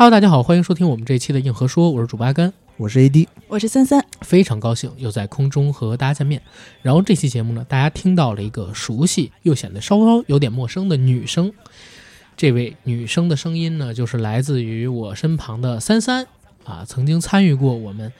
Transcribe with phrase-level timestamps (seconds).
[0.00, 6.40] Hello，大家好，欢迎收听我们这一期的硬核说，我是主八甘，我是 AD，我是三三，非常高兴又在空中和大家见面。
[6.80, 11.52] 然后这期节目呢，大家听到了一个熟悉又显得稍稍有点陌生的女声，
[12.34, 16.26] 这位女生的声音呢，就是来自于我身旁的三三
[16.64, 18.10] 啊，曾经参与过我们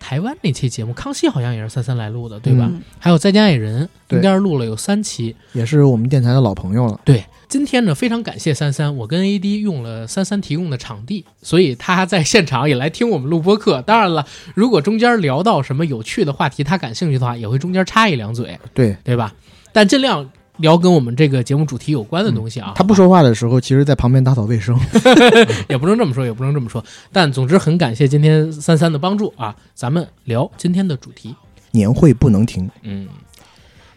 [0.00, 2.68] 台湾那期节目，康熙好像也是三三来录的，对吧？
[2.70, 5.34] 嗯还有再见爱人，对应该是录了有三期。
[5.52, 7.00] 也是我们电台的老朋友了。
[7.04, 13.82] 对，今天呢，非常感谢三三，我跟 AD 用了三三提供的场地，所以他在现场也来听我们录播课。
[13.82, 19.34] 当然了，如果中间聊到什么有趣的话题，他感兴趣的话，也会中间插一两嘴，对对吧？
[19.72, 22.72] 但尽量聊跟我们这个节目主题有关的东西啊。
[22.76, 24.78] 他不说话的时候，其实在旁边打扫卫生。
[25.68, 26.84] 也不能这么说，也不能这么说。
[27.10, 31.34] 但总之很感谢今天三三的帮助啊，咱们聊今天的主题。
[31.70, 32.68] 年会不能停。
[32.82, 33.06] 嗯，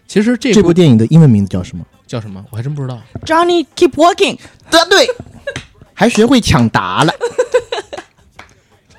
[0.07, 1.85] 其实这这部电影的英文名字叫什么？
[2.05, 2.43] 叫什么？
[2.49, 2.99] 我还真不知道。
[3.25, 4.37] Johnny keep walking，
[4.69, 5.07] 答对，
[5.93, 7.13] 还学会抢答了。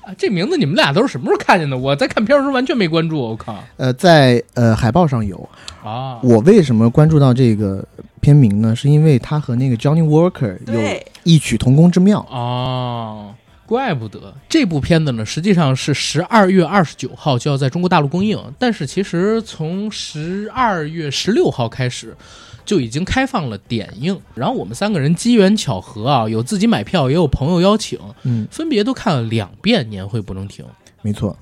[0.05, 1.79] 啊，这名字你们俩都是什么时候看见的？
[1.79, 5.49] 我在看片儿的时候完全没关注，我靠呃，在呃海报上有。
[5.85, 6.21] 啊！
[6.23, 7.85] 我为什么关注到这个
[8.21, 8.75] 片名呢？
[8.75, 10.81] 是因为他和那个 Johnny Walker 有，
[11.25, 12.21] 异曲同工之妙。
[12.21, 13.35] 啊，
[13.67, 22.17] 怪不得这部片子呢，实际上是十二月二十九号就要在中国大陆公映，但是其实从十二月十六号开始
[22.65, 24.19] 就已经开放了点映。
[24.35, 30.65] 然后我们三个人机缘巧合啊，有自己买票，也有朋友邀请，嗯，分别都看了两遍《年会不能停
[31.03, 31.37] 没错。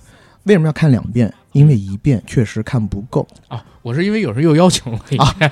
[0.45, 1.33] 为什么要看两遍？
[1.53, 3.65] 因为一遍确实看不够。》啊。
[3.83, 5.51] 我是因为有时候又邀请了一啊遍，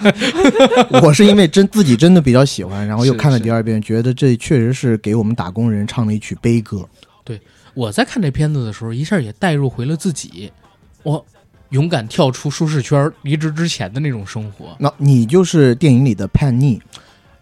[1.03, 6.87] 我是因为真自己真的比较喜欢，然后又看了第二遍，觉得这确实是给我们打工人唱了一曲悲歌。
[7.25, 7.41] 对
[7.73, 10.53] 我在看这片子的时候，一下也带入回了自己，
[11.03, 11.25] 我
[11.71, 14.77] 勇敢跳出舒适圈，离职之前的那种生活。
[14.79, 16.81] 那你就是电影里的叛逆，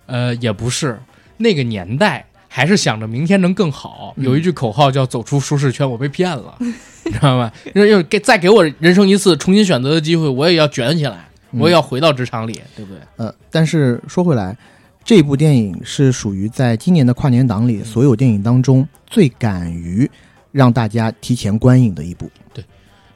[0.06, 0.98] 呃，也不是，
[1.37, 4.15] 那个年代还是想着明天能更好。
[4.16, 7.53] 嗯有一句口号叫“走出舒适圈”，我被骗了， 你知道吗？
[7.75, 13.00] 要要给再给我人生一次重新选择的机会，我也要卷起来，嗯我也要回到职场里，对不对？
[13.16, 14.56] 呃，但是说回来，
[15.04, 20.10] 这部电影是属于在今年的跨年档里所有电影当中最敢于
[20.50, 22.28] 让大家提前观影的一部。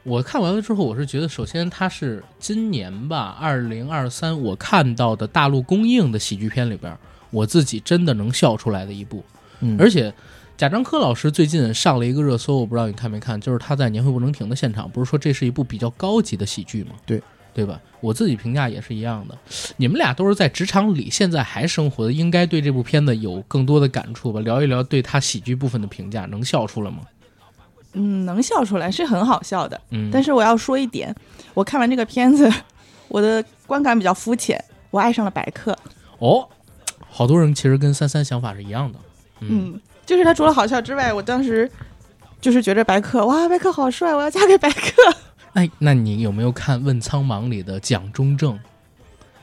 [0.03, 6.97] 我看完了之后，我是觉得，首先它是今年吧，二零二三我看到的大陆公映的喜剧片里边，
[7.29, 9.23] 我自己真的能笑出来的一部。
[9.59, 10.11] 嗯，而且
[10.57, 16.91] 贾樟柯老师最近上了一个热搜，我不知道你看没看，就是他在《年会不能停》的现场，不是说这是一部比较高级的喜剧吗？
[17.05, 17.21] 对，
[17.53, 17.79] 对吧？
[17.99, 19.37] 我自己评价也是一样的。
[19.77, 24.39] 你们俩都是在职场里现在还生活的，应该对这部片子有更多的感触吧？
[24.41, 27.01] 聊一聊对他喜剧部分的评价，能笑出来吗？
[27.93, 29.79] 嗯，能笑出来是很好笑的。
[29.89, 31.13] 嗯，但是我要说一点，
[31.53, 32.51] 我看完这个片子，
[33.07, 35.77] 我的观感比较肤浅，我爱上了白客。
[36.19, 36.47] 哦，
[37.09, 38.99] 好多人其实跟三三想法是一样的。
[39.41, 41.69] 嗯，嗯，就是他除了好笑之外，我当时
[42.39, 45.15] 就是觉得白客，哇，白客好帅，我要嫁给白客。
[45.53, 48.57] 哎，那你有没有看《问苍茫》里的蒋中正，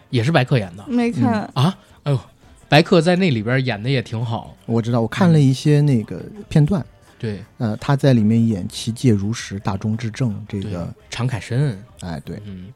[0.09, 1.77] 也是白客演的没看，啊？
[2.05, 2.19] 哎呦，
[2.67, 4.57] 白客在那里边演的也挺好。
[4.65, 6.83] 我知道，我看了一些那个片段，
[7.19, 7.43] 对。
[7.59, 11.79] 呃，他在里面演其介如石、大中之正这个，，常凯申。
[12.01, 12.73] 哎，对，嗯，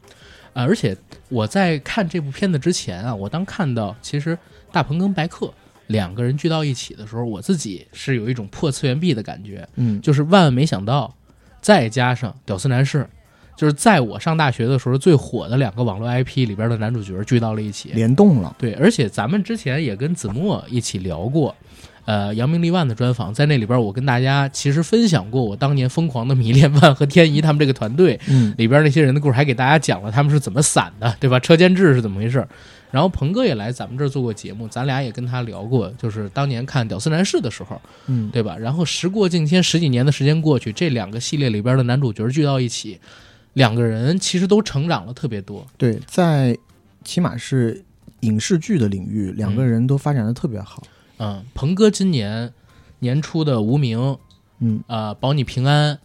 [0.53, 0.95] 啊，而且
[1.29, 4.37] 我在看这部片子之前啊，我当看到其实
[4.71, 5.53] 大鹏跟白客
[5.87, 11.15] 两个人聚到一起的时候，我自己是有一种破次元壁的感觉，嗯，就是万万没想到，
[11.61, 13.07] 再加上屌丝男士，
[13.55, 17.91] 就是在我上大学的时候最火的两个网络 IP 里边的男主角聚到了一起。
[17.91, 21.55] 联动了，对，而且咱们之前也跟子墨一起聊过，
[22.05, 31.39] 呃，扬名立万的专访，在那里边我跟大家其实分享过我当年疯狂的迷恋万和天怡他们这个团队，嗯，里边那些人的故事，还给大家讲了他们是怎么散的，对吧？
[31.39, 32.45] 车间制是怎么回事？
[32.91, 38.55] 然后鹏哥也来咱们这儿做过节目，咱俩也跟他聊过，就是当年看《屌丝男士》的时候，嗯，对吧？
[38.57, 42.99] 然后时过境迁，十几年的时间过去，这两个系列里边的男主角聚到一起，
[43.53, 45.65] 两个人其实都成长了特别多。
[45.75, 46.55] 对，在
[47.03, 47.83] 起码是
[48.19, 50.83] 影视剧的领域，两个人都发展的特别好。
[50.85, 50.92] 嗯，
[51.53, 52.51] 鹏哥今年
[52.99, 53.99] 年初的《无名》
[54.59, 55.99] 嗯，呃，保你平安，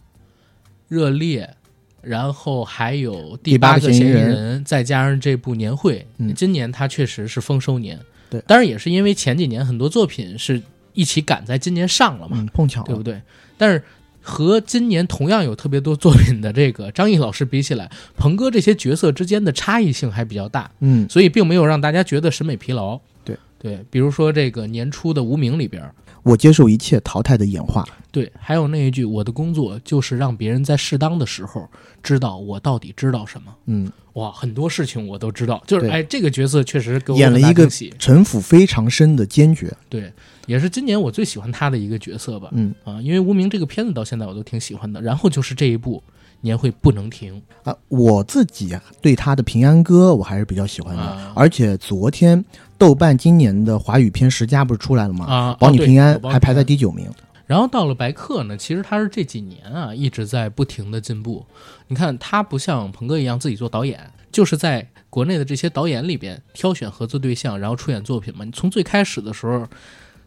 [0.87, 1.55] 热烈，
[2.01, 7.99] 然后还有第第八八个嫌疑人人，再加上这部年会，嗯今年他确实是丰收年。
[8.29, 10.61] 对当然也是因为前几年很多作品是
[10.93, 13.21] 一起赶在今年上了嘛，嗯，碰巧，对不对？
[13.57, 13.81] 但是
[14.21, 22.99] 和今年同样有特别多作品的这个张译老师比起来，鹏哥这些角色之间的差异性还比较大，嗯，所以并没有让大家觉得审美疲劳。
[23.23, 25.83] 对对，比如说这个年初的《无名》里边，
[26.23, 27.85] 我接受一切淘汰的演化。
[28.11, 31.67] 对，还有那一句，我的工作就是让别人在适当的时候
[32.01, 33.53] 知道我到底知道什么。
[33.65, 37.67] 嗯，哇，很多事情我都知道，就是哎，这个角色确实给我演了一个
[37.99, 39.71] 城府非常深的坚决。
[39.89, 40.11] 对，
[40.47, 42.49] 也是今年我最喜欢他的一个角色吧。
[42.53, 44.99] 嗯啊，因为《无名》这个片子到现在我都挺喜欢的。
[45.01, 45.97] 然后就是这一部
[46.41, 51.01] 《年会不能停啊，我自己啊对他的《平安歌》我还是比较喜欢的。
[51.01, 52.43] 啊而且昨天
[52.79, 55.25] 豆瓣今年的华语片十佳不是出来了》吗？
[55.25, 57.07] 啊，保你平安还排在第九名。
[57.45, 61.45] 然后到了白客呢，其实他是这几年啊一直在不停的进步。
[61.87, 63.99] 你看他不像鹏哥一样自己做导演，
[64.31, 68.45] 就是在国内的这些导演里边挑选合作对象，然后出演作品嘛。
[68.45, 69.67] 你从最开始的时候，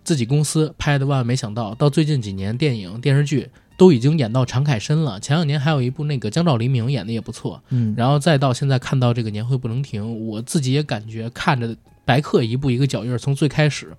[0.05, 5.19] 自己公司拍的万万没想到，到最近几年电影电视剧都已经演到常凯申了。
[5.21, 13.93] 前两年还有一部那个江照黎明演的也不错，嗯，然后再到现在看到这个年会不能停，我自己也感觉看着白客一步一个脚印儿，从最开始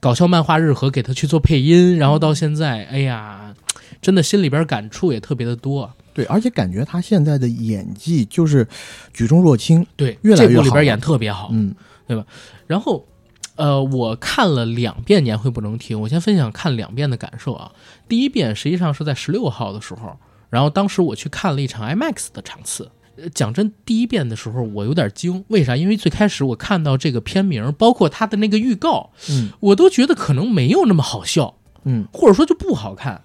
[0.00, 3.54] 搞笑漫画日和给他去做配音，然后到现在，哎呀，
[4.00, 5.92] 真的心里边感触也特别的多。
[6.14, 8.66] 对，而且感觉他现在的演技就是
[9.14, 9.86] 举重若轻。
[9.96, 11.48] 对，越来越好这部里边演特别好。
[11.52, 11.74] 嗯
[12.04, 12.26] 对吧
[12.66, 13.06] 然后，
[13.54, 17.72] 呃，我看了两遍《年会不能停》，我先分享看两遍的感受啊。
[18.08, 20.18] 第一遍实际上是在十六号的时候，
[20.50, 22.90] 然后当时我去看了一场 IMAX 的场次。
[23.22, 25.76] 呃讲真，第一遍的时候我有点惊，为啥？
[25.76, 31.54] 因为最开始我看到这个片名，包括它的那个预告，嗯我都觉得可能没有那么好笑，
[31.84, 33.22] 嗯或者说就不好看。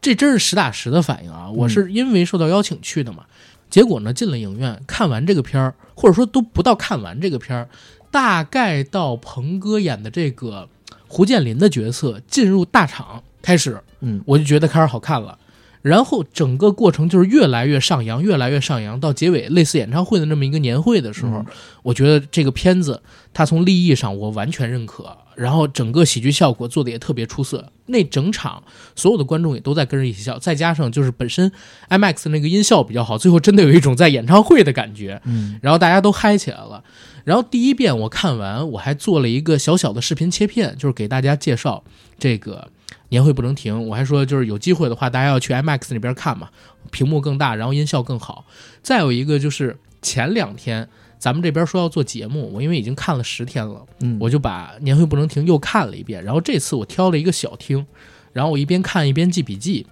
[0.00, 1.50] 这真是实打实的反应啊！
[1.50, 3.24] 我是因为受到邀请去的嘛，
[3.70, 7.68] 结果呢进了影院，看完这个片儿，或者说都不到看完这个片儿，
[8.10, 10.68] 大概到鹏哥演的这个
[11.08, 15.38] 胡建林的角色进入大场开始，嗯我就觉得开始好看了。
[15.84, 21.46] 然后整个过程就是越来越上扬，越来越上扬，到结尾类似演唱会的那么一个年会的时候，嗯
[21.82, 23.02] 我觉得这个片子
[23.34, 27.70] 它从立意上我完全认可，然后整个喜剧效果做的也特别出色。
[27.84, 28.62] 那整场
[28.96, 31.52] 所有的观众也都在跟着一起笑，再加上就是本身
[31.90, 35.20] IMAX 那个音效比较好，最后真的有一种在演唱会的感觉。
[35.26, 36.82] 嗯然后大家都嗨起来了。
[37.24, 41.84] 然后第一遍我看完，我还做了一个小小的视频切片，就是给大家介绍
[42.18, 42.70] 这个
[43.08, 43.86] 年会不能停。
[43.86, 46.48] 我还说，就是有机会的话，大家要去 IMAX 那边看嘛，
[46.90, 48.44] 屏幕更大，然后音效更好。
[48.82, 56.22] 再有一个就是前两天咱们这边说要做节目，我因为已经看了十天了，嗯，我就把年会不能停又看了一遍。
[56.22, 57.86] 然后这次我挑了一个小厅，
[58.32, 59.86] 然后我一边看一边记笔记。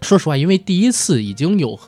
[0.00, 1.78] 说实话，因为第一次已经有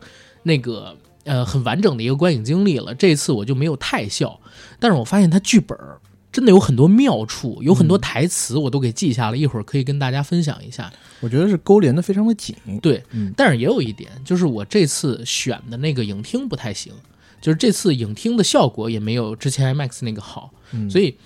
[0.45, 4.41] 那个呃很完整的一个观影经历了，这次我就没有太笑。
[4.79, 5.99] 但是我发现他剧本儿
[6.35, 10.93] 真的有很多妙处，有很多台词我都给记下了，一会儿可以跟大家分享一下。
[11.21, 12.57] 我觉得是勾连的非常的紧。
[12.83, 16.93] 对，嗯但是也有一点，就是我这次选的那个影厅不太行，
[17.41, 21.17] 就是这次影厅的效果也没有之前 IMAX 那个好，嗯所以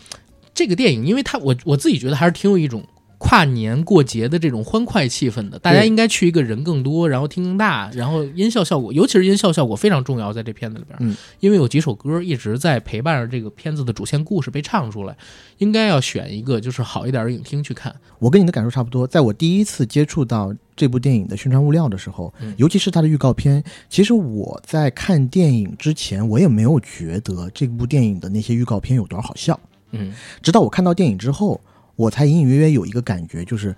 [0.53, 2.85] 这个电影，因为它我我自己觉得还是挺有一种
[3.19, 15.17] 跨年过节的这种欢快气氛的，大家应该去一个人更多，然后厅更大，然后音效效果，尤其是音效效果非常重要，在这片子里边，嗯，因为有几首歌一直在陪伴着这个片子的主线故事被唱出来，
[15.59, 19.07] 应该要选一个就是好一点的影厅去看，我跟你的感受差不多。
[19.07, 22.55] 在我第一次接触到这部电影的宣传物料的时候，嗯。
[22.57, 29.59] 尤其是它的预告片，其实我在看电影之前，我也没有觉得这部电影的那些预告片有多少好笑。
[29.91, 30.15] 嗯。
[30.41, 31.61] 直到我看到电影之后，
[31.99, 33.75] 我才隐隐约约有一个感觉，就是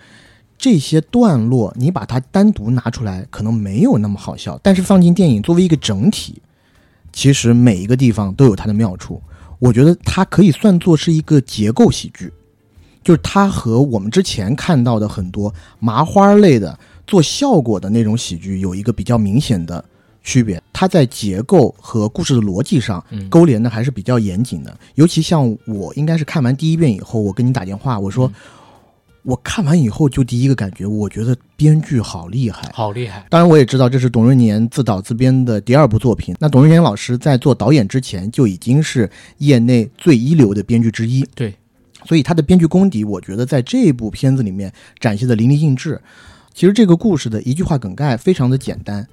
[0.58, 6.42] 这些段落你把它单独拿出来，可能没有那么好笑，但是放进电影作为一个整体，
[7.14, 9.23] 其实每一个地方都有它的妙处。
[9.59, 12.30] 我觉得它可以算作是一个结构喜剧，
[13.02, 19.83] 就是它和我们之前看到的很多麻花类的做效果的那种喜剧有一个比较明显的
[20.22, 20.62] 区别。
[20.72, 24.76] 它在结构和故事的逻辑上嗯，勾连的还是比较严谨的。
[24.94, 28.34] 尤其像我应该是看完第一遍以后，我跟你打电话，我说、嗯
[29.22, 32.70] 我看完以后就第一个感觉，我觉得编剧好厉害。
[32.72, 36.34] 好厉害，当然，我也知道这是董润年自导自编的第二部作品。
[36.40, 41.54] 那董润年老师在做导演之前就已经是业内最一流的编剧之一，对，
[42.06, 46.00] 所以他的编剧功底，我觉得在这部片子里面展现的淋漓尽致。
[46.54, 49.06] 其实这个故事的一句话梗概非常的简单，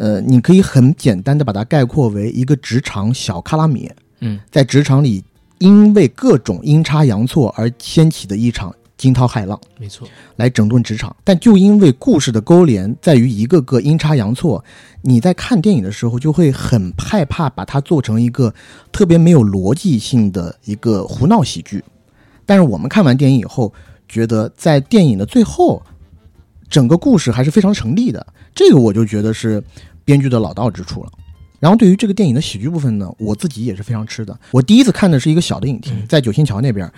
[0.00, 3.90] 呃，你可以很简单的把它概括为一个职场小卡拉米，
[4.20, 5.22] 嗯在职场里
[5.58, 9.60] 因为各种阴差阳错而掀起的一场惊涛骇浪。
[9.78, 14.64] 没错，来整顿职场，但就因为故事的勾连在于一个个阴差阳错，
[15.02, 18.54] 你在看电影的时候就会很害怕把它做成一个
[18.90, 21.84] 特别没有逻辑性的一个胡闹喜剧。
[22.46, 23.70] 但是我们看完电影以后，
[24.08, 25.82] 觉得在电影的最后，
[26.70, 28.26] 整个故事还是非常成立的。
[28.52, 29.62] 这个我就觉得是
[30.04, 31.10] 编剧的老道之处了。
[31.58, 34.38] 然后对于这个电影的喜剧部分呢，我自己也是非常吃的。
[34.50, 36.90] 我第一次看的是一个小的影厅，嗯在九仙桥那边，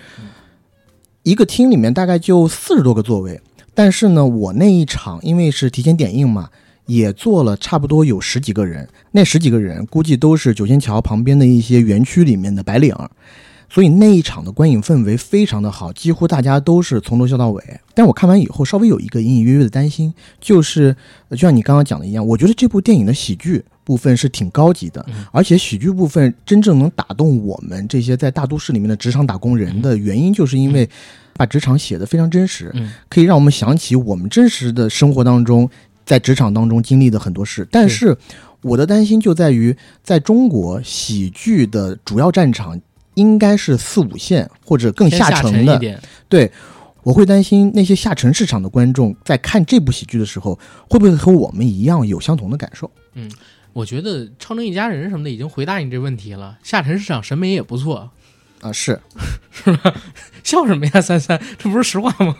[1.23, 3.41] 一个厅里面大概就四十多个座位，
[3.73, 6.49] 但是呢，我那一场因为是提前点映嘛，
[6.85, 13.11] 也坐了差不多有十几个人，那十几个人估计都是九仙桥旁边的一些园区里面的白领儿。
[13.73, 17.63] 所以那一场的观影氛围非常的好，几乎大家都是从头笑到尾。
[17.95, 20.95] 但我看完以后，稍微有一个隐隐约约的担心，就是
[21.29, 25.25] 呃就像你刚刚讲的一样，我觉得这部电影的喜剧部分是挺高级的，嗯。
[25.31, 30.87] 而且喜剧部分真正能打动我们这些在大都市里面的职场打工人的原因，就是因为
[31.35, 32.93] 把职场写得非常真实，嗯。
[33.09, 35.67] 可以让我们想起我们真实的生活当中，
[36.05, 37.67] 在职场当中经历的很多事。
[37.71, 38.15] 但是
[38.61, 42.79] 我的担心就在于，在中国喜剧的主要战场
[43.15, 46.51] 应该是四五线或者更下沉的一，点，对。
[47.03, 50.57] 我会担心那些下沉市场的观众在看这部喜剧的时候，
[50.89, 52.89] 会不会和我们一样有相同的感受？
[53.15, 53.29] 嗯
[53.73, 56.57] 我觉得《超能一家人》什么的已经回答你这问题了。
[56.63, 58.09] 下沉市场审美也不错，
[58.63, 58.97] 啊，是
[59.51, 59.93] 是吧
[60.41, 61.01] 笑什么呀？
[61.01, 62.35] 三三，这不是实话吗？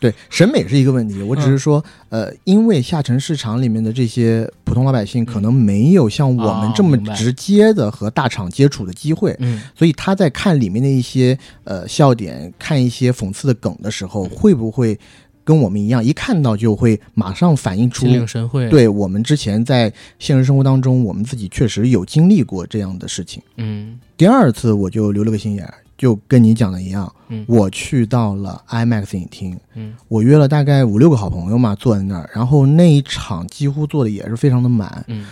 [0.00, 1.22] 对审美是一个问题。
[1.22, 14.98] 我只是说，呃，因为下沉市场里面的这些普通老百姓可能没有像我们这么直接的和大厂接触的机会，嗯，所以他在看里面的一些呃笑点，看一些讽刺的梗的时候，会不会
[15.44, 23.42] 跟我们一样，一看到就会马上反映出心领神会。，对我们之前在现实生活当中，我们自己确实有经历过这样的事情。
[23.56, 23.98] 嗯。
[24.16, 27.44] 第二次我就留了个心眼儿，就跟你讲的一样，嗯。
[27.48, 29.94] 我去到了 IMAX 影厅，嗯。
[30.08, 35.26] 我约了大概五六个好朋友嘛，坐在那儿，然后那一场几乎坐的也是非常的满，嗯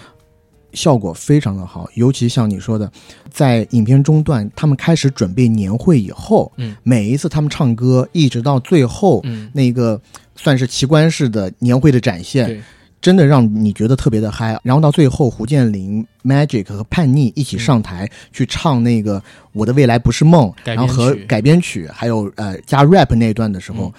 [0.73, 2.91] 效果非常的好，尤其像你说的，
[3.31, 6.77] 在影片中段，他们开始准备年会以后，嗯。
[6.83, 10.01] 每一次他们唱歌，一直到最后、嗯，那个
[10.37, 12.61] 算是奇观式的年会的展现，对，
[13.01, 14.59] 真的让你觉得特别的嗨。
[14.63, 19.21] 然后到最后，胡建林、Magic 和叛逆一起上台、去唱那个
[19.53, 23.93] 《我的未来不是梦》，然后和改编曲，还有呃加 rap 那一段的时候，嗯。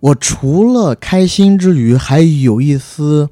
[0.00, 3.26] 我除了开心之余，还有一丝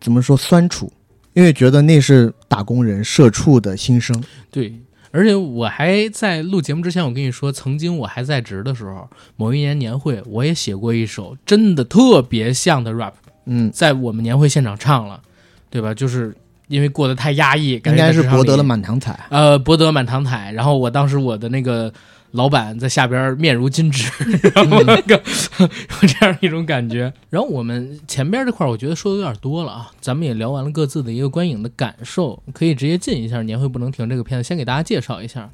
[0.00, 0.92] 怎么说酸楚，
[1.34, 4.20] 因为觉得那是打工人社畜的心声。
[4.50, 4.72] 对，
[5.10, 13.12] 而且我还在录节目之前，我跟你说，曾经我还在职的时候，某一年年会，我也写过一首真的特别像的 rap，
[13.46, 15.20] 嗯，在我们年会现场唱了，
[15.68, 15.92] 对吧？
[15.92, 16.34] 就是
[16.68, 19.18] 因为过得太压抑，感应该是博得了满堂彩。
[19.28, 20.50] 呃，博得满堂彩。
[20.52, 21.92] 然后我当时我的那个
[22.34, 24.10] 老板在下边面如金纸，
[24.54, 25.14] 然后那个
[25.60, 27.12] 有这样一种感觉。
[27.30, 35.42] 然后我们前边这块儿我觉得说的有点多了啊，咱们也聊完了各自的一个观影的感受，可以直接进一下《年会不能停》这个片子，先给大家介绍一下。《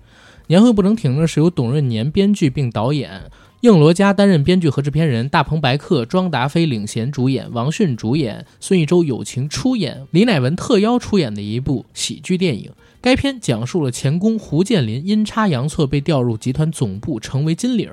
[0.47, 3.31] 年会不能停》呢是由董润年编剧并导演。
[3.61, 12.73] 应罗嘉担任编剧和制片人，大鹏白客、庄达菲领衔主演，王迅主演，孙艺洲友情出演，李乃文特邀出演的一部喜剧电影。
[13.03, 17.91] 该片讲述了前工胡建林阴差阳错被调入集团总部，成为金领，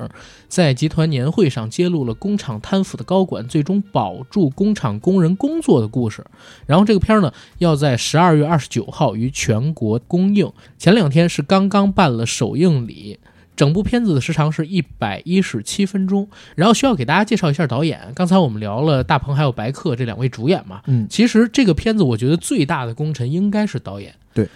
[0.48, 6.26] 在集团年会上揭露了工厂贪腐的高管最终保住工厂工人工作的故事。
[6.66, 13.20] 然后这个片儿呢，要在十二月二十九号于全国公映，前两天是刚刚办了首映礼。
[13.56, 18.00] 整部片子的时长是一百一十七分钟，然后需要给大家介绍一下导演。
[18.14, 24.14] 刚才我们聊了大鹏还有白客这两位主演嘛，嗯，其实这个片子我觉得最大的功臣应该是导演。
[24.32, 24.48] 对，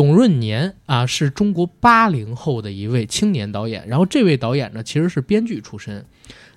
[0.00, 3.86] 董润年啊，是中国八零后的一位青年导演。
[3.86, 6.06] 然后这位导演呢，其实是编剧出身，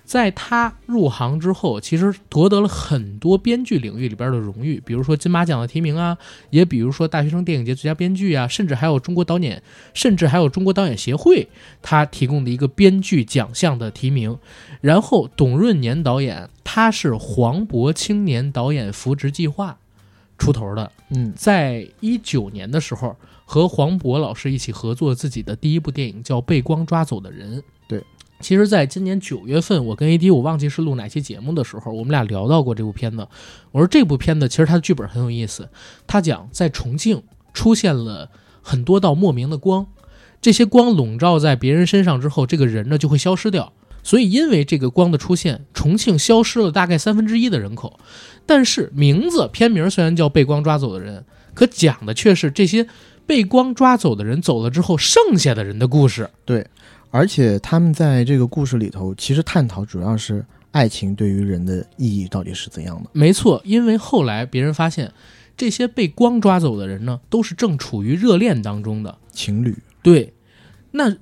[0.02, 6.16] 在他入行之后，其实夺得了很多编剧领域里边的荣誉，比如说金马奖的提名啊，
[6.48, 11.46] 也比如说大学生电影节最佳编剧啊，甚至还有中国导演，甚至还有中国导演协会
[11.82, 14.38] 他提供的一个编剧奖项的提名。
[14.80, 19.76] 然后董润年导演，他是黄渤青年导演扶植计划
[20.38, 27.58] 出头的，嗯在一九年的时候和黄渤老师一起合作自己的第一部电影叫《被光抓走的人》。
[27.86, 28.02] 对，
[28.40, 33.28] 其实，在今年九月份，我跟 AD 我忘记是录哪期节目的时候，我们俩聊到过这部片子。
[33.72, 35.68] 我说这部片子其实它的剧本很有意思，
[36.06, 37.22] 它讲在重庆
[37.52, 38.30] 出现了
[38.62, 39.86] 很多道莫名的光，
[40.40, 43.72] 这些光笼罩在别人身上之后，这个人呢就会消失掉。
[44.02, 47.98] 所以，因为这个光的出现，重庆消失了大概三分之一的人口。
[48.44, 51.20] 但是名字片名虽然叫《被光抓走的人》，
[51.54, 52.86] 可讲的却是这些
[53.26, 56.28] 被光抓走的人走了之后剩下的人的故事。
[56.44, 56.66] 对，
[57.10, 63.10] 而且他们在这个故事里头，其实探讨主要是爱情对于人的意义到底是怎样的。
[63.12, 65.12] 没错，因为后来别人发现，
[65.56, 69.16] 这些被光抓走的人呢，都是正处于热恋当中的。
[69.32, 70.32] 情侣，对，
[70.92, 71.12] 那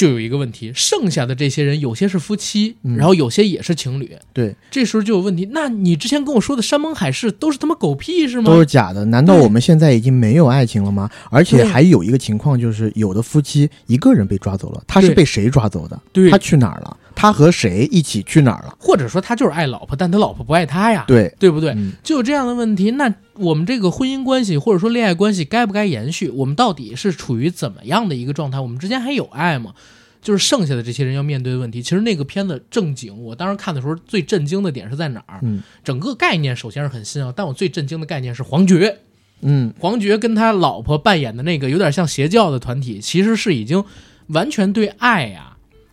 [0.00, 5.50] 就有一个问题，剩下的这些人有些是夫妻，嗯然后有些也是情侣，对，这时候就有问题。
[5.52, 8.44] 那你之前跟我说的山盟海誓都是他妈狗屁是吗？
[8.50, 9.04] 都是假的。
[9.04, 11.10] 难道我们现在已经没有爱情了吗？
[11.30, 16.00] 而且还有一个情况就是，有的夫妻一个人被抓走了，他是被谁抓走的？
[16.14, 16.96] 对他去哪儿了？
[17.20, 18.74] 他和谁一起去哪儿了？
[18.78, 21.72] 或者说他就是爱老婆，但他老婆不爱他呀，对，对不对？
[21.72, 26.30] 嗯就有这样的问题，那我们这个婚姻关系或者说恋爱关系该不该延续？
[26.30, 28.58] 我们到底是处于怎么样的一个状态？
[28.58, 29.74] 我们之间还有爱吗？
[30.22, 31.82] 就是剩下的这些人要面对的问题。
[31.82, 35.40] 其实那个片子正经，我当时看的时候最震惊的点是在哪儿？
[35.42, 38.98] 嗯整个概念首先是很新啊，但我最震惊的概念是黄觉。
[39.42, 43.82] 嗯，黄觉跟他老婆扮演的那个有点像邪教的团体，其实是已经
[44.26, 45.49] 完全对爱呀、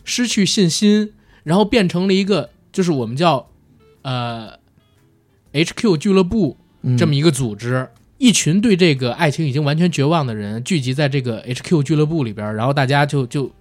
[0.08, 1.12] 失去信心，
[1.44, 3.50] 然后变成了一个就是我们叫
[4.04, 4.58] 呃
[5.52, 13.52] HQ 俱乐部嗯这么一个组织，一群对这个爱情已经完全绝望的人聚集在这个 HQ 俱乐部里边，然后大家就就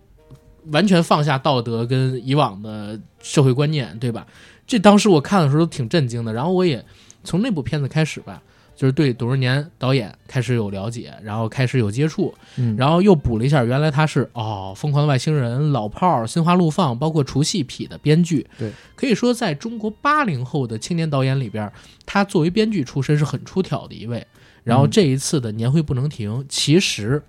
[0.71, 4.25] 完全放下道德跟以往的社会观念，对吧？
[4.69, 6.85] 这当时我看的时候都挺震惊的，然后我也
[7.25, 8.41] 从那部片子开始吧，
[8.76, 18.47] 就是对董润年导演开始有了解，然后开始有接触，嗯然后又补了一下，原来他是哦，《疯狂的外星人》、老炮儿、心花怒放，包括除戏痞的编剧。
[18.59, 21.73] 对，可以说在中国八零后的青年导演里边，
[22.04, 24.25] 他作为编剧出身是很出挑的一位。
[24.62, 27.23] 然后这一次的年会不能停，其实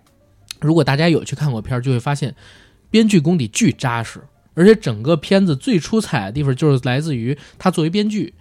[0.60, 2.36] 如果大家有去看过片儿，就会发现
[2.90, 4.20] 编剧功底巨扎实，
[4.56, 8.34] 而且整个片子最出彩的地方就是来自于他作为编剧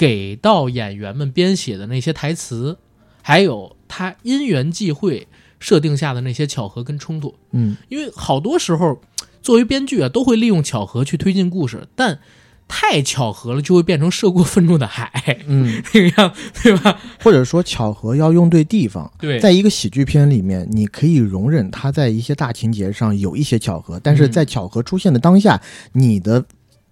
[0.00, 2.78] 给到演员们编写的那些台词，
[3.20, 5.28] 还有他因缘际会
[5.58, 7.34] 设定下的那些巧合跟冲突。
[7.52, 8.98] 嗯因为好多时候，
[9.42, 12.18] 作为编剧啊，都会利用巧合去推进故事，但
[12.66, 16.98] 太巧合了，就会变成涉过愤怒的海嗯，那个样，对吧？
[17.22, 19.12] 或者说巧合要用对地方。
[19.18, 25.60] 对，在一个喜剧片里面，你可以容忍他在一些大情节上有一些巧合，但是嗯在巧合出现的当下，
[25.92, 26.42] 你的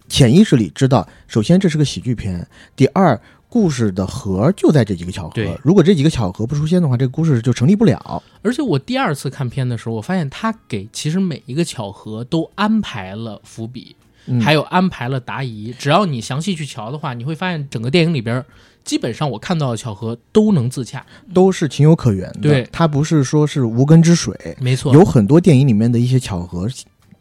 [0.08, 5.60] 潜意识里知道，首先这是个喜剧片，第二，故事的核就在这几个巧合。
[5.62, 8.22] 如果这几个巧合不出现的话，这个故事就成立不了。
[8.42, 13.96] 而且我第二次看片的时候，我发现他给其实每一个巧合都安排了伏笔，
[14.26, 15.72] 嗯还有安排了答疑。
[15.78, 18.44] 只要你详细去瞧的话，你会发现整个电影里边，
[18.84, 21.04] 基本上我看到的巧合都能自洽。
[21.32, 22.40] 都是情有可原的。
[22.40, 24.56] 对它不是说是无根之水。
[24.60, 26.68] 没错，有很多电影里面的一些巧合，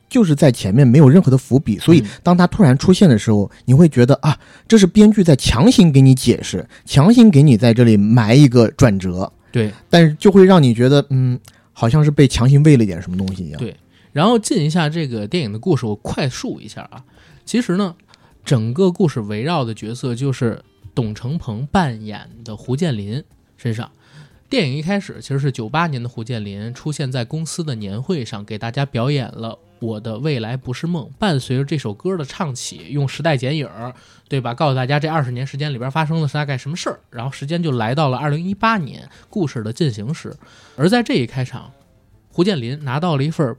[0.10, 9.72] 就是在前面没有任何的伏笔，所以嗯当它突然出现的时候，你会觉得啊，这是编剧在强行给你解释，强行给你在这里埋一个转折，对。
[9.90, 11.40] 但是就会让你觉得，嗯，
[11.74, 13.60] 好像是被强行喂了点什么东西一样。
[13.60, 13.76] 对
[14.14, 17.04] 然后进一下这个电影的故事，我快速一下啊。
[17.46, 17.96] 其实呢，
[18.44, 20.62] 整个故事围绕的角色就是
[20.96, 23.24] 董成鹏扮演的胡建林
[23.58, 23.92] 身上。
[24.50, 31.06] 电影一开始其实是九八年的胡建林出现在公司的年会上，给大家表演了《我的未来不是梦》。
[31.20, 33.70] 伴随着这首歌的唱起，用时代剪影，
[34.28, 34.54] 对吧？
[34.54, 37.00] 告诉大家这二十年时间里边发生了大概什么事儿。
[37.10, 40.36] 然后时间就来到了二零一八年，故事的进行时。
[40.76, 41.72] 而在这一开场，
[42.30, 43.56] 胡建林拿到了一份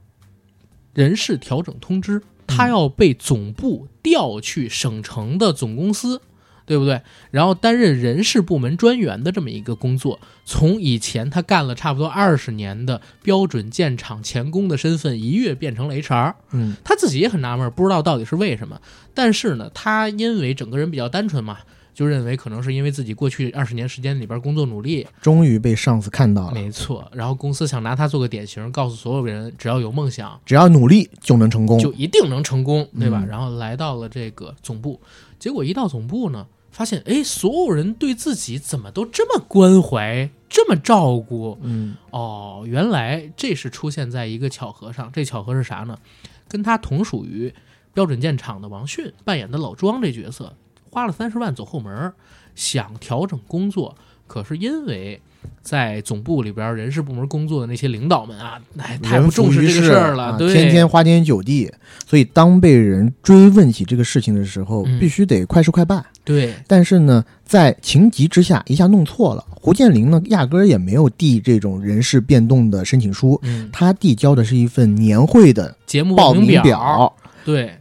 [0.95, 6.21] 人事调整通知，他要被总部调去省城的总公司，
[6.69, 7.01] 对不对？
[7.31, 10.21] 然后担任人事部门专员的这么一个工作。
[10.45, 16.35] 从以前他干了差不多二十年的标准建厂钳工的身份，一跃变成了 HR。
[16.53, 18.81] 嗯，他自己也很纳闷，不知道到底是为什么。
[19.15, 21.59] 但是呢，他因为整个人比较单纯嘛，
[21.93, 27.11] 就认为可能是因为自己过去二十年时间里边工作努力，终于被上司看到了，没错。
[27.13, 31.79] 然后公司想拿他做个典型，告诉所有人，只要有梦想，只要努力就能成功。
[31.79, 33.21] 就一定能成功，对吧？
[33.23, 35.01] 嗯然后来到了这个总部，
[35.39, 36.47] 结果一到总部呢，
[36.79, 41.59] 发现哎，所有人对自己怎么都这么关怀，这么照顾？
[41.61, 45.11] 嗯哦，原来这是出现在一个巧合上。
[45.13, 45.99] 这巧合是啥呢？
[46.47, 47.53] 跟他同属于
[47.93, 50.55] 标准建厂的王迅扮演的老庄这角色，
[50.89, 52.15] 花了三十万走后门儿，
[52.55, 53.97] 想调整工作，
[54.29, 55.21] 可是因为
[55.61, 61.73] 在总部里边人事部门工作的那些领导们啊，哎，太不重视这个事事儿了，天天花天酒地，
[62.07, 66.07] 所以当被人追问起这个事情的时候，嗯必须得快事快办。
[66.29, 66.55] 对。
[66.67, 69.45] 但是呢，在情急之下一下弄错了。
[69.61, 77.13] 胡建林呢，压根儿也没有递这种人事变动的申请书，嗯，他递交的是一份年会的节目报名名表，
[77.45, 77.75] 对，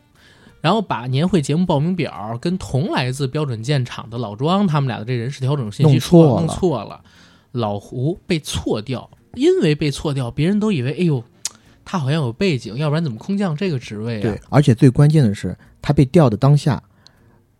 [0.60, 6.42] 然后把年会节目报名表跟同来自标准建厂的老庄他们俩的这人事调整信息弄说错了。
[6.42, 7.02] 弄错了，
[7.52, 11.24] 老胡被错掉，因为被错掉，别人都以为哎呦，
[11.86, 14.22] 他好像有背景，要不然怎么空降这个职位啊？
[14.24, 16.82] 对，而且最关键的是，他被调的当下，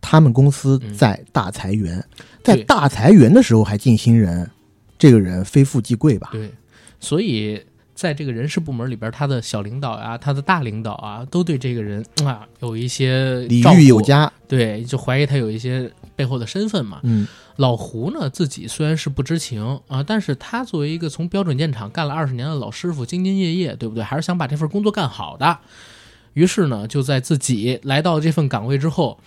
[0.02, 2.04] 他们公司在大裁员，
[2.44, 4.50] 在大裁员的时候还进新人，
[4.98, 6.30] 这个人非富即贵吧？
[6.32, 6.52] 对，
[7.00, 7.62] 所以
[7.94, 17.00] 在这个人事部门里边，他的小领导啊，他的大领导啊，都对这个人啊有一些礼遇有加，对，就怀疑他有一些背后的身份嘛。
[17.04, 24.04] 嗯老胡呢，自己虽然是不知情啊，但是他作为一个从标准建厂干了二十年的老师傅，兢兢业业，对不对？
[24.04, 25.58] 还是想把这份工作干好的。
[26.34, 29.20] 于是呢，就在自己来到这份岗位之后，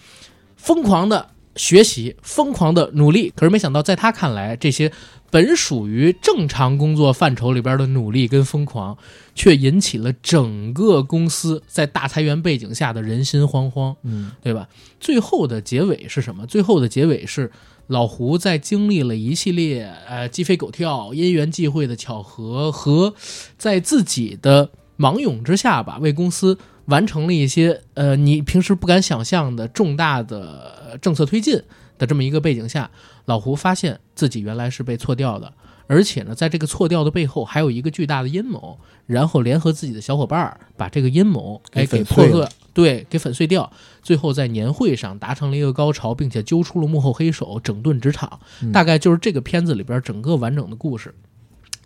[0.62, 3.32] 疯狂的学习，疯狂的努力。
[3.34, 4.92] 可是没想到，在他看来，这些
[5.30, 8.96] 本属于正常工作范畴里边的努力跟疯狂，
[9.34, 13.96] 却引起了整个公司在大裁员背景下的人心惶惶。
[14.02, 14.68] 嗯对吧？
[15.00, 16.46] 最后的结尾是什么？
[16.46, 17.50] 最后的结尾是
[17.86, 23.14] 老胡在经历了一系列呃鸡飞狗跳、因缘际会的巧合和
[23.56, 31.62] 在自己的盲勇之下吧，为公司完成了一些呃你平时不敢想象的重大的呃政策推进
[31.98, 32.90] 的这么一个背景下，
[33.26, 35.52] 老胡发现自己原来是被错掉的。
[35.86, 43.72] 而且呢，在这个错掉的背后，还有一个巨大的阴谋，然后联合自己的小伙伴儿，把这个阴谋哎给给破碎粉碎了，对，给粉碎掉。
[44.00, 48.38] 最后在年会上达成了一个高潮，并且揪出了幕后黑手，整顿职场。
[48.62, 51.12] 嗯大概就是这个片子里边整个完整的故事。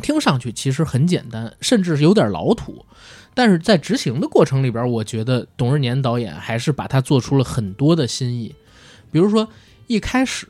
[0.02, 2.85] 听上去其实很简单，甚至是有点老土，
[3.35, 8.55] 但是在执行的过程里边，我觉得董日年导演还是把它做出了很多的新意。
[9.11, 9.49] 比如说
[9.87, 10.47] 一开始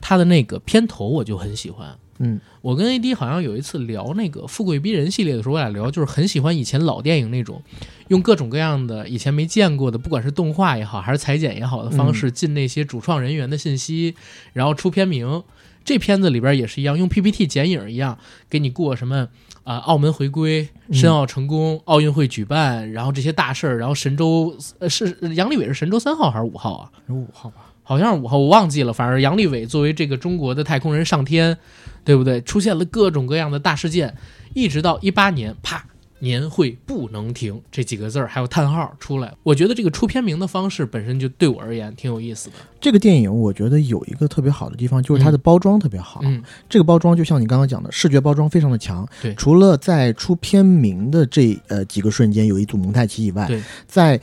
[0.00, 1.96] 他的那个片头，我就很喜欢。
[2.18, 7.60] 嗯我跟 AD 好像有一次聊那个《富贵逼人》系列的时候，我俩聊就是很喜欢以前老电影那种
[8.08, 14.14] 用各种各样的以前没见过的，不管是动画也好，还是裁剪也好的方式进那些主创人员的信息，
[14.52, 15.42] 然后出片名。
[15.84, 18.16] 这片子里边也是一样，用 PPT 剪影一样
[18.48, 19.26] 给你过什么
[19.64, 26.90] 啊、澳门回归、申奥成功、奥运会举办，然后这些大事儿，然后神舟呃是杨利伟是神舟三号还是五号啊？
[27.08, 27.72] 有五号吧？
[27.84, 28.92] 好像是五号，我忘记了。
[28.92, 31.56] 反正杨利伟作为这个中国的太空人上天，
[32.04, 32.40] 对不对？
[32.42, 34.14] 出现了各种各样的大事件，
[34.54, 35.84] 一直到一八年，啪，
[36.22, 39.34] 年会不能停这几个字儿，还有叹号出来。
[39.42, 42.56] 我觉得这个出片名的方式本身就对我而言挺有意思的。
[42.80, 46.20] 这个电影我觉得有一个特别好的地方，就是它的包装特别好。
[46.22, 49.06] 嗯，这个包装就像你刚刚讲的，视觉包装非常的强。
[49.20, 54.20] 对除了在出片名的这呃几个瞬间有一组蒙太奇以外，对，在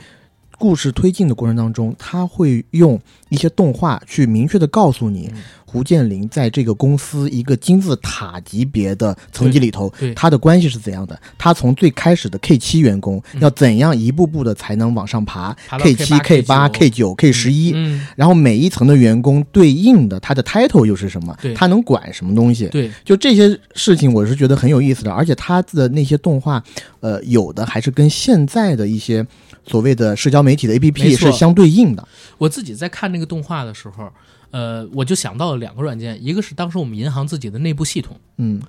[0.60, 11.16] 故事推进的过程当中，他会用一些动画去明确的告诉你，嗯胡建林在这个公司一个金字塔级别的层级里头他的关系是怎样的？
[11.38, 21.36] 他从最开始的 K 七员工，嗯要怎样一步步的才能往上爬？K 七、K 八、K9 K 九、K 十一，嗯，然后每一层的员工对应的他的 title 又是什么？
[21.54, 22.66] 他能管什么东西？
[22.66, 26.60] 对，就这些事情，我是觉得很有意思的，而且他的那些动画，
[26.98, 29.24] 呃，有的还是跟现在的一些
[29.66, 32.06] 所谓的社交媒体的 APP 错是相对应的。
[32.38, 34.10] 我自己在看那个动画的时候，
[34.50, 38.18] 呃，我就想到了两个软件，一个是当时我们银行自己的内部系统。
[38.38, 38.60] 嗯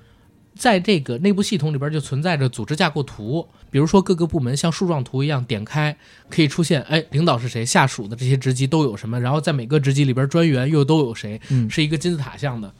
[0.54, 5.96] 在这个内部系统里边就存在着组织架构图，比如说各个部门像树状图一样点开，
[6.28, 12.70] 可以出现哎领导是谁，下属的这些职级都有什么，然后在每个职级里边专员又都有谁，嗯是一个金字塔像的。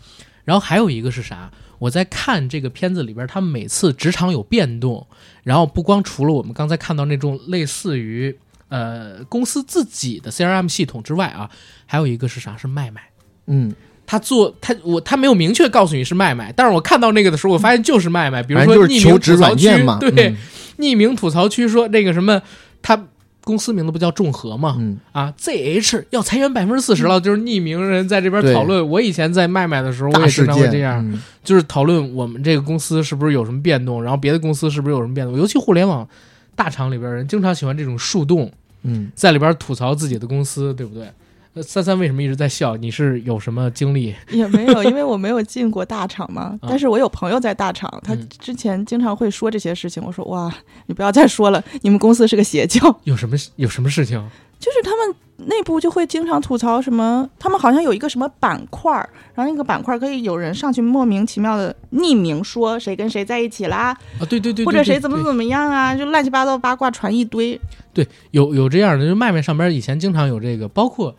[0.44, 1.51] 然后还有一个是啥？
[1.83, 5.05] 我在看这个片子里边，他们每次职场有变动，
[5.42, 11.51] 然后不光除了我们刚才看到那种类似于呃公司自己的 CRM 系统之外啊，
[11.85, 12.57] 还有一个是啥？
[12.57, 13.03] 是麦麦。
[13.47, 13.75] 嗯，
[14.07, 18.45] 他做他我他没有明确告诉你是麦麦，但是我看到那个的时候，我发现就是麦麦。
[18.45, 19.99] 比如说匿名求职吐槽区嘛。
[19.99, 20.37] 对，嗯
[20.79, 22.40] 匿名吐槽区说那个什么，
[22.81, 23.09] 他
[23.44, 24.76] 公司名字不叫众和吗？
[24.78, 28.88] 嗯，啊，ZH 要裁员百分之四十了，就是匿名人在这边讨论。
[28.88, 35.37] 我以前在麦麦的时候，我大也经常会这样，嗯就是讨论我们这个公司是不是有什么变动，然后别的公司是不是有什么变动。
[35.37, 36.09] 尤其互联网
[36.55, 38.50] 大厂里边人经常喜欢这种树洞，
[38.83, 41.09] 嗯，在里边吐槽自己的公司，对不对？
[41.55, 42.77] 呃三三为什么一直在笑？
[42.77, 44.15] 你是有什么经历？
[44.31, 46.59] 也没有，因为我没有进过大厂嘛。
[46.67, 50.03] 但是我有朋友在大厂，他嗯之前经常会说这些事情。
[50.05, 50.53] 我说哇，
[50.87, 52.81] 你不要再说了，你们公司是个邪教。
[53.05, 54.23] 有什么有什么事情？
[54.59, 63.88] 就是他们内部就会经常吐槽什么，他们好像有一个什么板块儿，然后那个板块儿可以有人上去莫名其妙的匿名说谁跟谁在一起啦，
[64.21, 67.61] 啊，对对对对或者谁怎么怎么样啊，就乱七八糟八卦传一堆。
[67.93, 71.15] 对，有有这样的，就麦麦上边以前经常有这个，包括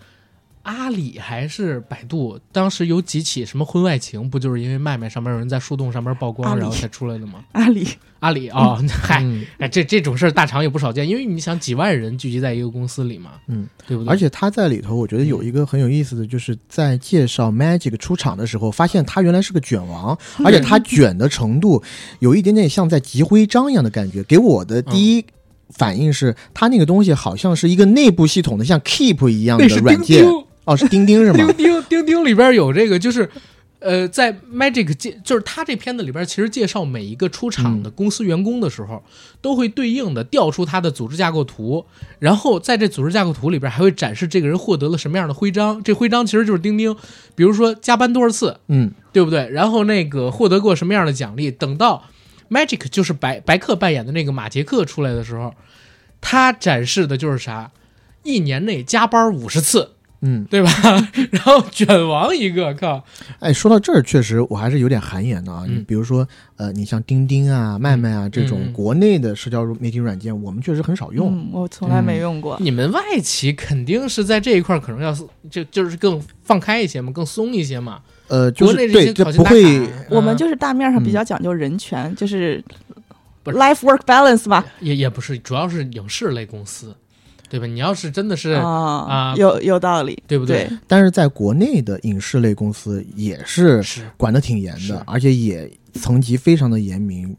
[0.64, 7.44] 阿里还是百度，当时有几起什么婚外情，不就是因为麦麦上面有人在树洞上面曝光，然后才出来的吗？
[7.52, 7.86] 阿里，
[8.20, 14.10] 阿里啊，嗨，嗯哎，这这种事儿大厂也不少见，因为你想几万人聚集在一个公司里嘛，嗯，对不对？
[14.10, 21.84] 而且他在里头，我觉得有一个很有意思的，就是在介绍 Magic 出场的时候，发现他原来是个卷王，而且他卷的程度
[22.20, 24.24] 有一点点像在集徽章一样的感觉。
[24.24, 25.26] 给我的第一
[25.72, 30.24] 反应是，他那个东西好像是一个内部系统的，像 Keep 一样的那是钉软件。
[30.24, 31.68] 钉，哦，是钉钉是吗 钉？
[31.68, 33.30] 钉钉钉里边有这个，就是
[33.80, 39.04] 呃，在 Magic 介就是他这片子里边，其实介绍每一个出场的公司员工的时候，
[39.42, 41.86] 都会对应的调出他的组织架构图，
[42.20, 46.96] 然后在这组织架构图里边还会展示这个人获得了什么样的徽章，这徽章其实就是钉钉，
[47.36, 49.50] 比如说加班多少次，嗯，对不对？
[49.50, 51.52] 然后那个获得过什么样的奖励？
[51.52, 52.06] 等到
[52.50, 55.54] Magic 就是白白客扮演的那个马杰克出来的时候，
[56.22, 57.72] 他展示的就是啥？
[58.24, 59.93] 一年内加班五十次，
[60.26, 60.72] 嗯，对吧？
[61.32, 63.04] 然后卷王一个，靠，
[63.40, 65.66] 哎，说到这儿，确实我还是有点汗颜的啊。
[65.68, 71.28] 嗯你比如说，呃，你像钉钉啊、麦麦啊这种嗯国内的社交媒体软件，我们确实很少用。
[71.34, 72.58] 嗯，我从来没用过。
[72.62, 75.14] 你们外企肯定是在这一块儿可能要
[75.52, 78.00] 就就是更放开一些嘛，更松一些嘛。
[78.30, 82.64] 呃，就国内这是对，这些不会卡，我们嗯就是大面上比嗯较讲究人权，就是
[83.44, 84.66] 不是 life work balance 吧。
[84.80, 86.96] 也也不是，主要是影视类公司，
[87.54, 87.68] 对吧？
[87.68, 90.78] 你要是真的是、啊啊，有有道理，对不对对？
[90.88, 97.38] 但是在国内的影视类公司也是是管得挺严的，而且也层级非常的严明。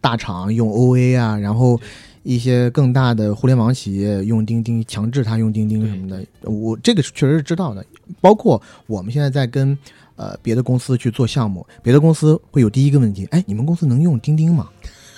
[0.00, 1.80] 大厂用 OA 啊，然后
[2.24, 7.86] 一些更大的互联网企业用钉钉，强制他用钉钉什么的，我这个是确实是知道的。
[8.20, 9.78] 包括我们现在在跟
[10.16, 14.68] 呃别的公司去做项目，别的公司会有第一个问题，哎，你们公司能用钉钉吗？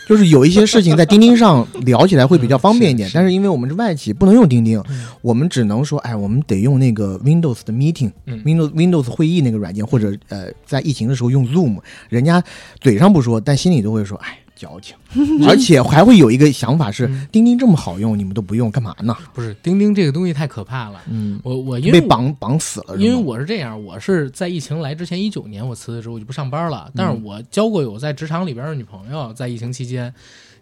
[0.07, 5.07] 就是有一些事情在钉钉上聊起来会比较方便一点， 但是因为我们是外企，不能用钉钉，嗯。
[5.23, 8.43] 我们只能说，哎，我们得用那个 Windows 的 Meeting，嗯。
[8.45, 11.79] Windows Windows 会议那个软件，或者呃，在疫情的时候用 Zoom，
[12.11, 12.43] 人家
[12.81, 14.97] 嘴上不说，但心里都会说，哎，矫情，
[15.47, 19.15] 而且还会有一个想法是嗯，钉钉这么好用，你们都不用，干嘛呢？
[19.35, 21.03] 不是钉钉这个东西太可怕了。
[21.11, 26.87] 嗯，我我因为被绑绑死了，因为我是这样，我是在疫情来之前一九年我辞的职，我就不上班了。
[26.89, 30.13] 嗯但是我交过有在职场里边的女朋友，在疫情期间，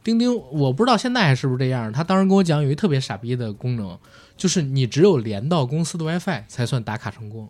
[0.02, 1.92] 钉钉我不知道现在还是不是这样。
[1.92, 3.96] 他当时跟我讲有一特别傻逼的功能，
[4.36, 7.48] 就是你只有连到公司的 WiFi 才算打卡成功。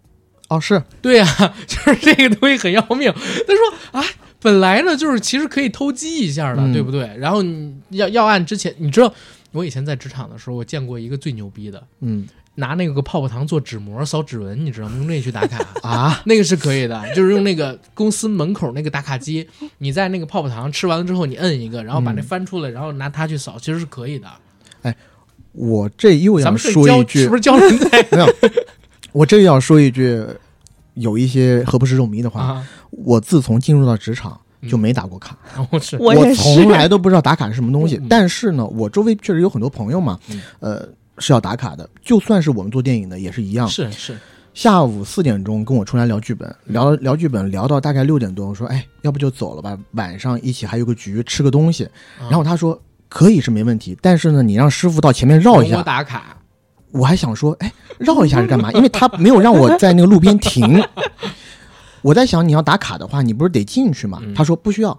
[0.48, 1.26] 哦，是对呀、
[1.66, 3.10] 就是这个东西很要命。
[3.12, 4.04] 他说啊，
[4.42, 7.10] 本来呢就是其实可以偷鸡一下的，嗯对不对？
[7.16, 9.12] 然后你要要按之前，你知道
[9.52, 12.26] 我以前在职场的时候，我见过一个最牛逼的，嗯
[12.56, 14.96] 拿那个泡泡糖做纸膜扫指纹，你知道吗？
[14.98, 15.58] 用那去打卡。
[15.88, 24.28] 啊，那个是可以的，就是用那个公司门口那个打卡机，你在那个泡泡糖吃完了之后，你摁一个，然后把那嗯翻出来，然后拿它去扫，其实是可以的。
[24.82, 24.94] 哎
[25.52, 28.26] 我这又要说一句是不，是教人 在没有，
[29.12, 30.22] 我这又要说一句，
[30.94, 32.40] 有一些何不食肉糜的话。
[32.40, 32.68] 啊？
[32.90, 38.06] 我自从进入到职场就没打过卡， 然后是我从来都不知道打卡是什么东西嗯。
[38.08, 41.88] 但是呢，我周围确实有很多朋友嘛嗯，呃，是要打卡的。
[42.02, 43.66] 就算是我们做电影的，也是一样。
[43.68, 44.16] 是是，
[44.54, 51.84] 下午四点钟跟我出来聊剧本，聊聊剧本，聊到大概六点多，我说，哎，要不就走了吧，晚上一起还有个局，吃个东西。
[52.18, 52.80] 啊然后他说。
[53.14, 56.34] 可以是没问题，但是呢，你让师傅到前面绕一我下，打卡，
[56.92, 58.70] 我还想说，哎，绕一下是干嘛？
[58.72, 60.82] 因为他没有让我在那个路边停。
[62.02, 64.18] 我在想，你要打卡的话，你不是得进去吗？
[64.22, 64.98] 嗯他说不需要，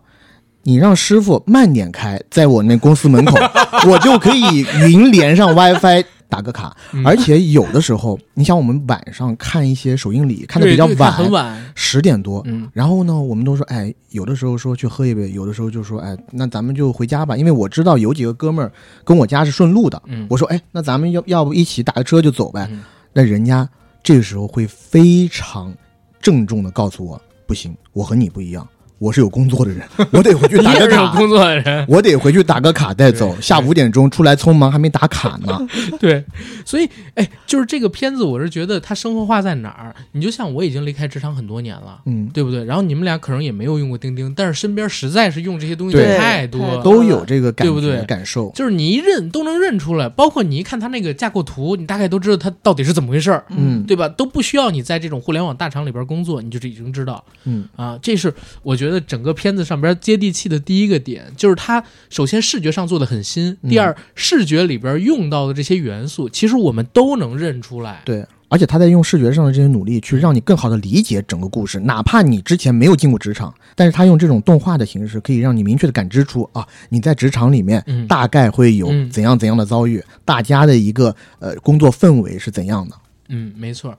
[0.64, 3.38] 你让师傅慢点开，在我那公司门口，
[3.90, 6.76] 我就可以云连上 WiFi 打个卡。
[6.94, 12.42] 嗯而且有的时候，你想我们晚上看一些首映礼，看的比较对对看很晚，十点多。
[12.46, 18.72] 嗯然后呢，我们都说，哎，有的时候说去喝一杯，有的时候就说，哎，那咱们就回家吧，因为我知道有几个哥们儿
[19.04, 20.02] 跟我家是顺路的。
[20.08, 22.68] 嗯，我说，哎，那咱们要要不一起打个车就走呗？
[22.72, 22.82] 嗯
[23.16, 23.70] 那人家
[24.02, 25.72] 这个时候会非常
[26.20, 28.68] 郑重的告诉我，不行，我和你不一样，
[29.04, 33.36] 我是有工作的人， 我得回去打个卡，有工作的人， 我得回去打个卡再走。
[33.42, 35.60] 下午五点钟出来，匆忙还没打卡呢。
[36.00, 36.24] 对，
[36.64, 39.94] 所以哎，就是这个片子，我是觉得它生活化在哪儿？
[40.14, 42.00] 你就像我已经离开职场很多年了。
[42.06, 42.64] 嗯，对不对？
[42.64, 48.50] 然后你们俩可能也没有用过钉钉，但是身边实在是用这些东西太多了，都有这个感觉对不对感受。
[48.56, 54.08] 就是你一认都能认出来，包括你一看它那个架构图，你大概都知道它到底是怎么回事儿，嗯对吧？
[54.08, 58.00] 都不需要你在这种互联网大厂里边工作，你就已经知道嗯啊。
[58.02, 68.02] 这是我觉得整个片子上边接地气的第一个点，就是它首先视觉上做的很新，嗯第二视觉里边用到的这些元素，其实我们都能认出来。
[68.06, 71.80] 对，而且他在用视觉上的这些努力，去让你更好的理解整个故事。
[71.80, 82.96] 哪怕你之前没有进过职场，但是他用这种动画的形式，可以让你明确的感知出啊，你在职场里面嗯大概会有嗯怎样怎样的遭遇，大家的一个呃工作氛围是怎样的。
[83.30, 83.98] 嗯，没错，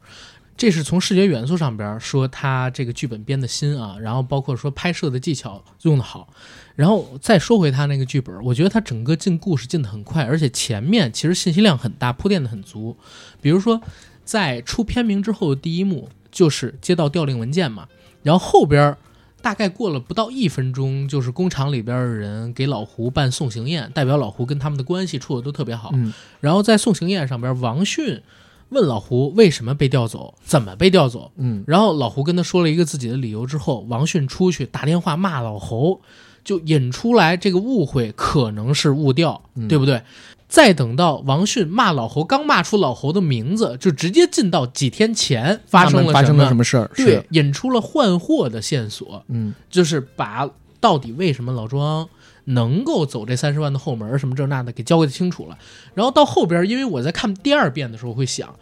[0.57, 6.29] 这是从视觉元素上边儿说他这个剧本编的新啊，然后包括说拍摄的技巧用的好，
[6.77, 12.97] 然后再说回他那个剧本，我觉得他整个进故事进的很快，而且前面其实信息量很大，铺垫的很足。
[13.41, 13.81] 比如说
[14.25, 17.89] 在出片名之后的第一幕就是接到调令文件嘛，
[18.23, 18.99] 然后后边儿
[19.43, 25.91] 大概过了不到一分钟，就是工厂里边儿的人给老胡办送行宴，代表老胡跟他们的关系处的都特别好。
[25.95, 28.23] 嗯然后在送行宴上边，王迅
[28.71, 31.31] 问老胡为什么被调走，怎么被调走。
[31.37, 36.01] 嗯然后老胡跟他说了一个自己的理由之后，王迅出去打电话骂老侯，
[36.43, 40.03] 就引出来这个误会可能是误调，嗯对不对？
[40.47, 46.63] 再等到王迅骂老侯，刚骂出老侯的名字，就直接进到几天前发生了他们发生了什么？
[46.63, 46.89] 事儿？
[46.95, 50.49] 对，，引出了换货的线索，嗯就是把
[50.79, 52.09] 到底为什么老庄
[52.45, 55.59] 能够走这三十万的后门，什么这那的给交代清楚了。
[55.95, 58.59] 然后到后边，因为我在看第二遍的时候会想，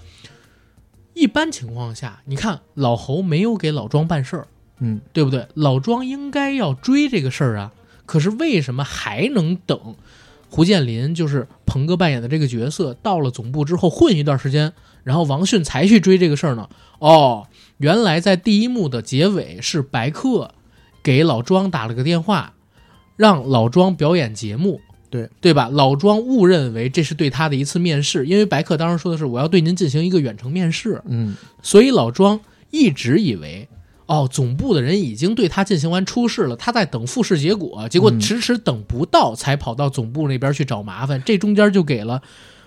[1.14, 4.47] 一般情况下，你看老侯没有给老庄办事儿，
[4.79, 5.47] 嗯对不对？
[5.55, 7.73] 老庄应该要追这个事儿啊，
[8.07, 9.97] 可是为什么还能等？
[10.49, 16.68] 胡建林就是鹏哥扮演的这个角色，到了总部之后混一段时间，然后王迅才去追这个事儿呢。
[16.99, 20.53] 哦，原来在第一幕的结尾是白客
[21.03, 22.53] 给老庄打了个电话，
[23.22, 25.68] 让老庄表演节目，对对吧？
[25.70, 33.68] 老庄误认为这是对他的一次面试，因为白客当时说的是我要对您进行一个远程面试，嗯所以老庄一直以为，
[34.06, 41.22] 哦，总部的人已经对他进行完初试了，他在等复试结果，结果嗯迟迟等不到，才跑到总部那边去找麻烦。
[41.24, 42.20] 这中间就给了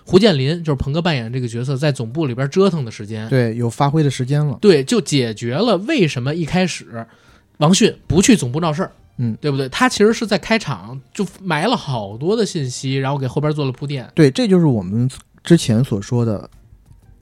[0.06, 3.28] 胡建林，就是鹏哥扮演的这个角色，在总部里边折腾的时间。
[3.28, 4.56] 对，有发挥的时间了。
[4.62, 7.06] 对，就解决了为什么一开始
[7.58, 8.92] 王迅不去总部闹事儿。
[9.18, 9.68] 嗯，对不对？
[9.68, 14.10] 他其实是在开场就埋了好多的信息，然后给后边做了铺垫。
[14.14, 15.10] 对，这就是我们
[15.42, 16.48] 之前所说的，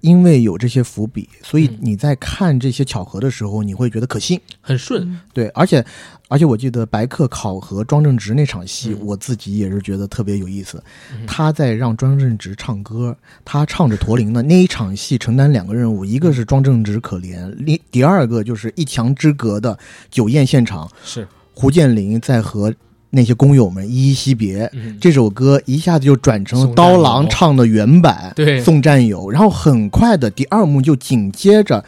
[0.00, 4.40] 因为有这些伏笔，所以嗯你在看这些巧合的时候，你会觉得可信。
[4.61, 5.85] 很顺，嗯对，而且
[6.28, 10.83] 而且我记得白客考核庄正直那场戏，嗯我自己也是觉得特别有意思。
[11.12, 19.78] 嗯他在让庄正直唱歌，他唱着驼铃的那一场戏，承担两个任务，一个是庄正直可怜，另第二个就是一墙之隔的
[20.11, 22.74] 酒宴现场，是，胡建林在和
[23.10, 24.68] 那些工友们依依惜别。
[24.72, 29.30] 嗯，这首歌一下子就转成了刀郎唱的原版，对送战友。
[29.30, 31.84] 然后很快的第二幕就紧接着，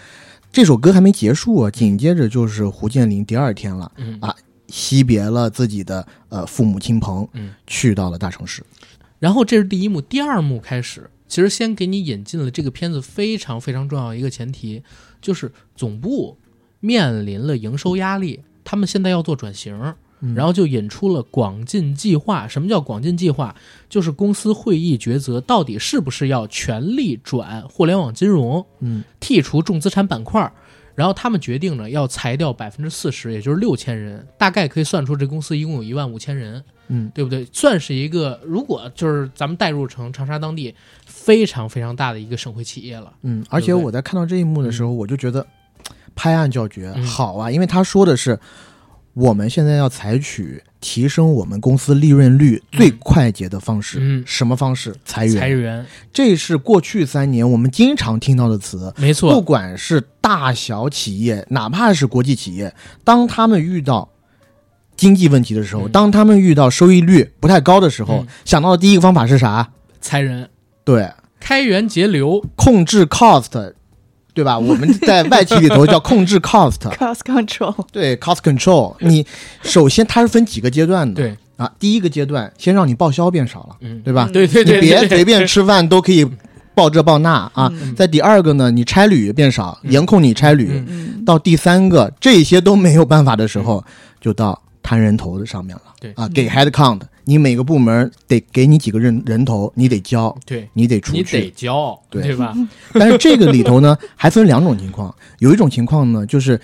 [0.52, 4.34] 这首歌还没结束啊，紧接着就是胡建林第二天了，嗯啊
[4.68, 8.62] 惜别了自己的呃父母亲朋，嗯，去到了大城市。
[9.18, 14.82] 然后这是第一幕，第二幕开始，其实先给你引进了这个片子非常非常重要一个前提，
[15.20, 16.36] 就是总部
[16.80, 22.48] 面临了营收压力，他们现在要做转型，嗯然后就引出了广进计划。
[22.48, 23.54] 什么叫广进计划？
[23.88, 30.52] 就是公司会议抉择到底是不是要全力转互联网金融，嗯剔除重资产板块。
[30.94, 36.64] 然后他们决定呢，要裁掉百分之四十，也就是六千人，大概可以算出这公司一共有一万五千人。
[36.88, 37.44] 嗯对不对？
[37.52, 40.72] 算是一个，如果就是咱们带入成长沙当地
[41.04, 43.12] 非常非常大的一个省会企业了。
[43.22, 45.44] 嗯，而且我在看到这一幕的时候，我就觉得
[46.16, 47.04] 拍案叫绝，嗯。
[47.04, 48.40] 好啊，因为他说的是
[49.14, 54.24] 我们现在要采取提升我们公司利润率最快捷的方式，嗯。
[54.26, 54.94] 什么方式？
[55.04, 55.34] 裁员。
[55.34, 58.92] 裁员，这是过去三年我们经常听到的词。
[58.96, 62.74] 没错，不管是大小企业，哪怕是国际企业，
[63.04, 64.08] 当他们遇到
[64.96, 65.92] 经济问题的时候，嗯。
[65.92, 68.26] 当他们遇到收益率不太高的时候，嗯。
[68.44, 69.70] 想到的第一个方法是啥？
[70.00, 70.48] 裁人，
[70.84, 73.74] 对，开源节流，控制 cost，
[74.36, 74.58] 对吧？
[74.58, 78.94] 我们在外企里头叫控制 cost，cost control，对 cost control。
[79.00, 79.26] 你
[79.62, 84.28] 首先它是分几个阶段的，对，啊，第一个阶段先让你报销变少了，嗯，对吧？
[84.30, 86.26] 对对对，你别随便吃饭都可以
[86.74, 87.72] 报这报那啊。
[87.80, 87.94] 嗯。
[87.94, 89.90] 在第二个呢，你差旅变少，嗯。
[89.90, 90.84] 严控你差旅。
[91.24, 93.82] 到第三个，这些都没有办法的时候，
[94.20, 95.82] 就到摊人头的上面了。
[95.98, 101.50] 对啊，给 head count，你每个部门得给你几个人人头，你得交，对，你得出去你得。
[101.50, 102.54] 交，对对吧？
[102.94, 106.60] 但是这个里头呢，还分两种情况，有一种情况呢，就是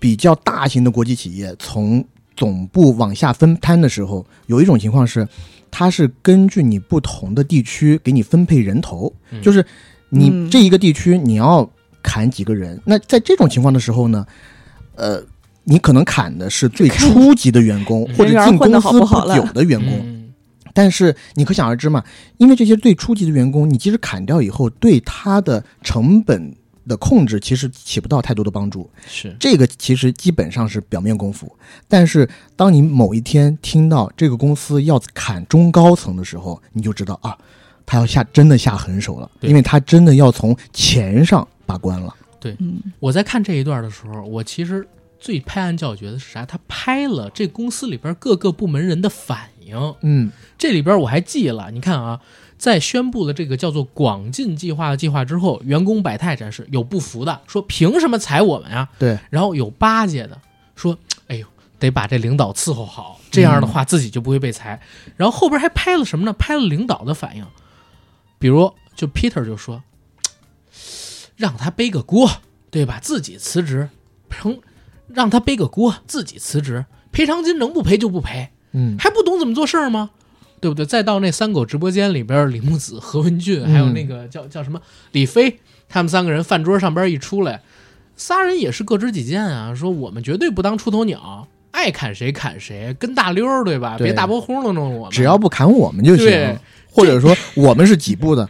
[0.00, 2.02] 比较大型的国际企业从
[2.34, 5.28] 总部往下分摊的时候，有一种情况是，
[5.70, 9.62] 它是根据你不同的地区给你分配人头，嗯就是
[10.08, 11.68] 你嗯这一个地区你要
[12.02, 12.80] 砍几个人。
[12.86, 14.26] 那在这种情况的时候呢，
[14.96, 15.22] 呃，
[15.64, 19.92] 你可能砍的是最初级的员工或者进公司好不久的员工。
[20.04, 20.18] 嗯
[20.74, 22.02] 但是你可想而知嘛，
[22.38, 26.56] 因为这些最初级的员工，你即使砍掉以后，对他的成本
[26.88, 28.88] 的控制其实起不到太多的帮助。
[29.06, 31.54] 是，这个其实基本上是表面功夫。
[31.86, 37.36] 但是当你某一天听到这个公司要砍中高层的时候，你就知道啊，
[37.84, 42.16] 他要下真的下狠手了，因为他真的要从钱上把关了。
[42.40, 42.56] 对，
[42.98, 44.88] 我在看这一段的时候，我其实
[45.22, 46.44] 最拍案叫绝的是啥？
[46.44, 49.94] 他拍了这公司里边各个部门人的反应。
[50.00, 52.20] 嗯这里边我还记了，你看啊，
[52.58, 58.88] 在宣布了这个叫做“广进计划”的计划之后，员工百态展示，有不服的说凭什么裁我们呀？
[58.98, 60.36] 对，然后有巴结的
[60.74, 60.98] 说，
[61.28, 61.46] 哎呦，
[61.78, 64.82] 得把这领导伺候好，这样的话自己就不会被裁。
[65.16, 66.32] 然后后边还拍了什么呢？
[66.32, 67.46] 拍了领导的反应，
[68.40, 69.84] 比如就 Peter 就说，
[71.36, 72.28] 让他背个锅，
[72.72, 72.98] 对吧？
[73.00, 73.88] 自己辞职，
[74.28, 74.58] 成
[75.08, 80.10] 让他背个锅，自己辞职，赔偿金能不赔就不赔，嗯，还不懂怎么做事儿吗？
[80.60, 80.86] 对不对？
[80.86, 84.80] 再到那三狗直播间里边，李木子、何文俊，还有那个叫叫什么？
[85.10, 87.60] 李飞，他们三个人饭桌上边一出来，
[88.16, 93.98] 仨人也是各执己见啊，说我们绝对不当出头鸟，爱砍谁砍谁，跟大溜儿对吧？
[93.98, 94.06] 对。
[94.06, 96.56] 别大波轰隆弄我们，只要不砍我们就行，
[96.88, 98.48] 或者说我们是几步的，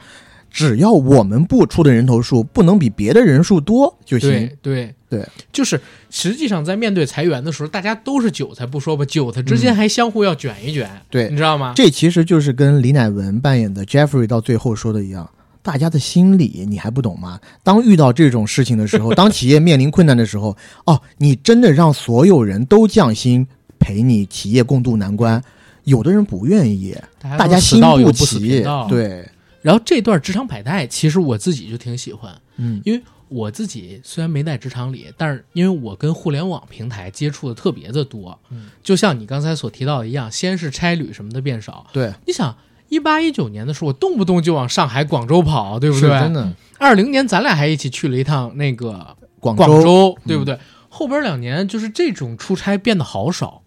[0.52, 4.30] 只要我们部出的人头数不能比别的人数多就行。
[4.30, 5.80] 对对对，就是
[6.10, 11.72] 实际上在面对裁员的时候，大家都是韭菜不说吧，韭菜之间还相互要卷一卷，对你知道吗？
[11.74, 15.28] 这其实就是跟李乃文扮演的 Jeffrey 到最后说的一样，
[15.62, 17.38] 大家的心理你还不懂吗？
[17.62, 23.46] 当遇到这种事情的时候， 当企业面临困难的时候，哦，你真的让所有人都降薪，
[23.78, 25.42] 陪你企业共度难关，
[25.84, 28.64] 有的人不愿意，大大家心不齐。
[28.88, 29.28] 对，
[29.62, 41.86] 然后这段职场百态，其实我自己就挺喜欢，嗯因为我自己虽然没在职场里，但是因为我跟互联网平台接触的特别的多，嗯就像你刚才所提到的一样，先是差旅什么的变少。
[41.92, 42.54] 对，你想，
[42.88, 46.10] 一八一九年的时候，我动不动就往上海、广州跑，对不对？
[46.10, 46.52] 真的。
[46.78, 50.58] 二零年咱俩还一起去了一趟那个广广州，对不对？
[50.90, 53.62] 后边两年就是这种出差变得好少，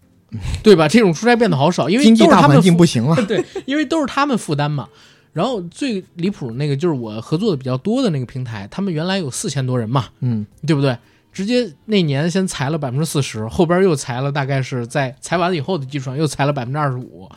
[0.62, 0.86] 对吧？
[0.86, 4.88] 这种出差变得好少，因为经济大环境不行了， 对，因为都是他们负担嘛。
[5.36, 10.96] 然后最离谱的那个就是我合作的比较多的那个平台，他们原来有四千多人嘛，嗯，对不对？
[11.30, 17.28] 直接那年先裁了百分之四十，后边又裁了，大概是在裁完了以后的基础上又裁了百分之二十五，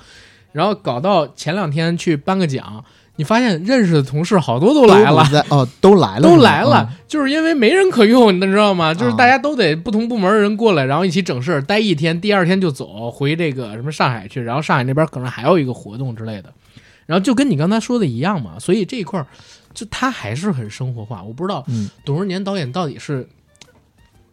[0.54, 2.82] 然后搞到前两天去颁个奖，
[3.18, 8.94] 你发现认识的同事好多都来了，在哦，都来了，都来了，，就是因为没人可用，你知道吗？
[8.94, 16.54] 就是啊大家都得不同部门的人过来，然后一起整事儿，待一天，第二天就走回这个什么上海去，然后上海那边可能还有一个活动之类的，
[17.10, 19.26] 然后就跟你刚才说的一样嘛，所以这一块儿
[19.74, 21.24] 就他还是很生活化。
[21.24, 23.28] 我不知道嗯董润年导演到底是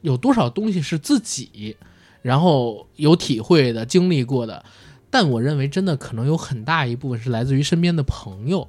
[0.03, 1.75] 有多少东西是自己
[2.21, 4.63] 然后有体会的、经历过的，
[5.09, 8.69] 但我认为真的可能有很大一部分是来自于身边的朋友。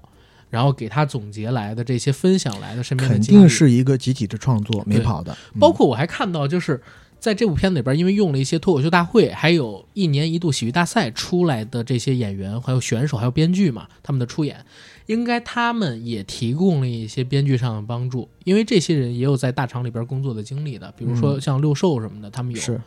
[0.50, 5.38] 然后给他总结来的这些分享来的身边的肯经历定是一个集体的创作，没对跑的。
[5.54, 6.82] 嗯包括我还看到，就是
[7.20, 14.66] 在这部片子里边，因为用了一些脱口秀大会，还有一年一度喜剧大赛出来的这些演员，还有选手，还有编剧嘛，他们的出演，
[15.08, 22.62] 应该他们也提供了一些编剧上的帮助，因为这些人也有在大厂里边工作的经历的，比如说像六兽什么的，他们有。
[22.62, 22.80] 是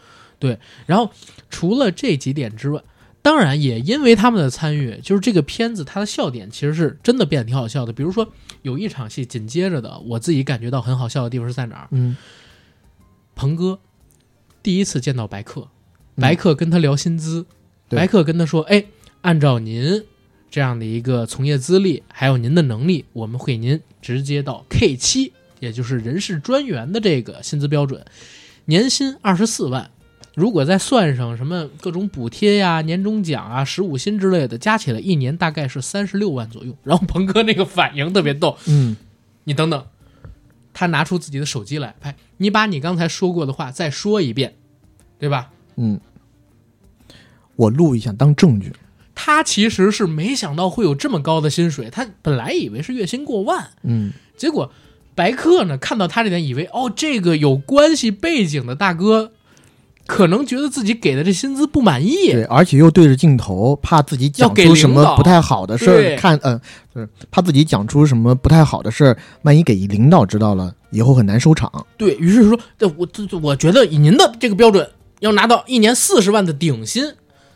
[0.87, 1.11] 然后
[1.51, 2.81] 除了这几点之外，
[3.20, 7.93] 当然也因为他们的参与，就是这个片子它的笑点其实是真的变得挺好笑的。
[7.93, 8.26] 比如说
[8.62, 11.89] 有一场戏紧接着的，我自己感觉到很好笑的地方是在哪儿？
[11.91, 12.16] 嗯
[13.35, 13.78] 鹏哥
[14.63, 15.69] 第一次见到白客，
[16.17, 17.47] 嗯白客跟他聊薪资，
[17.89, 18.85] 对白客跟他说：“哎，
[19.23, 20.05] 按照您
[20.51, 28.05] 这样的一个从业资历，还有您的能力，我们会您直接到 K 七，也就是人事专员的这个薪资标准，
[28.67, 29.91] 年薪二十四万。”
[30.37, 36.75] 如果再算上什么各种补贴呀、年终奖啊、十五薪之类的，加起来一年大概是三十六万左右。
[36.85, 38.97] 然后鹏哥那个反应特别逗，嗯，
[39.43, 39.85] 你等等，
[40.81, 44.55] 他拿出自己的手机来拍，你把你刚才说过的话再说一遍，
[45.18, 45.51] 对吧？
[45.76, 46.01] 嗯，
[47.55, 48.72] 我录一下当证据。
[49.14, 54.72] 他其实是没想到会有这么高的薪水，他本来以为是月薪过万，嗯，结果
[55.14, 59.33] 白客呢看到他这点，以为哦这个有关系背景的大哥，
[60.07, 66.61] 可能觉得自己给的这薪资不满意，对，而且又对着镜头，怕自己讲出什么不太好的事儿，看，嗯、
[66.93, 71.71] 就是怕自己讲出什么不太好的事儿，万一给领导知道了，以后很难收场。
[71.97, 74.89] 对于是说，这我这这我觉得以您的这个标准，
[75.21, 77.05] 要拿到一年四十万的顶薪，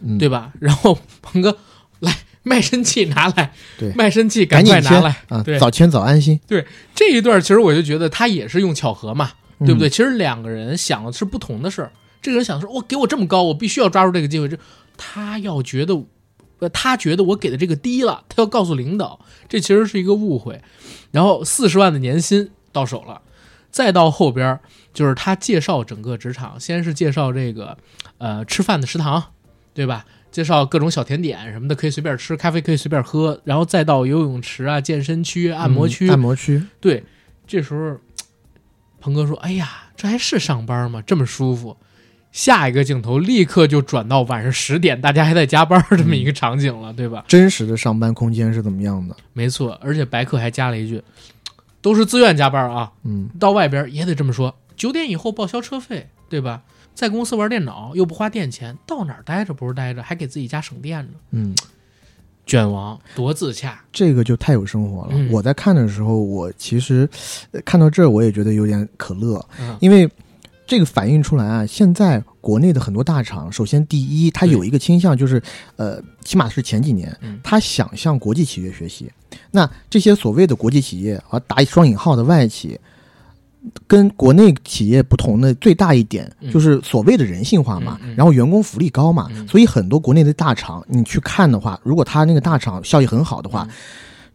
[0.01, 0.53] 嗯，对吧？
[0.61, 1.57] 然后鹏哥
[1.99, 3.93] 来卖身契拿来，对。
[3.95, 5.17] 卖身契赶紧拿来。
[5.29, 6.65] 啊对，早签早安心，对
[6.95, 9.67] 这一段其实我就觉得他也是用巧合嘛，嗯。
[9.67, 9.89] 对不对？
[9.91, 11.91] 其实两个人想的是不同的事儿。
[12.25, 14.49] 这个人想说，我给我这么高，我必须要抓住这个机会。
[14.49, 14.59] 这
[14.97, 16.03] 他要觉得，
[16.61, 20.63] 呃，他觉得我给的这个低了，他要告诉领导，这其实是一个误会。
[21.11, 23.21] 然后四十万的年薪到手了，
[23.71, 24.59] 再到后边
[24.95, 27.77] 就是他介绍整个职场，先是介绍这个
[28.17, 29.23] 呃吃饭的食堂，
[29.75, 30.07] 对吧？
[30.31, 37.05] 介绍各种小甜点什么的，可以随便吃，咖啡可以随便喝，然后再到游泳池啊、健身区、按摩区，嗯按摩区，对，
[37.47, 37.99] 这时候
[38.99, 41.03] 鹏哥说：“哎呀，这还是上班吗？
[41.07, 41.77] 这么舒服。”
[42.35, 47.25] 下一个镜头立刻就转到晚上十点，大家还在加班儿这么一个场景了，对吧？
[47.29, 49.17] 真实的上班空间是怎么样的？
[49.33, 51.01] 没错，而且白客还加了一句
[51.81, 54.53] ：“都是自愿加班啊，嗯，到外边也得这么说。
[54.75, 56.63] 九点以后报销车费，对吧？
[56.93, 61.13] 在公司玩电脑又不花电钱，到哪儿待着不是待着，还给自己家省电呢。
[61.31, 61.55] 嗯，
[62.45, 63.81] 卷王多自洽。
[63.93, 65.11] 这个就太有生活了。
[65.13, 67.09] 嗯我在看的时候，我其实、
[67.53, 70.11] 呃看到这儿，我也觉得有点可乐，嗯因为
[70.67, 75.43] 这个反映出来啊，现在国内的很多大厂，首先第一，它有一个倾向，就是
[75.77, 79.11] 呃，起码是前几年嗯，它想向国际企业学习。
[79.51, 82.79] 那这些所谓的国际企业啊，打双引号的外企。
[83.87, 86.53] 跟国内企业不同的最大一点嗯。
[86.53, 89.49] 就是所谓的人性化嘛，然后员工福利高嘛，嗯。
[89.49, 93.75] 所以很多国内的大厂你去看的话，如果他那个大厂效益很好的话，嗯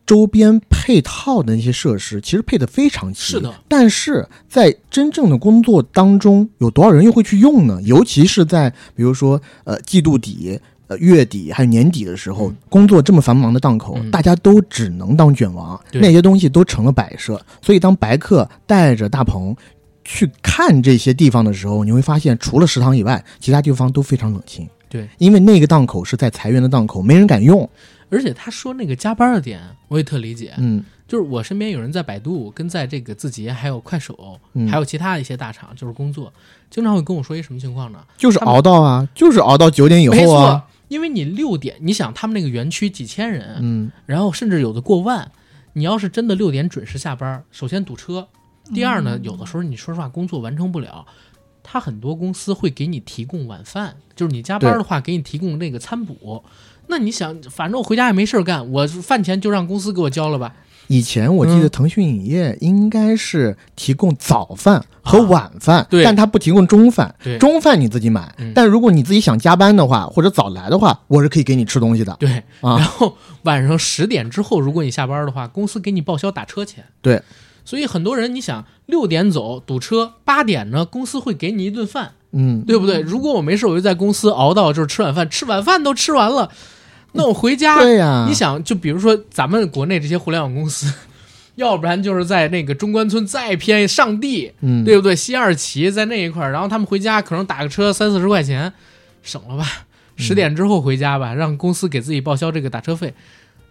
[0.09, 3.33] 周边配套的那些设施其实配得非常齐。
[3.33, 7.79] 是的，但是在真正的工作当中，有多少人又会去用呢？
[7.83, 17.39] 尤其是在比如说呃季度底、呃月底还有年底的时候，嗯工作这么繁忙的档口，嗯大家都只能当卷王，那些东西都成了摆设。
[17.61, 19.55] 所以当白客带着大鹏。
[20.11, 24.67] 去看这些地方的时候，你会发现，除了食堂以外，其他地方都非常冷清。
[24.89, 27.69] 对，因为那个档口是在裁员的档口，没人敢用。
[28.09, 30.53] 而且他说那个加班的点，我也特理解。
[30.57, 36.31] 嗯就是我身边有人在百度、跟在这个字节、还有快手，嗯还有其他的一些大厂，就是工作，
[36.69, 37.97] 经常会跟我说一什么情况呢？
[38.15, 45.31] 就是熬到啊，就是熬到九点以后啊错。，因为你六点，你想他们那个园区几千人，嗯，然后甚至有的过万，
[45.73, 48.27] 你要是真的六点准时下班，首先堵车，
[48.75, 51.07] 第二呢，有的时候你说实话工作完成不了，
[51.63, 56.43] 他很多公司会给你提供晚饭，就是你加班的话给你提供那个餐补。
[56.89, 60.53] 那你想，反正我回家也没事儿干，我饭钱就让公司给我交了吧。
[60.87, 67.13] 以前我记得嗯腾讯影业应该是提供早饭和啊晚饭，对但它不提供中饭。
[67.23, 72.17] 对中饭你自己买，嗯但如果你自己想加班的话，或者早来的话，我是可以给你吃东西的。
[72.19, 76.83] 对，啊然后晚上十点之后，如果你下班的话，公司给你报销打车钱。
[77.03, 77.21] 对，
[77.63, 82.99] 所以很多人你想六点走堵车，八点呢公司会给你一顿饭，嗯，对不对？
[83.01, 86.49] 如果我没事，我就在公司熬到就是吃晚饭，吃晚饭都吃完了，
[87.13, 90.91] 那我回家，对呀、你想，就比如说咱们国内这些互联网公司，
[91.55, 95.15] 要不然就是在那个中关村再偏上地，嗯，对不对？
[95.15, 98.71] 西二旗在那一块儿，然后他们回家可能打个车三四十块钱，
[99.23, 99.65] 省了吧？
[100.15, 103.13] 十点之后回家吧，让公司给自己报销这个打车费。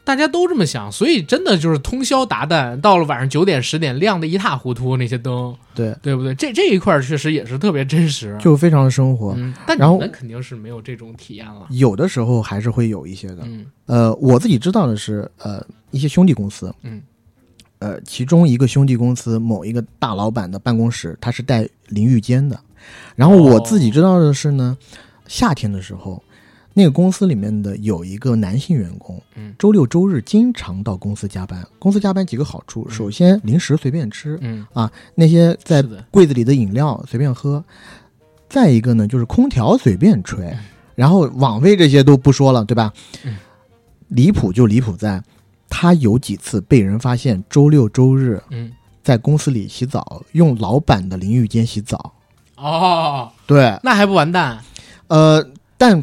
[0.09, 6.35] 大家都这么想，所以真的就是通宵达旦，到了晚上九点十点亮的一塌糊涂，那些灯，对，对不对？
[6.35, 8.35] 这这一块儿确实也是特别真实。
[8.41, 9.35] 就非常的生活。
[9.37, 11.67] 嗯，但你然后们肯定是没有这种体验了。
[11.73, 13.43] 有的时候还是会有一些的。
[13.45, 17.03] 嗯呃，我自己知道的是，呃，一些兄弟公司，嗯，
[17.79, 22.59] 呃，其中一个兄弟公司某一个大老板的办公室，他是带淋浴间的。
[23.15, 24.75] 然后我自己知道的是呢，
[25.27, 26.23] 夏天的时候，
[26.79, 29.53] 那个公司里面的有一个男性员工，嗯。
[29.59, 31.67] 周六周日经常到公司加班。
[31.77, 32.95] 公司加班几个好处，嗯。
[32.95, 34.65] 首先零食随便吃，嗯。
[34.73, 37.65] 啊，那些在，柜子里的饮料随便喝，
[38.49, 40.57] 再一个呢就是空调随便吹，
[40.95, 42.93] 然后网费这些都不说了，对吧？
[43.25, 43.35] 嗯。
[44.07, 45.21] 离谱就离谱在，
[45.69, 48.71] 他有几次被人发现周六周日嗯。
[49.03, 52.13] 在公司里洗澡，用老板的淋浴间洗澡。
[52.55, 54.61] 哦，对，那还不完蛋？
[55.09, 55.45] 呃，
[55.77, 56.01] 但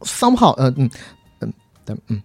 [0.00, 0.90] somehow，呃嗯
[1.40, 1.52] 嗯
[1.84, 2.22] 但嗯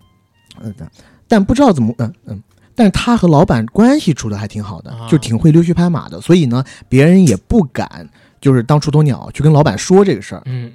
[0.61, 0.91] 嗯但
[1.27, 2.43] 但不知道怎么嗯嗯。
[2.73, 8.09] 但是他和老板关系处的还挺好的，啊就挺会溜须拍马的，所以呢，别人也不敢
[8.39, 10.41] 就是当出头鸟去跟老板说这个事儿。
[10.45, 10.71] 嗯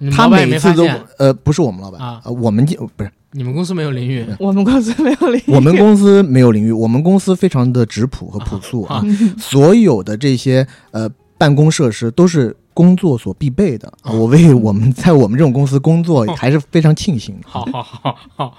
[0.00, 0.86] 嗯，他每次都
[1.16, 9.02] 呃不是我们老板啊呃我们进不是你们公司没有淋浴我们公司没有淋浴，我们公司没有淋浴，我们公司非常的质朴和朴素啊，
[9.38, 13.92] 所有的这些呃办公设施都是工作所必备的。
[14.02, 14.12] 啊。
[14.12, 17.48] 我为我们在我们这种公司工作 还是非常庆幸的。
[17.48, 18.54] 好好好好，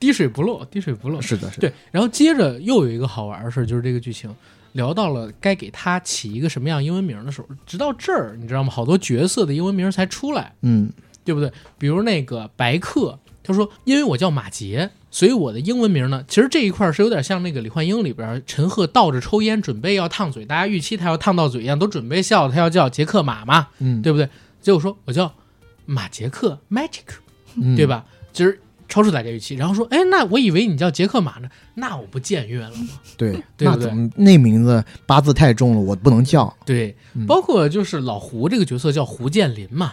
[0.00, 1.20] 滴水不漏，滴水不漏。
[1.20, 3.26] 是的，是的，对，然后接着又有一个好。
[3.26, 4.34] 玩的事儿，就是这个剧情
[4.72, 8.70] 聊到了该给他起一个什么样英文名的时候，直到这儿，你知道吗？
[8.70, 8.84] 好。
[8.84, 10.90] 多角色的英文名才出来，嗯
[11.24, 11.52] 对不对？
[11.78, 24.28] 比如那个白客，他说因为我叫马杰，所以我的英文名呢，其实这一块是有点像那个《李焕英》里边陈赫倒着抽烟，准备要烫嘴，大家预期他要烫到嘴一样，都准备笑他要叫杰克马嘛，嗯，对不对？
[24.60, 25.32] 结果说我叫
[25.84, 27.18] 马杰克 Magic，
[27.56, 27.86] 嗯对？
[27.86, 28.04] 吧？
[28.32, 29.54] 其实超出大家预期。
[29.54, 32.88] 然后说，哎，那我以为你叫杰克马呢，那我不僭越了吗？
[33.18, 36.54] 对，对不对那怎么那名字八字太重了，我不能叫。
[36.64, 39.92] 对，嗯包括就是老胡这个角色叫胡建林嘛，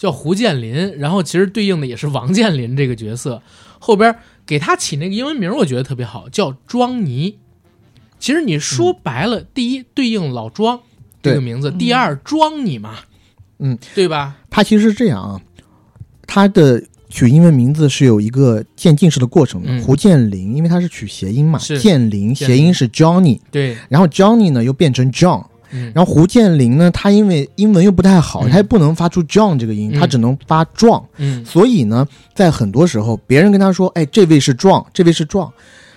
[0.00, 3.42] 叫胡建林，然后其实对应的也是王健林这个角色，
[3.78, 7.36] 后边给他起那个英文名，我觉得特别好，叫庄尼。
[8.18, 10.80] 其实你说白了，第一对应老庄
[11.22, 12.94] 这个名字，第二庄你嘛，
[13.58, 14.36] 嗯，对吧？
[14.48, 15.40] 他其实是这样啊，
[16.26, 19.68] 他的取英文名字是有一个渐进式的过程的。
[19.70, 25.92] 嗯胡建林，因为他是取谐音嘛，是建林建林谐音是 Johnny，对，然后 Johnny 呢又变成 John，嗯。
[25.94, 28.50] 然后胡建林呢，他因为英文又不太好，嗯。
[28.50, 30.00] 他也不能发出 John 这个音，嗯。
[30.00, 31.04] 他只能发壮。
[31.16, 31.44] 嗯。
[31.44, 35.52] 所以呢，在很多时候，别人跟他说：“哎，这位是壮，这位是壮。”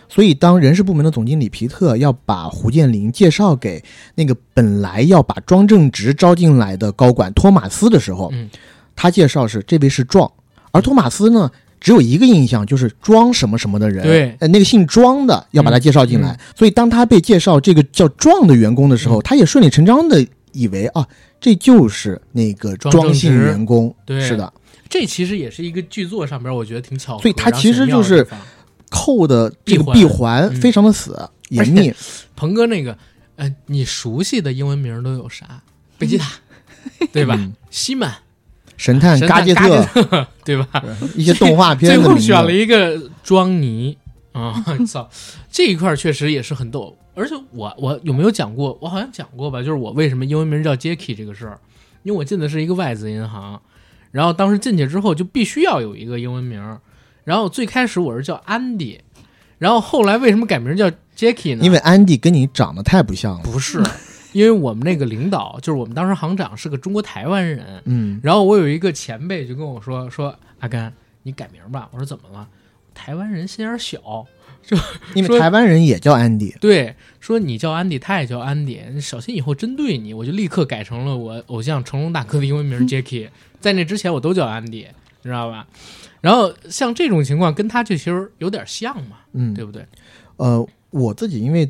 [0.10, 8.50] 所以，当人事部门的总经理皮特要把胡建林介绍给那个本来要把庄正直招进来的高管托马斯的时候，嗯。
[8.96, 10.32] 他介绍是这位是壮，
[10.72, 11.50] 而托马斯呢，
[11.84, 14.34] 只有一个印象就是庄什么什么的人，对。
[14.40, 16.32] 呃，那个姓庄的要把他介绍进来。
[16.32, 16.40] 嗯。
[16.56, 19.24] 所以，当他被介绍这个叫壮的员工的时候，嗯。
[19.24, 21.06] 他也顺理成章的以为啊，
[21.42, 24.22] 这就是那个庄姓员工，对。
[24.22, 24.52] 是的。
[24.88, 28.26] 这其实也是一个剧作上边，我觉得挺巧合，所以他其实就是
[28.90, 31.94] 扣的这个闭闭环非常的死、严密。
[32.36, 32.98] 鹏哥那个，
[33.36, 35.62] 呃，你熟悉的英文名都有啥？
[35.98, 36.32] 贝吉塔，
[37.12, 37.36] 对吧？
[37.38, 37.54] 嗯。
[37.70, 38.16] 西曼、
[38.84, 40.84] 神探神嘎杰探嘎杰特，特， 对吧？
[41.16, 43.98] 一些动画片 最后选了一个庄尼
[44.34, 44.62] 啊！
[44.86, 45.10] 操，
[45.50, 46.98] 这一块儿确实也是很逗。
[47.16, 48.78] 而且我我有没有讲过？
[48.82, 51.58] 我好像讲过吧，就是我为什么英文名叫 Jacky 这个事儿，
[52.04, 53.62] 因为我进的是一个外资银行，
[54.12, 56.82] 然后当时进去之后就必须要有一个英文名儿，
[57.24, 59.00] 然后最开始我是叫 Andy，
[59.60, 61.64] 然后后来为什么改名叫 Jacky 呢？
[61.64, 63.44] 因为安迪跟你长得太不像了。
[63.44, 63.82] 不是，
[64.34, 70.92] 因为我们那个领导就是我们当时行长是个中国台湾人，嗯，然后我有一个前辈就跟我说说阿甘
[71.24, 72.48] 你改名吧，我说怎么了？
[72.94, 74.00] 台湾人心眼儿小，
[74.62, 74.78] 就
[75.16, 76.56] 因为台湾人也叫安迪。
[76.62, 83.30] 对，说你叫安迪，他也叫安迪，你小心以后针对你，我就立刻改成了我偶像成龙大哥的英文名 Jacky，
[83.60, 84.88] 在那之前我都叫安迪，
[85.22, 85.66] 你知道吧？
[86.22, 89.86] 然后像这种情况跟他这其实有点像嘛，嗯，对不对？
[90.38, 91.70] 呃，我自己因为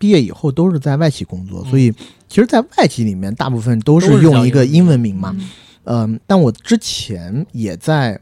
[0.00, 1.92] 毕业以后都是在外企工作，嗯所以
[2.26, 5.36] 其实，在外企里面大部分都都是是用一个英文名嘛。
[5.84, 8.18] 嗯、但我之前也在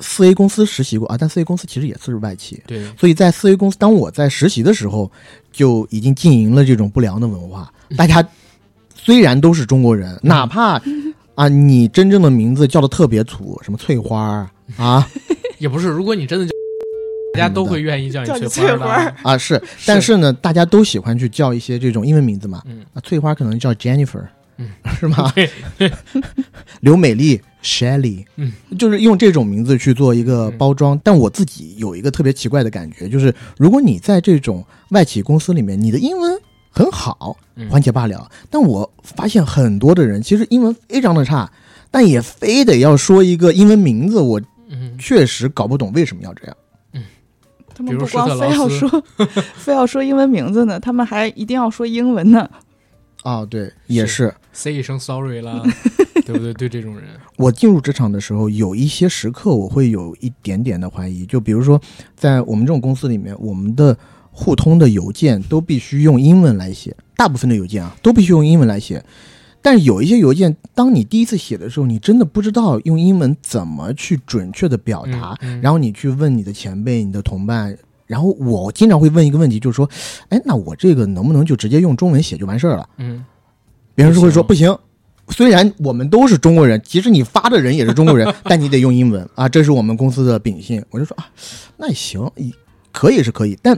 [0.00, 2.62] 四 A 公司实习过啊，但四 A 公司其实也是外企。
[2.66, 5.10] 对，所以在四 A 公司，当我在实习的时候，
[5.50, 7.72] 就已经经营了这种不良的文化。
[7.96, 8.26] 大家
[8.94, 10.80] 虽然都是中国人，哪怕
[11.36, 15.08] 啊你真正的名字叫的特别土，什么翠花啊
[15.58, 16.52] 也不是，如果你真的叫，
[17.34, 22.62] 大家都会愿意叫你叫你翠花的翠花啊是，但是呢，大家都喜欢去叫一些这种英文名字嘛。
[22.64, 24.24] 嗯啊，翠花可能叫 Jennifer，
[24.58, 24.68] 嗯，
[25.00, 25.30] 是吗？
[25.76, 25.90] 对，
[26.80, 30.98] 刘美丽 Shelly，嗯，就是用这种名字去做一个包装。
[31.02, 36.38] 但我自己有一个特别奇怪的感觉，就是如果你在这种外企公司里面，你的英文
[36.70, 38.30] 很好，嗯还且罢了。
[38.48, 41.50] 但我发现很多的人其实英文非常的差，
[41.90, 46.56] 但也非得要说一个英文名字，我嗯，确实搞不懂为什么要这样。
[47.74, 49.04] 他们不光非要说
[49.56, 52.48] 非要说英文名字呢，他们还一定要说英文呢。
[53.22, 54.32] 啊，对，也是。
[54.52, 55.62] say 一声 sorry 啦，
[56.26, 56.52] 对不对？
[56.54, 57.04] 对这种人，
[57.36, 61.80] 我进入职场的时候，有一些时刻我会有一点点的怀疑，就比如说，
[62.14, 63.96] 在我们这种公司里面，我们的
[64.30, 69.02] 互通的邮件都必须用英文来写，大部分的邮件啊都必须用英文来写。
[69.64, 77.74] 但是有一些邮件，当你第一次写的时候，你真的不知道用英文怎么去准确的表达，嗯嗯然后你去问你的前辈、你的同伴，
[78.06, 79.88] 然后我经常会问一个问题，就是说，
[80.28, 82.86] 哎，那我这个能不能就直接用中文写就完事儿了？
[82.98, 83.24] 嗯，
[83.94, 84.76] 别人是会说不不行。
[85.30, 90.84] 虽然我们都是中国人，即使你发的人也是中国人， 但你得用英文啊，这是我们公司的秉性。
[90.90, 91.24] 我就说啊，
[91.78, 92.30] 那也行，
[92.92, 93.74] 可以是可以，但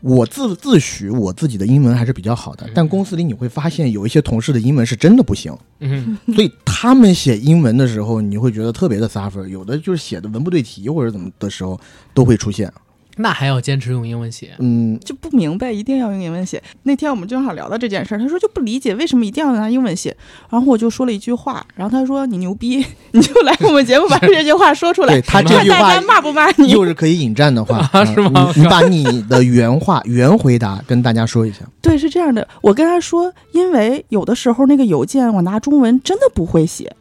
[0.00, 11.80] 我自自诩我自己的英文还是比较好的嗯，但公司里你会发现有一些同事的英文是真的不行，嗯，所以他们写英文的时候，你会觉得特别的 suffer，有的就是写的文不对题或者怎么的时候
[12.14, 12.72] 都会出现。
[13.16, 16.62] 那还要坚持用英文写，嗯，就不明白一定要用英文写。
[16.82, 20.14] 那天我们正好聊到这件事儿，他说就不理解为什么一定要拿英文写，
[20.50, 26.68] 然后我就说了一句话，然后他说你牛逼， 你就来我们节目把这句话说出来对，他这看大句话家骂不骂你。
[26.68, 31.60] 又是可以引战的话，啊 是吗你把你的原话原回答跟大家说一下。
[31.80, 36.94] 对，是这样的，我跟他说，因为有的时候那个邮件我拿中文真的不会写，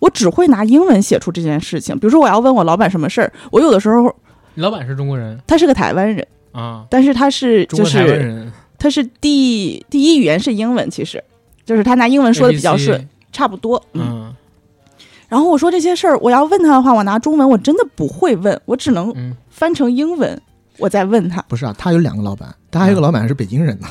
[0.00, 1.94] 我只会拿英文写出这件事情。
[1.98, 4.14] 比如说我要问我老板什么事儿，我有的时候
[4.54, 11.22] 你老板是中国人他是个台湾人，啊，但是他是就中国台湾是人，他是第第一语言是英文，其实
[11.64, 13.82] 就是他拿英文说的比较 ABC 顺，，差不多。
[13.92, 14.02] 嗯。
[14.02, 14.36] 嗯
[15.26, 20.40] 然后我说这些事儿，我要问他的话，我拿中文我真的不会问，我只能嗯，翻成英文，
[20.78, 21.42] 我再问他。
[21.48, 23.88] 不是啊，他有两个老板，他还有一个老板是北京人呢。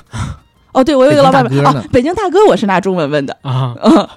[0.72, 4.08] 哦，对，我有一个老板北京大哥呢哦，北京大哥我是拿中文问的，啊，嗯。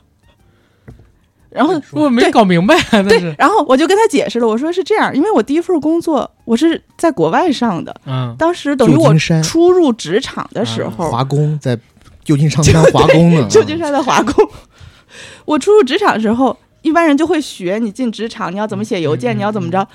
[1.56, 11.78] 然后我没搞明白啊，对然后我就跟他解释了，我说是这样，因为我第一份工作我是在国外上的，嗯，当时等于我初入职场的时候，华工在
[12.22, 13.46] 旧金山华工呢。
[13.50, 14.48] 旧金山的华工。
[15.46, 19.86] 我初入职场的时候，一般人就会学你进职场你要怎么写邮件，你要怎么着。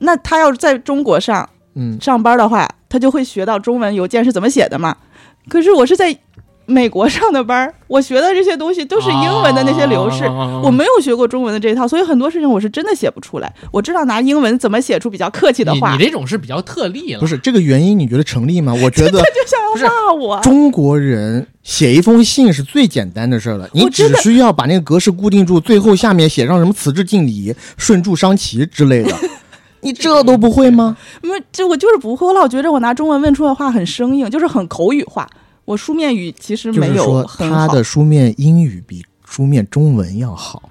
[0.00, 4.96] 那他要是在中国上嗯，上班的话，他就会学到中文邮件是怎么写的嘛。
[5.48, 6.16] 可是我是在
[6.66, 13.54] 美国上的班儿，我学的这些东西都是英文的那些流式，啊我没有学过中文的这一套，所以很多事情我是真的写不出来。
[13.70, 18.72] 我知道拿英文怎么写出比较客气的话，你你这种是比较特例了，不是这个原因，你觉得成立吗？
[18.82, 20.40] 我觉得就想要骂我。
[20.40, 29.14] 中国人写一封信是最简单的事儿了，你只需要把那个格式固定住，最后下面写上什么“辞职敬礼”“顺祝商旗”之类的，
[29.82, 30.96] 你这都不会吗？
[31.20, 35.28] 没， 这我就是不会，我老觉着我拿中文问出的话很生硬，就是很口语化。
[35.64, 37.66] 我书面语其实没有说，很好。
[37.66, 40.70] 他的书面英语比书面中文要好，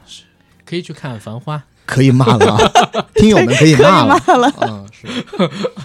[0.66, 2.72] 可以去看《繁花可以骂了啊，
[3.16, 4.22] 听友们可以骂了。
[4.26, 5.08] 骂了，嗯，是，》。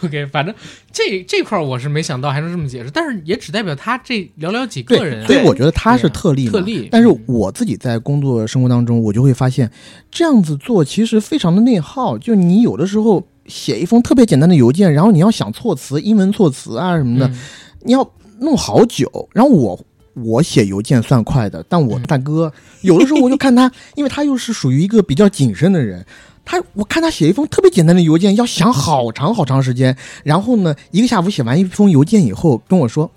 [0.04, 0.54] OK，反正
[0.92, 5.26] 这这块儿我是没想到还能这么解释，但是也只代表他这寥寥几个对，人。
[5.26, 9.70] 所以我觉得他是特例嘛，特例但是我自己在工作生活当中，我就会发现，
[10.10, 12.16] 这样子做其实非常的内耗。
[12.16, 17.38] 就你有的时候写一封特别简单的邮件，然后你要想措辞、英文措辞啊什么的，嗯
[17.82, 18.04] 你要
[18.40, 19.28] 弄好久。
[19.32, 19.78] 然后我
[20.14, 26.04] 我写邮件算快的，但我嗯大哥、有的时候我就看他， 因为他又是属于一个比较谨慎的人。
[26.44, 29.94] 他，我看他写一封特别简单的邮件，要想好长好长时间。
[30.24, 33.10] 然后呢，一个下午写完一封邮件以后，跟我说：“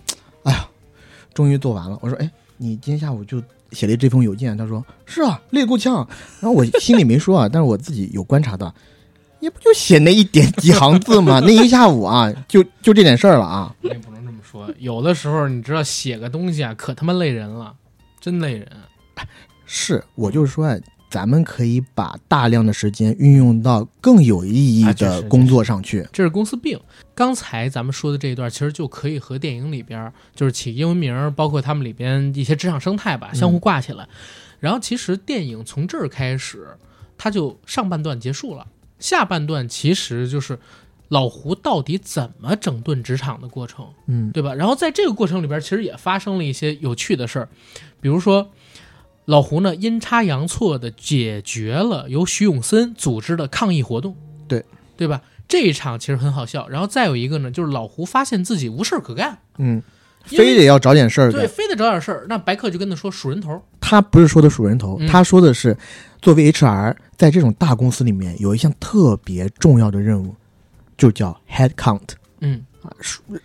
[0.43, 0.67] 哎呀，
[1.33, 3.41] 终于做完了。”我说：“哎，你今天下午就
[3.71, 6.05] 写了这封邮件？”他说：“是啊，累够呛。”
[6.41, 8.75] 然后我心里没说啊，但是我自己有观察到，
[9.39, 13.73] 也不就写那一点几行字嘛，那一下午啊，就就这点事儿了啊。
[14.51, 17.73] 说，有的时候你知道写个东西啊，可他妈累人了，
[18.19, 18.67] 真累人。
[19.65, 20.77] 是我就是说啊，
[21.09, 26.05] 咱们可以把大量的时间运用到更有意义的工作上去。
[26.11, 26.77] 这是公司病。
[27.15, 34.05] 刚才咱们说的这一段，其实就可以和电影里边就是起英文名，包括他们里边一些职场生态吧，相互挂起来。
[34.59, 36.67] 然后其实电影从这儿开始，
[37.17, 38.67] 它就上半段结束了，
[38.99, 40.59] 下半段其实就是
[41.11, 43.85] 老胡到底怎么整顿职场的过程。
[44.07, 44.53] 嗯对吧？
[44.53, 47.49] 然后在这个过程里边，其实也发生了一些有趣的事儿，
[47.99, 48.49] 比如说，
[49.25, 54.15] 老胡呢阴差阳错的解决了由徐永森组织的抗议活动，
[54.47, 54.63] 对
[54.95, 55.21] 对吧？
[55.49, 56.69] 这一场其实很好笑。
[56.69, 59.83] 然后再有一个呢，就是老胡发现自己无事可干，嗯，
[60.23, 62.25] 非得要找点事儿对，非得找点事儿。
[62.29, 65.77] 那白客就跟他说数人头，他不是说的数人头，嗯他说的是，
[66.21, 70.33] 作为 HR，在这种大公司里面有一项特别重要的任务，
[71.01, 72.09] 就叫 head count。
[72.41, 72.93] 嗯，啊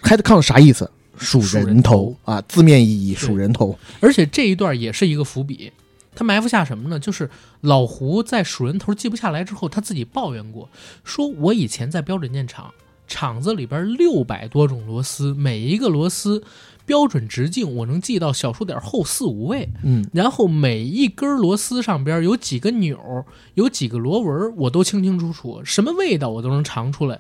[0.03, 0.91] head count 啥意思？
[1.17, 3.79] 数数人人头啊，字面意义数人头。
[4.01, 5.73] 而且这一段也是一个伏笔。
[6.15, 7.01] 他埋伏下什么呢？
[7.01, 7.31] 就是
[7.63, 10.69] 老胡在数人头记不下来之后，他自己抱怨过，
[11.03, 12.75] 说我以前在标准件厂，
[13.07, 16.45] 厂子里边六百多种螺丝，每一个螺丝
[16.85, 27.19] 标准直径我能记到小数点后四五位，嗯，然后每一根螺丝上边有几个钮，有几个螺纹，我都清清楚楚，什么味道我都能尝出来。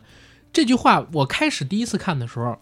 [0.52, 2.56] 这句话我开始第一次看的时候，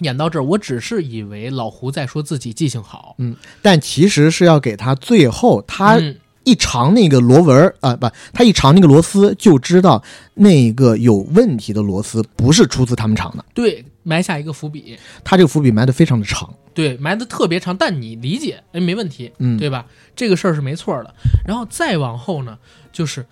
[0.00, 10.02] 演到这儿，我只是以为老胡在说自己记性好，嗯但其实是要给他最后他嗯一尝那个螺纹儿啊、不，他一尝那个螺丝就知道
[10.34, 13.44] 那个有问题的螺丝不是出自他们厂的。
[13.54, 16.52] 对，埋下一个伏笔，他这个伏笔埋的非常的长。
[16.74, 19.86] 对，埋的特别长，但你理解，哎，没问题，嗯，对吧？
[20.16, 21.14] 这个事儿是没错的。
[21.46, 22.58] 然后再往后呢，
[22.92, 23.24] 就是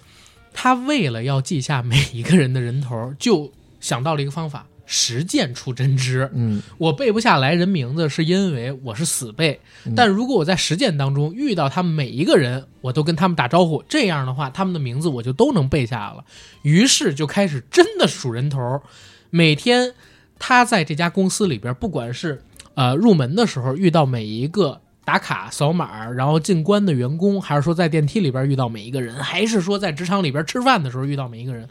[0.52, 3.50] 他为了要记下每一个人的人头，就
[3.80, 6.30] 想到了一个方法：实践出真知。
[6.34, 9.58] 嗯，我背不下来人名字，是因为我是死背。
[9.86, 16.24] 嗯但如果我在实践当中遇到他们每一个人，我都跟他们打招呼，这样的话，他们的名字我就都能背下来了。
[16.62, 18.82] 于是就开始真的数人头，
[19.30, 19.94] 每天
[20.38, 22.42] 他在这家公司里边，不管是
[22.74, 31.68] 呃入门的时候遇到每一个打卡扫码，然后进关的员工，还是说在电梯里边遇到每一个人，还是说在职场里边吃饭的时候遇到每一个人，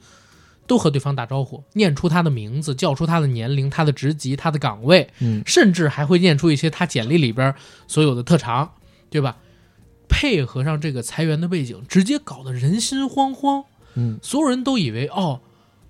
[0.70, 7.54] 都和对方打招呼，念出他的名字，叫出他的年龄、他的职级、他的岗位，嗯甚至还会念出一些他简历里边
[7.88, 8.72] 所有的特长，
[9.10, 9.38] 对吧？
[10.08, 13.66] 配合上这个裁员的背景，直接搞得人心惶惶。
[13.96, 15.40] 嗯，所有人都以为哦，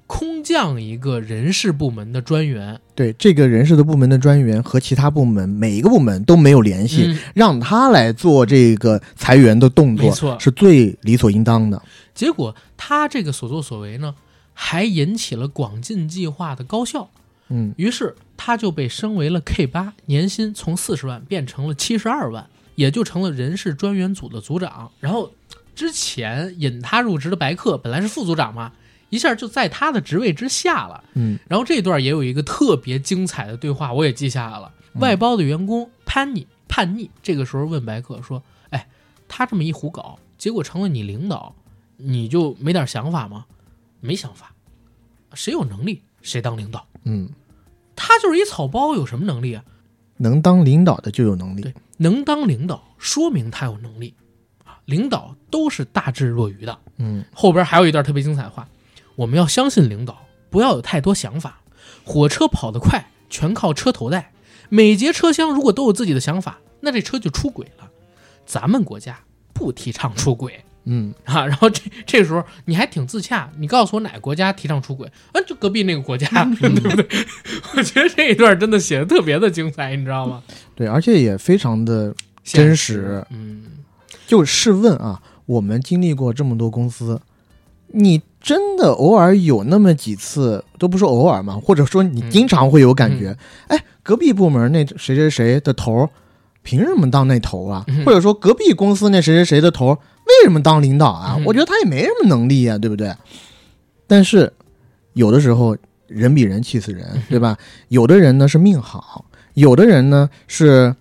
[0.08, 11.82] 空降一个人事部门的专员，对，这个人事的部门的专员和其他部门每一个部门都没有联系，嗯让他来做这个裁员的动作，没错是最理所应当的。
[12.16, 14.14] 结果他这个所作所为呢，
[14.62, 17.10] 还引起了广进计划的高效，
[17.48, 22.46] 嗯于是他就被升为了 K 八，年薪从四十万变成了七十二万，
[22.76, 24.92] 也就成了人事专员组的组长。
[25.00, 25.32] 然后
[25.74, 28.74] 之前引他入职的白客本来是副组长嘛，
[29.10, 31.06] 一下就在他的职位之下了。
[31.14, 34.70] 嗯然后这段也有一个特别精彩的对话，我也记下来了。
[34.96, 38.90] 外包的员工叛逆叛逆，这个时候问白客说：“哎，
[39.30, 41.56] 他这么一胡搞，结果成了你领导，
[41.96, 43.46] 你就没点想法吗？
[44.00, 44.54] 没想法，
[45.34, 46.86] 谁有能力谁当领导。
[47.04, 47.30] 嗯，
[47.96, 49.64] 他就是一草包，有什么能力啊？
[50.18, 51.74] 能当领导的就有能力对。
[51.98, 54.14] 能当领导，说明他有能力
[54.66, 54.80] 啊。
[54.86, 56.78] 领导都是大智若愚的。
[56.98, 58.68] 嗯后边还有一段特别精彩的话，
[59.16, 61.62] 我们要相信领导，不要有太多想法。
[62.04, 64.32] 火车跑得快，全靠车头带。
[64.70, 67.90] 每节车厢如果都有自己的想法，那这车就出轨了。
[68.46, 69.20] 咱们国家
[69.54, 71.46] 不提倡出轨嗯， 啊。
[71.46, 75.08] 然后这这时候你还挺自洽，你告诉我哪个国家提倡出轨？
[75.32, 76.28] 啊，就隔壁那个国家，
[76.60, 77.08] 对不对？
[77.78, 80.42] 我觉得这一段真的写的特别的精彩，你知道吗？
[80.76, 82.14] 对，而且也非常的
[82.44, 83.24] 真实。
[83.30, 83.64] 嗯，
[84.26, 87.22] 就试问啊，我们经历过这么多公司，
[87.88, 93.38] 你真的偶尔有那么几次，都不说偶尔嘛，或者说你经常会有感觉，
[93.68, 96.10] 哎，隔壁部门那谁谁谁的头
[96.64, 97.84] 凭什么当那头啊？
[97.88, 99.98] 嗯或者说隔壁公司那谁谁谁的头儿
[100.30, 101.36] 为什么当领导啊？
[101.38, 103.14] 嗯我觉得他也没什么能力啊，对不对？
[104.08, 104.52] 但是
[105.14, 105.76] 有的时候
[106.08, 107.58] 人比人气死人，对吧？
[107.90, 110.96] 有的人呢是命好，有的人呢是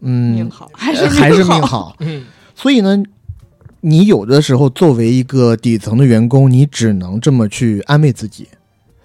[0.00, 1.96] 嗯命好还是呃还是命好。
[2.00, 2.24] 嗯，
[2.54, 3.02] 所以呢，
[3.80, 8.48] 你有的时候作为一个底层的员工，你只能这么去安慰自己，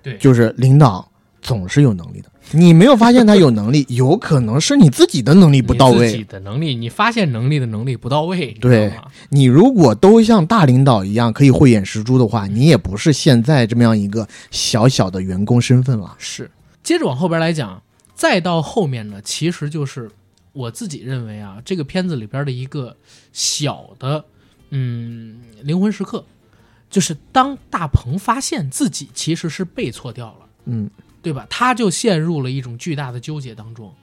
[0.02, 1.10] 对就是领导
[1.42, 2.30] 总是有能力的。
[2.52, 6.24] 你没有发现他有能力， 有可能是你自己的能力不到位自己位。
[6.26, 8.92] 的能力，你发现能力的能力不到位，对？
[9.30, 16.16] 你如果都像大领导一样可以慧眼识珠的话，你也不是现在这么样一个小小的员工身份了。
[16.18, 16.50] 是。
[16.84, 17.82] 接着往后边来讲，
[18.16, 20.10] 再到后面呢，其实就是
[20.54, 22.96] 我自己认为啊，这个片子里边的一个
[23.34, 24.24] 小的
[24.70, 26.26] 嗯灵魂时刻，
[26.90, 30.90] 就是当大鹏发现自己其实是被错掉了，嗯，
[31.22, 31.46] 对吧？
[31.50, 33.94] 他就陷入了一种巨大的纠结当中。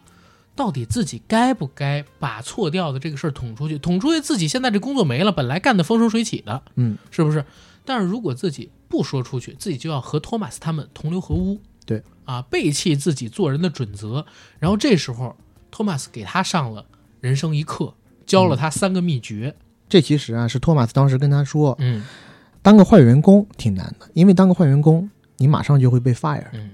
[0.57, 3.77] 到底自己该不该把错掉的这个事儿捅出去？
[3.79, 7.45] 捅出去，自己现在这工作没了，本来干的风生水起的，嗯，是不是？
[7.85, 14.25] 但是如果自己不说出去，自己就要和托马斯他们同流合污，对啊，背弃自己做人的准则。
[14.61, 15.37] 然后这时候，
[15.73, 16.87] 托马斯给他上了
[17.21, 17.93] 人生一课，
[18.25, 19.57] 教了他三个秘诀。
[19.89, 22.05] 这其实啊是托马斯当时跟他说，嗯
[22.63, 26.47] 当个坏员工挺难的，因为当个坏员工你马上就会被 fire。
[26.53, 26.71] 嗯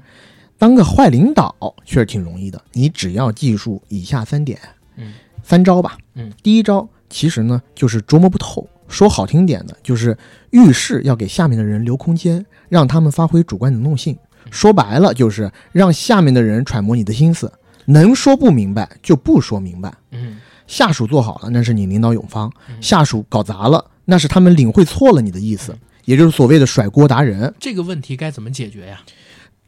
[0.61, 1.57] 当个坏领导
[1.87, 4.59] 确实挺容易的，你只要记住以下三点，
[4.97, 5.97] 嗯，三招吧。
[6.17, 10.15] 嗯，第一招其实呢就是琢磨不透，说好听点的就是
[10.51, 14.15] 遇事要给下面的人留空间，让他们发挥主观能动性。
[14.51, 17.51] 说白了就是让下面的人揣摩你的心思，
[17.87, 19.91] 能说不明白就不说明白。
[20.11, 27.53] 嗯下属做好了，那是你领导有方；嗯下属搞砸了，那是他们领会错了你的意思，也就是所谓的甩锅达人。
[27.59, 29.01] 这个问题该怎么解决呀？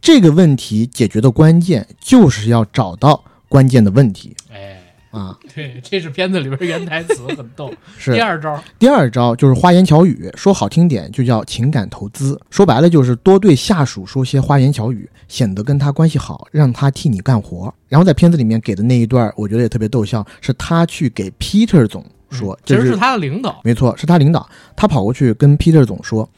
[0.02, 4.82] 这个问题解决的关键就是要找到关键的问题哎，
[5.12, 5.38] 啊！
[5.54, 7.72] 对，这是片子里边原台词，很逗。
[7.96, 17.72] 是第二招，第二招就是花言巧语，说好听点就叫情感投资，说白了就是多对下属说些花言巧语，显得跟他关系好，让他替你干活。
[17.88, 23.60] 然后在片子里面给的那一段，我觉得也特别逗笑，是他去给 Peter 总说，其实是他的领导。
[23.62, 26.28] 没错，是他领导，他跑过去跟 Peter 总说。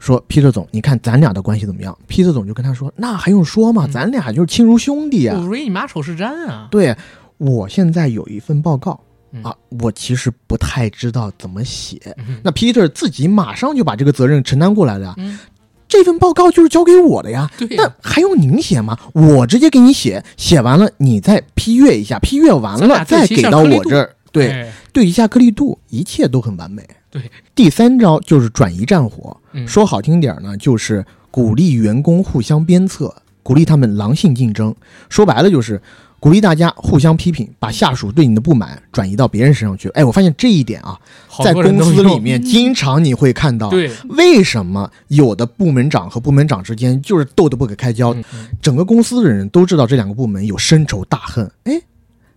[0.00, 3.84] 说 Peter 总，你看咱俩的关系怎么样？Peter 总就跟他说：“那还用说吗？
[3.86, 6.66] 嗯咱俩就是亲如兄弟啊！”我以你妈丑是瞻啊！
[6.70, 6.96] 对，
[7.36, 8.98] 我现在有一份报告
[9.32, 12.00] 嗯啊，我其实不太知道怎么写。
[12.16, 15.14] 嗯那 Peter 自己马上就把这个责任承担过来了呀。
[15.18, 15.38] 嗯，
[15.86, 17.50] 这份报告就是交给我的呀。
[17.76, 18.98] 那还用您写吗？
[19.12, 24.16] 我直接给你写，写完了你再批阅一下，批阅完了再给到我这儿。
[24.32, 26.82] 对，哎对一下颗粒度，一切都很完美。
[27.10, 34.74] 对，第三招就是转移战火，嗯说好听点儿呢，就是鼓励员工互相鞭策，鼓励他们狼性竞争。
[35.08, 35.80] 说白了就是
[36.20, 39.88] 鼓励大家互相批评，把下属对你的不满转移到别人身上去。
[39.90, 40.98] 哎，我发现这一点啊，
[41.42, 43.70] 在公司里面经常你会看到。
[43.70, 48.12] 对，为什么有的部门长和部门长之间就是斗得不可开交？
[48.14, 51.80] 嗯嗯整个公司的人都知道这两个部门有深仇大恨，哎，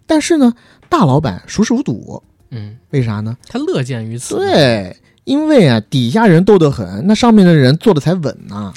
[0.07, 0.53] 但是呢，
[0.89, 2.23] 大老板熟视无睹，
[2.53, 3.35] 嗯，为啥呢？
[3.47, 8.73] 他乐见于此。，对，因为啊，底下人斗得很，那上面的人做的才稳呢。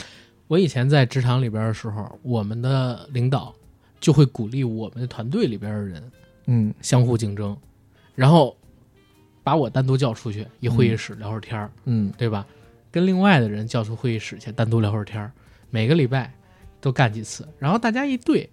[0.49, 3.55] 我以前在职场里边的时候，我们的领导
[4.01, 6.03] 就会鼓励我们的团队里边的人
[6.47, 7.57] 嗯相互竞争，
[8.15, 8.57] 然后
[9.43, 12.47] 把我单独叫出去一会议室聊会儿天儿，嗯，对吧？
[12.91, 15.31] 跟另外的人叫出会议室去单独聊会儿天儿，
[15.69, 16.33] 每个礼拜
[16.81, 18.49] 都干几次，然后大家一对。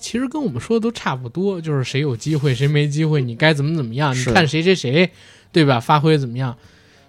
[0.00, 5.10] 其实跟我们说的都差不多，就是谁有机会，谁没机会，你该怎么怎么样，你看谁谁谁，
[5.52, 5.80] 对吧？
[5.80, 6.56] 发挥怎么样？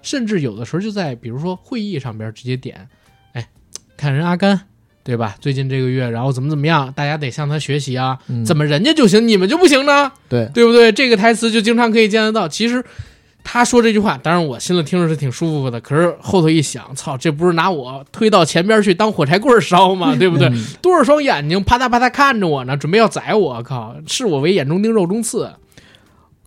[0.01, 2.87] 甚至有的时候就在比如说会议上边直接点，
[3.33, 3.49] 哎，
[3.97, 4.61] 看人阿甘，
[5.03, 5.35] 对吧？
[5.41, 8.17] 最近这个月，然后怎么怎么样，大家得向他学习啊。
[8.27, 10.11] 嗯怎么人家就行，你们就不行呢？
[10.29, 10.91] 对，对不对？
[10.91, 12.47] 这个台词就经常可以见得到。
[12.47, 12.83] 其实
[13.51, 20.13] 他说这句话，当然我心里听着是挺舒服的，可是后头一想，操，这不是拿我推到前边去当火柴棍烧吗？
[20.19, 20.47] 对不对？
[20.49, 25.49] 嗯多少双眼睛啪嗒啪嗒看着我呢，准备要宰我，靠，视我为眼中钉肉中刺。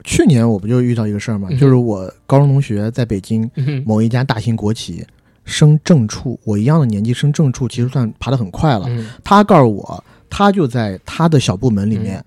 [0.05, 5.05] 去年我不就遇到一个事儿嘛，嗯就是我高中同学在北京嗯某一家大型国企
[5.45, 8.85] 升正处，我一样的年纪升正处，其实算爬得很快了。
[8.87, 12.25] 嗯他告诉我，他就在他的小部门里面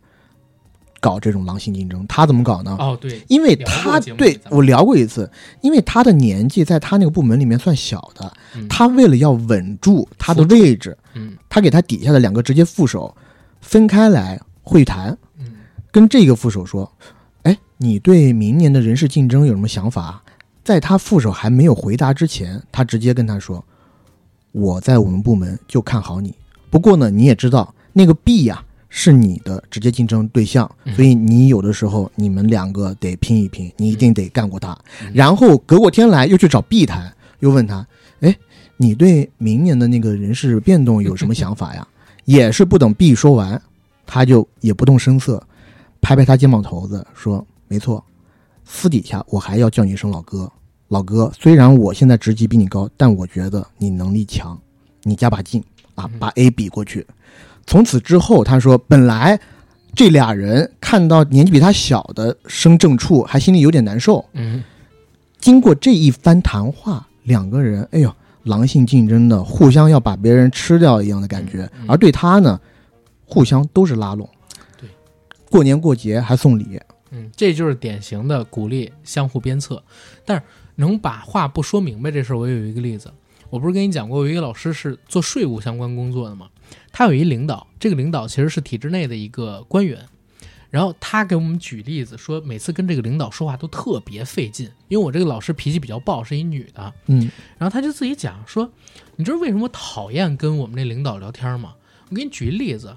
[1.06, 2.04] 搞这种狼性竞争。
[2.08, 2.76] 他怎么搞呢？
[2.80, 5.30] 哦对，因为他对我聊过一次，
[5.62, 13.16] 因为他的年纪在他那个部门里面算小的，嗯他为了要稳住他的位置，嗯他给他底下的两个直接副手
[13.62, 15.46] 分开来会谈，嗯
[15.92, 16.92] 跟这个副手说
[17.44, 20.24] ：“哎，你对明年的人事竞争有什么想法？”
[20.66, 23.64] 在他副手还没有回答之前，他直接跟他说
[24.52, 26.34] ：“我在我们部门就看好你，
[26.72, 28.66] 不过呢，你也知道那个 B 呀、
[28.98, 34.72] 是你的直接竞争对象，嗯所以你有的时候你们两个得拼一拼，你一定得干过他。
[35.02, 37.86] 嗯然后隔过天来又去找 B 谈，又问他
[38.22, 38.34] ：“哎，
[38.78, 41.86] 你对明年的那个人事变动有什么想法呀？”
[42.24, 43.62] 也是不等 B 说完，
[44.06, 45.46] 他就也不动声色，
[46.00, 48.02] 拍拍他肩膀头子说：“没错，
[48.64, 50.50] 私底下我还要叫你一声老哥。
[50.88, 54.58] 老哥，虽然我现在职级比你高，但我觉得你能力强，
[55.04, 55.62] 你加把劲
[55.96, 57.06] 啊，把 A 比过去。”
[57.66, 59.40] 从此之后，他说本来
[59.96, 64.24] 这俩人看到年纪比他小的升正处，还心里有点难受。
[64.34, 64.64] 嗯
[65.40, 68.12] 经过这一番谈话，两个人，哎呦，
[68.44, 71.70] 狼性竞争的，互相要把别人吃掉一样的感觉。
[71.88, 72.60] 而对他呢，
[73.26, 74.28] 互相都是拉拢。
[74.80, 74.90] 对，
[75.52, 76.82] 过年过节还送礼。
[77.12, 79.84] 嗯，这就是典型的鼓励相互鞭策，
[80.26, 80.44] 但是
[80.76, 83.12] 能把话不说明白这事儿，我有一个例子，
[83.52, 86.48] 我不是跟你讲过，我有一个老师是做税务相关工作的吗？
[86.98, 90.06] 他有一领导，这个领导其实是体制内的一个官员，
[90.70, 98.72] 然后他给我们举例子说，每次跟这个领导说话都特别费劲，因为我这个老师脾气比较暴，是一女的，嗯然后他就自己讲说，
[99.18, 101.76] 你知道为什么我讨厌跟我们那领导聊天吗？
[102.10, 102.96] 我给你举一例子，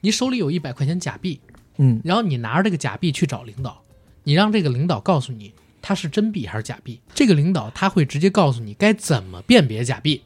[0.00, 1.38] 你手里有一百块钱假币，
[1.76, 3.80] 嗯然后你拿着这个假币去找领导，
[4.24, 7.00] 你让这个领导告诉你它是真币还是假币。
[7.14, 10.22] 这个领导他会直接告诉你该怎么辨别假币，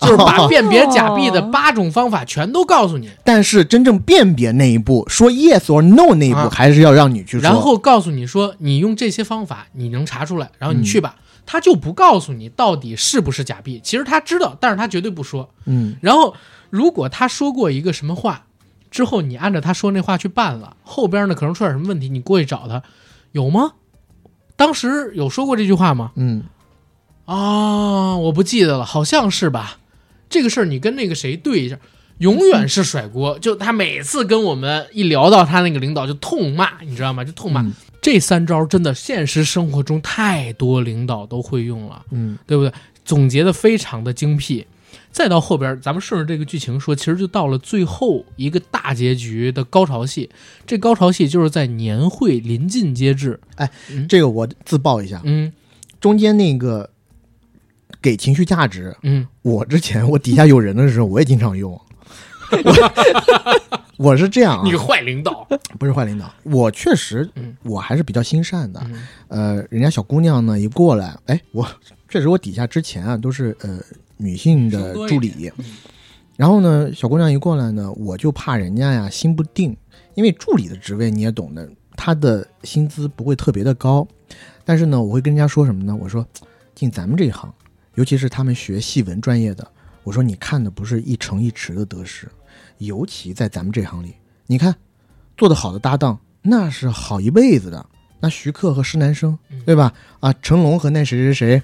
[0.00, 7.40] 就是把 辨别假币的八种方法全都告诉你，但是真正辨别那一步，说 yes or no 那一步，啊还是要让你去说。
[7.40, 11.16] 然后告诉你说你用这些方法你能查出来，然后你去吧。
[11.46, 15.50] 他就不告诉你到底是不是假币，其实他知道，但是他绝对不说。
[15.66, 16.34] 嗯然后
[16.70, 18.46] 如果他说过一个什么话，
[18.90, 22.82] 之后你按照他说那话去办了，后边呢可能出点什么问题，你过去找他，
[23.32, 23.72] 有吗？
[24.56, 26.12] 当时有说过这句话吗？
[26.16, 26.44] 嗯
[27.26, 29.76] 啊，我不记得了，好像是吧。
[30.28, 31.78] 这个事儿你跟那个谁对一下，
[32.18, 33.38] 永远是甩锅。
[33.38, 37.24] 就他每次跟我们一聊到他那个领导，就痛骂，你知道吗？
[37.24, 37.62] 就痛骂。
[37.62, 37.72] 嗯
[38.04, 42.04] 这三招真的现实生活中太多领导都会用了。
[42.10, 42.70] 嗯对不对？
[43.02, 44.66] 总结的非常的精辟。
[45.10, 50.28] 再到后边，咱们顺着这个剧情说，其实就到了最后一个大结局的高潮戏。
[50.66, 53.40] 这高潮戏就是在年会临近接至，
[54.06, 55.50] 这个我自曝一下，嗯
[55.98, 56.90] 中间那个
[58.04, 61.72] 给情绪价值，嗯，我之前我底下有人的时候，我也经常用。
[62.52, 62.60] 我
[64.10, 65.48] 我是这样啊，你个坏领导，
[65.78, 67.56] 不是坏领导，我确实嗯。
[67.62, 68.78] 我还是比较心善的。
[68.84, 69.08] 嗯。
[69.28, 71.66] 呃，人家小姑娘呢一过来，哎，我
[72.10, 73.80] 确实我底下之前啊都是呃
[74.18, 75.64] 女性的助理，嗯。
[76.36, 79.74] 然后呢小姑娘一过来呢，我就怕人家呀心不定，
[80.14, 84.06] 因为助理的职位你也懂的，她的薪资不会特别的高，
[84.62, 85.96] 但是呢我会跟人家说什么呢？
[85.98, 86.26] 我说
[86.74, 87.50] 进咱们这一行，
[87.94, 89.66] 尤其是他们学戏文专业的，
[90.02, 92.28] 我说你看的不是一城一池的得失，
[92.78, 94.14] 尤其在咱们这行里，
[94.46, 94.74] 你看
[95.36, 97.84] 做得好的搭档那是好一辈子的。
[98.20, 99.92] 那徐克和施南生嗯，对吧？
[100.20, 101.62] 啊，成龙和那谁谁谁，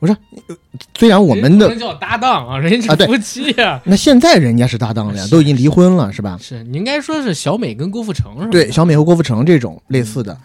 [0.00, 0.16] 我说，
[0.48, 0.56] 呃
[0.98, 6.36] 虽然我们的叫搭档啊，人家是夫妻呀、那现在人家是搭档了呀，都已经离婚了，是吧？
[6.42, 8.48] 是你应该说是小美跟郭富城是吧？
[8.50, 10.36] 对，小美和郭富城这种类似的，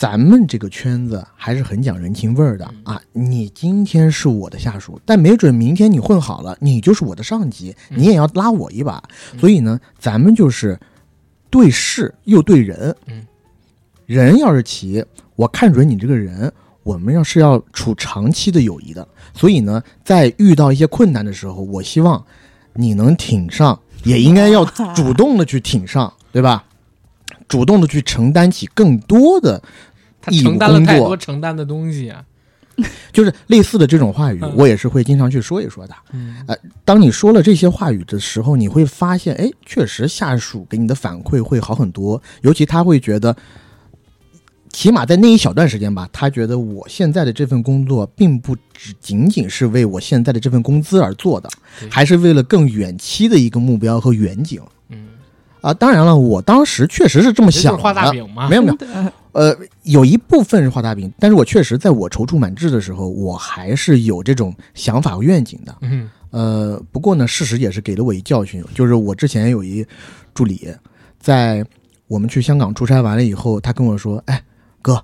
[0.00, 2.98] 咱们这个圈子还是很讲人情味儿的啊。
[3.12, 9.02] 你今天是我的下属，但没准明天你混好了，你就是我的上级，你也要拉我一把。
[9.38, 10.80] 所以呢，咱们就是
[11.50, 12.96] 对事又对人。
[13.08, 13.26] 嗯，
[14.06, 15.04] 人要是齐，
[15.36, 16.50] 我看准你这个人，
[16.82, 19.06] 我们要是要处长期的友谊的。
[19.34, 22.24] 所以呢，在遇到一些困难的时候，我希望
[22.72, 26.64] 你能挺上，也应该要主动的去挺上，对吧？
[27.48, 29.60] 主动的去承担起更多的，
[30.20, 32.24] 他承担了太多承担的东西啊。
[33.12, 35.94] 就是类似的这种话语嗯，我也是会经常去说一说的。
[36.46, 43.36] 呃当你说了这些话语的时候，你会发现，哎，确实下属给你的反馈会好很多，尤其他会觉得，
[44.70, 51.50] 起码在那一小段时间吧，他觉得我现在的这份工作并不只仅仅是为我现在的这份工资而做的，
[51.90, 55.08] 还是为了更远期的一个目标和远景嗯，
[55.60, 55.74] 啊。
[55.74, 58.48] 当然了，我当时确实是这么想画大饼嘛。
[58.48, 59.54] 没有没有，呃，
[59.84, 65.74] 有一部分是画大饼，但是我确实在我踌躇满志的时候，我还是有这种想法和愿景的。
[65.80, 69.84] 嗯呃，不过呢，事实也是给了我一教训，就是我之前有一
[70.32, 70.72] 助理，
[71.18, 71.66] 在
[72.06, 74.40] 我们去香港出差完了以后，他跟我说：“哎，
[74.80, 75.02] 哥，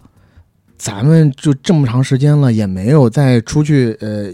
[0.78, 4.32] 咱们就这么长时间了，也没有再出去呃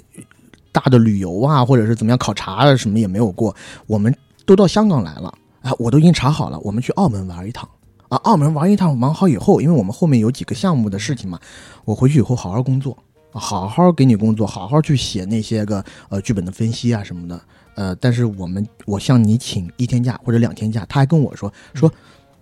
[0.71, 3.57] 大的旅游啊，或者是怎么样考察啊，什么也没有过。
[3.87, 4.15] 我们
[4.45, 5.33] 都到香港来了，
[5.63, 7.67] 啊，我都已经查好了，我们去澳门玩一趟。”
[8.13, 11.41] 啊，澳门玩一趟，玩好以后，因为我们后面有几个项目的事情嘛，
[11.87, 12.95] 我回去以后好好工作，
[13.31, 17.41] 好好给你工作，好好去写那些个呃剧本的分析啊什么的。
[17.75, 21.91] 呃，但是我们我向你请一天假或者两天假，他还跟我说说，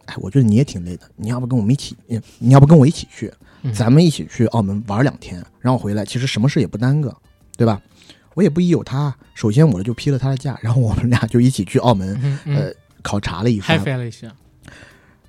[0.07, 7.14] 哎，我觉得你也挺累的，你要不跟我们一起，嗯你要不跟我一起去，嗯咱们一起去澳门玩两天，然后回来，其实什么事也不耽搁，
[7.57, 7.81] 对吧？
[8.35, 14.35] 我也不疑有他，首先我就批了他的假，然后我们俩就一起去澳门，嗯嗯呃，考察了一番，嗨飞了一下，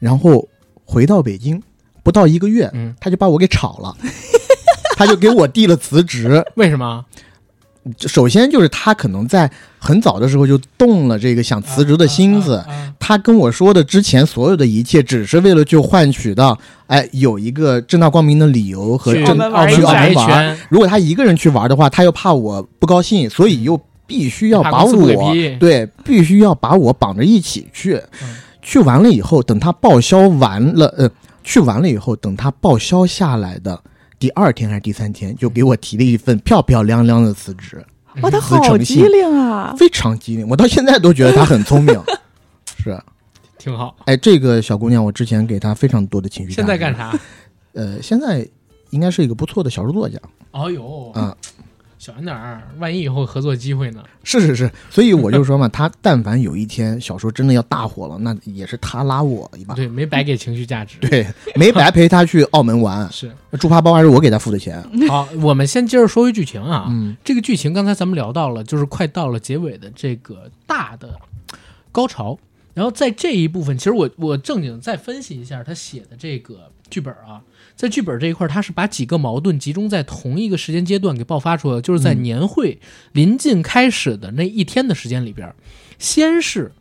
[0.01, 0.49] 然后
[0.83, 1.61] 回到北京
[2.03, 3.95] 不到一个月，嗯，他就把我给炒了，
[4.97, 6.43] 他就给我递了辞职。
[6.55, 7.05] 为什么？
[7.97, 9.49] 首先就是他可能在
[9.79, 12.55] 很早的时候就动了这个想辞职的心思。
[12.57, 19.41] 啊啊啊他跟我说的之前所有的一切，只是为了就换取到，哎，有一个正大光明的理由和去正去
[19.83, 20.27] 澳门玩。
[20.27, 27.99] 圈，如果他一个人去玩的话，他又怕我不高兴，所以又必须要把怕公司不给我批对，必须要把我绑着一起去。
[28.21, 31.09] 嗯去完了以后，等他报销完了，呃，
[31.43, 33.81] 去完了以后，等他报销下来的
[34.19, 37.83] 第二天还是第三天，就给我提了一份漂漂亮亮的辞职，
[38.21, 39.73] 哇，他好机灵啊！
[39.77, 40.47] 非常机灵。
[40.47, 41.99] 我到现在都觉得他很聪明。
[42.77, 42.99] 是，
[43.57, 43.95] 挺好。
[44.05, 46.51] 哎，这个小姑娘，我之前给她非常多的情绪。
[46.53, 46.95] 现在干？
[46.95, 47.17] 啥？
[47.73, 48.47] 呃，现在
[48.89, 50.19] 应该是一个不错的小说作家
[50.51, 51.35] 哦呦，啊、
[52.01, 54.03] 小心点儿，万一以后合作机会呢？
[54.23, 59.75] 是是是，所以我就说嘛， 他但凡有一天小说真的要大火了，那也是他拉我一把。
[59.75, 60.97] 对，没白给情绪价值。
[60.97, 64.83] 对，没白陪他去澳门玩， 是猪扒包还是我给他付的钱。
[65.07, 66.87] 好，我们先接着说回剧情啊。
[66.89, 71.15] 嗯这个剧情刚才咱们聊到了，就是快到了结尾的这个大的
[71.91, 72.35] 高潮。
[72.73, 77.41] 然后在这一部分，其实我我正经再分析一下他写的这个剧本啊，
[77.75, 82.79] 在剧本这一块，他是把几个矛盾集中在同一个时间阶段给爆发出来，就是在嗯年会
[83.11, 85.53] 临近开始的那一天的时间里边，
[85.99, 86.71] 先是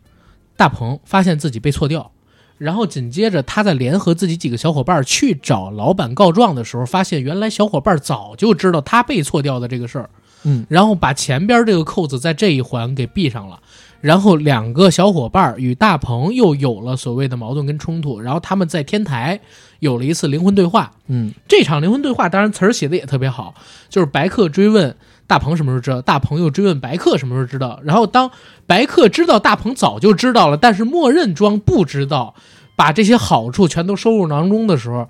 [0.57, 2.12] 大鹏发现自己被错掉，
[2.59, 10.11] 然后紧接着他在联合自己几个小伙伴去找老板告状的时候，发现原来小伙伴早就知道他被错掉的这个事儿，
[10.45, 13.61] 嗯，然后把前边这个扣子在这一环给闭上了。
[14.01, 19.40] 然后两个小伙伴与大鹏又有了所谓的矛盾跟冲突，然后他们在天台
[19.80, 20.90] 有了一次灵魂对话。
[21.09, 23.55] 嗯这场灵魂对话当然词儿写的也特别好，
[23.88, 24.96] 就是白客追问
[25.26, 27.80] 大鹏什么时候知道，大鹏又追问白客什么时候知道。
[27.84, 28.30] 然后当
[28.66, 32.34] 白客知道大鹏早就知道了，但是默认装不知道，
[32.76, 35.09] 把这些好处全都收入囊中的时候，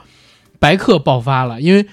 [0.58, 1.86] 白客爆发了，因为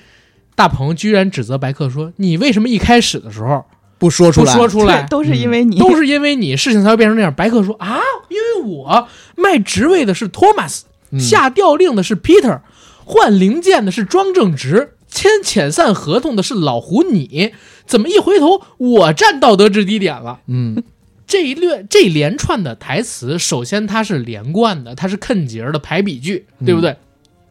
[0.55, 3.63] 大鹏居然指责白客说：“你为什么一开始的时候
[3.97, 5.07] 不说出来，不说出来，？
[5.07, 12.61] 都是因为你，都是因为你，事情才会变成那样。”白客说：“啊，因为我卖职位的是托马斯，嗯下调令的是 Peter，
[13.05, 17.53] 换零件的是庄正直，签遣散合同的是老胡你，
[17.85, 20.39] 怎么一回头我站道德制低点了？
[20.47, 20.83] 嗯
[21.25, 26.95] 这一略这一连串的台词，首先它是连贯的，它是肯节儿的排比句，对不对？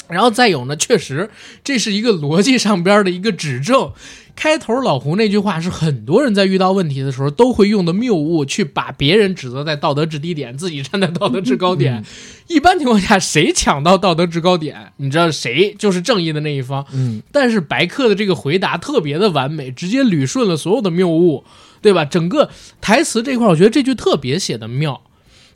[0.09, 1.28] 然后再有呢，确实
[1.62, 3.90] 这是一个逻辑上边的一个指正。
[4.37, 12.05] 开头老胡那句话是很多人在遇到问题的时候都会用的谬误，去把别人指责在道德制低点，自己站在道德制高点。
[12.47, 16.87] 一般情况下，谁抢到道德制高点，你知道谁就是正义的那一方。
[16.93, 21.43] 嗯但是白客的这个回答特别的完美，直接捋顺了所有的谬误，
[21.80, 22.05] 对吧？
[22.05, 25.03] 整个台词这块，我觉得这句特别写的妙。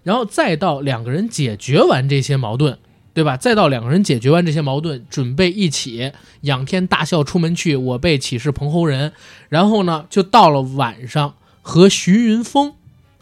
[0.02, 2.78] 然后再到两个人解决完这些矛盾，
[3.20, 3.36] 对吧？
[3.36, 6.10] 再到两个人解决完这些矛盾，准备一起
[6.40, 9.12] 仰天大笑出门去，我辈岂是蓬侯人？
[9.50, 12.72] 然后呢，就到了晚上和徐云峰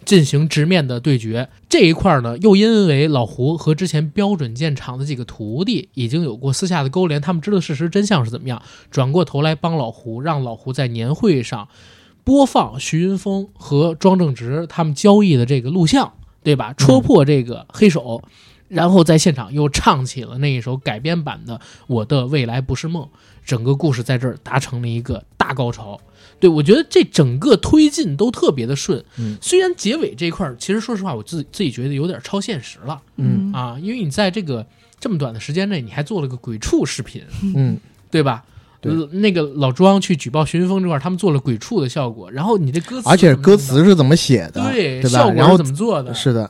[0.05, 1.49] 进行直面的对决。
[1.69, 8.63] 这一块儿呢，又因为老胡和之前标准剑厂的几个徒弟已经有过私下的勾连，他们知道事实真相是怎么样，
[8.93, 11.67] 转过头来帮老胡，让老胡在年会上
[12.23, 16.13] 播放徐云峰和庄正直他们交易的这个录像，
[16.45, 16.73] 对吧？
[16.75, 18.23] 戳破这个黑手。
[18.69, 23.03] 然后在现场又唱起了那一首改编版的《我的未来不是梦》，
[23.45, 26.01] 整个故事在这儿达成了一个大高潮。
[26.41, 34.65] 对我觉得这整个推进都特别的顺，嗯虽然结尾这块儿，其实说实话，我自自己觉得有点超现实了嗯啊，因为你在这个
[35.01, 37.23] 这么短的时间内，你还做了个鬼畜视频，
[37.57, 37.77] 嗯
[38.11, 38.45] 对吧？
[38.81, 45.19] 对呃那个老庄去举报徐云峰这块儿，他们做了鬼畜的效果，然后你这歌词，而且歌词是怎么写的，对对吧？
[45.19, 46.15] 效果是然后怎么做的？
[46.15, 46.49] 是的，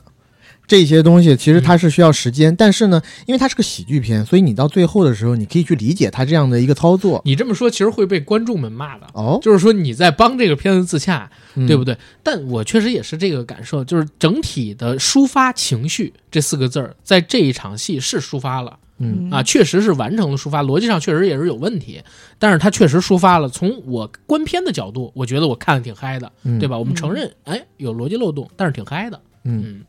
[0.69, 7.19] 这些东西其实它是需要时间，但是呢，因为它是个喜剧片，所以你到最后的时候，你可以去理解它这样的一个操作。
[7.25, 11.97] 你这么说其实会被观众们骂的，哦，就是说你在帮这个片子自洽，嗯对不对？
[12.21, 21.99] 但我确实也是这个感受，就是整体的抒发情绪这四个字儿，在这一场戏是抒发了嗯啊，确实是完成了抒发，逻辑上确实也是有问题，
[22.37, 23.49] 但是它确实抒发了。
[23.49, 26.77] 从我观片的角度，我觉得我看的挺嗨的，嗯对吧？
[26.77, 29.19] 我们承认，哎，有逻辑漏洞，但是挺嗨的。
[29.45, 29.81] 嗯嗯，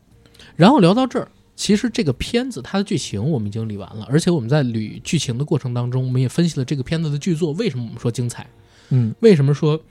[0.55, 8.47] 然后聊到这儿，其实这个片子它的剧情我们已经理完了，而且我们在捋剧情的过程当中，我们也分析了这个片子的剧作为什么我们说精彩，
[8.89, 9.13] 嗯。
[9.19, 9.81] 为什么说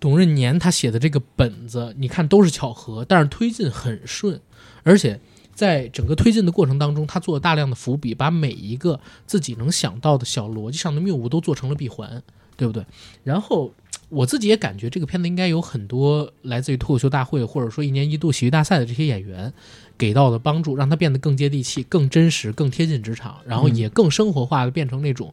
[0.00, 4.40] 董润年他写的这个本子，你看都是巧合，但是推进很顺，
[4.84, 5.20] 而且
[5.54, 12.22] 在整个推进的过程当中，他做了大量的伏笔，把每一个自己能想到的小逻辑上的谬误都做成了闭环，
[12.58, 12.84] 对不对？
[13.22, 13.72] 然后
[14.08, 19.52] 我自己也感觉这个片子应该有很多来自于脱口秀大会或者说一年一度喜剧大赛的这些演员
[19.96, 25.32] 给到的帮助，让他变得更接地气、更真实、更贴近职场，然后也更生活化的变成那种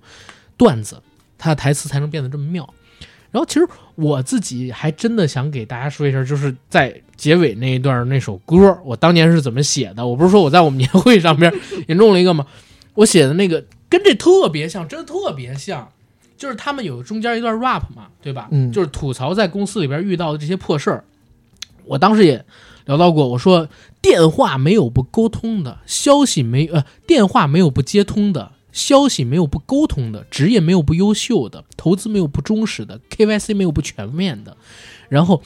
[0.55, 1.01] 段子，
[1.37, 2.71] 他的台词才能变得这么妙。
[3.31, 10.05] 然后其实我自己还真的想给大家说一下，就是在结尾那一段那首歌，我当年是怎么写的？
[10.05, 11.51] 我不是说我在我们年会上边
[11.87, 12.45] 也弄了一个吗？
[12.93, 15.91] 我写的那个跟这特别像，真的特别像。
[16.37, 18.47] 就是他们有中间一段 rap 嘛，对吧？
[18.51, 21.03] 嗯就是吐槽在公司里边遇到的这些破事儿。
[21.85, 22.43] 我当时也
[22.85, 23.69] 聊到过，我说
[24.01, 34.57] 电话没有不沟通的，消息没呃电话没有不接通的，消息没有不沟通的，职业没有不优秀的，投资没有不忠实的，KYC 没有不全面的，
[35.09, 35.41] 然后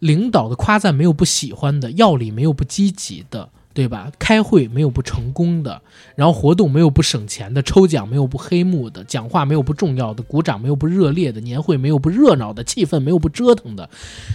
[0.00, 4.10] 领导的夸赞没有不喜欢的，药理没有不积极的，对吧？
[4.18, 5.82] 开会没有不成功的，
[6.14, 13.86] 然后活动没有不省钱的，抽奖没有不黑幕的，讲话没有不重要的，鼓掌没有不热烈的，年会没有不热闹的，气氛没有不折腾的，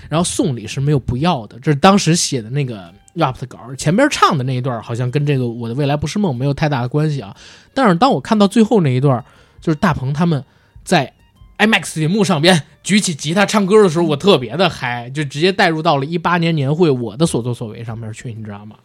[0.07, 1.59] 然后送礼是没有不要的。
[1.59, 7.35] 这是当时写的那个 rap 的稿儿，前边唱的那一段好像跟这个我的未来不是梦没有太大的关系啊。
[7.73, 9.25] 但是当我看到最后那一段，
[9.59, 10.43] 就是大鹏他们
[10.83, 11.11] 在
[11.57, 18.75] IMAX 银幕上边举起吉他唱歌的时候，我特别的嗨，就直接带入到了一八年年会我的所作所为上面去，你知道吗？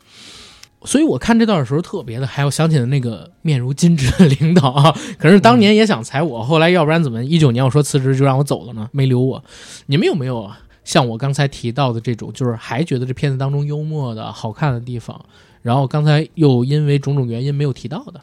[0.86, 8.88] 所以我看这段的时候特别的嗨，我想起了那个面如金纸的领导啊， 可是当年也想裁我，后来要不然怎么一九年我说辞职就让我走了呢？
[8.92, 9.44] 没留我。
[9.86, 15.20] 你们有没有啊像我刚才提到的这种，就是还觉得这片子当中幽默的好看的地方，
[15.60, 18.20] 然后刚才又因为种种原因没有提到的？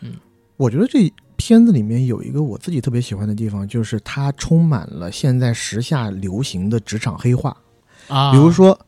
[0.00, 0.12] 嗯
[0.56, 7.54] 我觉得这片子里面有一个我自己特别喜欢的地方，就是它充满了现在时下流行的职场黑话，
[8.08, 8.78] 啊，比如说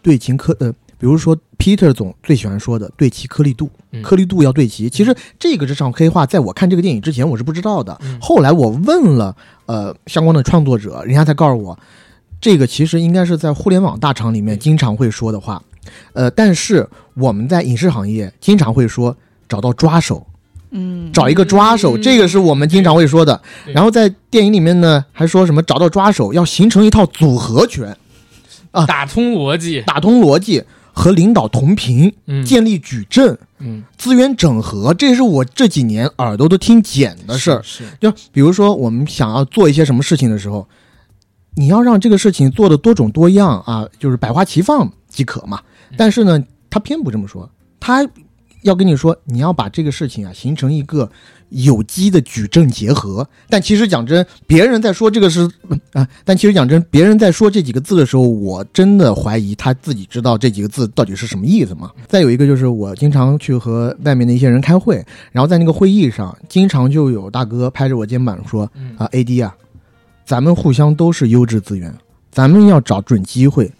[0.00, 4.02] 对秦科呃，比如说 Peter 总最喜欢说的对齐颗粒度，嗯。
[4.02, 4.90] 颗粒度要对齐。
[4.90, 8.18] 其实这个职场黑话，在我看这个电影之前我是不知道的，嗯。
[8.20, 11.78] 后来我问了呃相关的创作者，人家才告诉我，
[12.38, 15.62] 这个其实应该是在互联网大厂里面经常会说的话，
[16.12, 19.16] 呃，但是我们在影视行业经常会说
[19.48, 20.26] 找到抓手。
[20.72, 22.02] 嗯，找一个抓手，嗯。
[22.02, 23.40] 这个是我们经常会说的。
[23.72, 27.96] 然后在电影里面呢，还说什么找到抓手要形成一套组合拳，
[28.70, 30.62] 啊打通逻辑，打通逻辑，
[30.92, 37.62] 和领导同频，嗯建立矩阵，嗯资源整合，这是我这几年耳朵都听茧的事儿。
[37.62, 40.66] 是就比如说，我们想要做一些什么事情的时候，
[41.54, 45.60] 你要让这个事情做的多种多样啊，就是百花齐放即可嘛。
[45.96, 48.08] 但是呢，他偏不这么说，他
[48.62, 51.10] 要跟你说，你要把这个事情啊形成一个
[51.48, 53.26] 有机的举证结合。
[53.48, 55.50] 但其实讲真，别人在说这个是
[55.92, 61.90] 啊，但其实讲真，别人在说这几个字的时候，我真的怀疑他自己知道这几个字到底是什么意思吗？
[62.06, 69.54] 再有一个就是，我经常去和外面的一些人开会，然后在那个会议上，经常就有大哥拍着我肩膀说嗯：“啊，AD 啊，
[70.24, 71.92] 咱们互相都是优质资源，
[72.30, 73.72] 咱们要找准机会，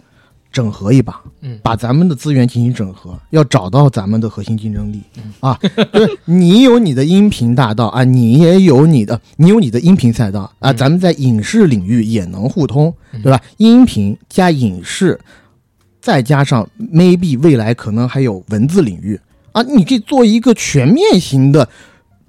[0.51, 1.57] 整合一把，嗯。
[1.63, 5.01] 把咱们的资源进行整合，要找到咱们的核心竞争力。
[5.17, 5.33] 嗯。
[5.39, 5.59] 啊。
[5.93, 10.77] 就是你有你的音频大道啊，你也有你的，你有你的音频赛道啊，嗯。
[10.77, 13.21] 咱们在影视领域也能互通，嗯。
[13.21, 13.41] 对吧？
[13.57, 15.19] 音频加影视，
[16.01, 19.19] 再加上 maybe 未来可能还有文字领域
[19.53, 21.67] 啊，你可以做一个全面型的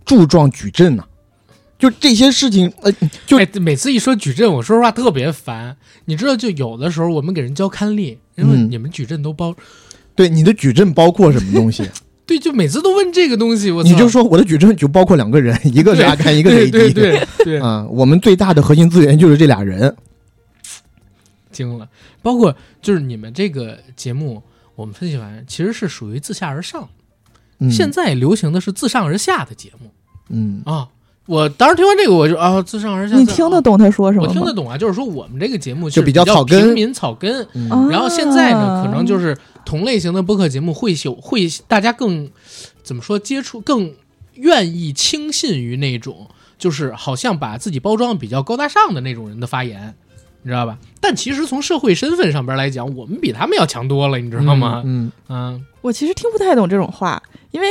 [0.04, 1.04] 柱状矩阵呐、
[1.82, 2.92] 就这些事情，呃，
[3.26, 5.76] 就哎，每次一说矩阵，我说实话特别烦。
[6.04, 9.52] 你知道，就有的时候我们给人交刊例，因为嗯你们矩阵都包，
[10.14, 11.90] 对你的矩阵包括什么东西？
[12.24, 16.92] 对，就每次都问这个东西，我你就说我的矩阵就包括两个人， 一个是阿甘，一个是对 AD。
[16.94, 19.92] 对对对，啊，我们最大的核心资源就是这俩人。
[21.50, 21.88] 惊了。
[22.22, 24.40] 包括就是你们这个节目，
[24.76, 26.88] 我们分析完其实是属于自下而上，
[27.58, 29.90] 嗯、现在流行的是自上而下的节目
[30.28, 30.86] 嗯啊。
[31.32, 34.26] 我当时听完这个，我就啊，自上而下，你听得懂他说什么？
[34.26, 37.48] 我听得懂啊，就是说我们这个节目就是比较较草根平民草根，
[37.88, 39.34] 然后现在呢，可能就是
[39.64, 42.30] 同类型的播客节目会有会大家更
[42.82, 43.90] 怎么说接触更
[44.34, 46.26] 愿意轻信于那种
[46.58, 49.94] 就是好像把自己包装得比较高大上的那种人的发言，
[50.42, 50.76] 你知道吧？
[51.00, 54.82] 但其实从社会身份上边来讲，我们比他们要强多了，你知道吗？
[54.84, 57.22] 嗯，嗯我其实听不太懂这种话，
[57.52, 57.66] 因为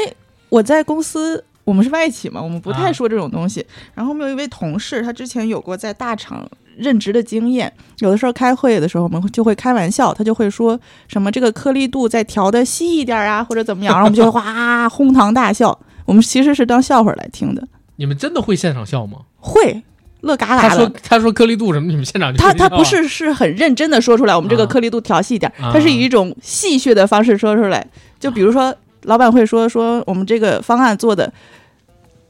[0.49, 3.65] 我在公司，我们是外企嘛，我们不太啊说这种东西。
[3.93, 6.45] 然后我们有一位同事，他之前有过在大厂
[6.75, 10.77] 任职的经验，有的时候开会的时候，我们就会开玩笑，他就会说
[11.07, 15.79] 什么这个颗粒度再调的细一点啊，或者怎么样，然后我们就会哗哄堂大笑。
[16.05, 17.65] 我们其实是当笑话来听的，
[17.95, 19.19] 你们真的会现场笑吗？
[19.37, 19.81] 会
[20.19, 20.99] 乐嘎他说嘎的。
[21.07, 27.87] 他说颗粒度什么，你们现场就他他不是是很认真的说出来，我们这个啊颗粒度调细一点，啊他是以一种戏谑的方式说出来。
[28.19, 31.31] 就比如说，老板会说说我们这个方案做的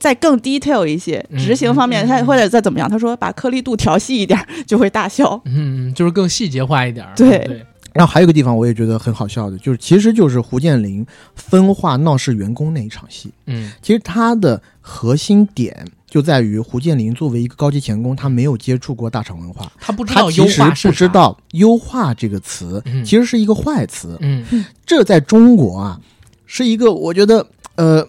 [0.02, 5.40] 再更 detail 一些，嗯执行方面他或者再怎么样，他说把颗粒度调细一点 就会大笑。
[5.46, 7.14] 嗯，就是更细节化一点儿。
[7.16, 7.38] 对。
[7.46, 7.64] 对，
[7.94, 11.06] 然后还有一个地方我也觉得很好笑的，就是其实就是胡建林
[11.36, 13.72] 分化闹事员工那一场戏，嗯。
[13.82, 20.88] 其实他的核心点就在于胡建林作为一个高级钳工，他没有接触过大厂文化，他不知道优化是。
[20.88, 23.06] 不知道优化这个词嗯。
[23.06, 26.00] 其实是一个坏词，嗯，这在中国啊
[26.48, 27.46] 是一个我觉得
[27.76, 28.06] 呃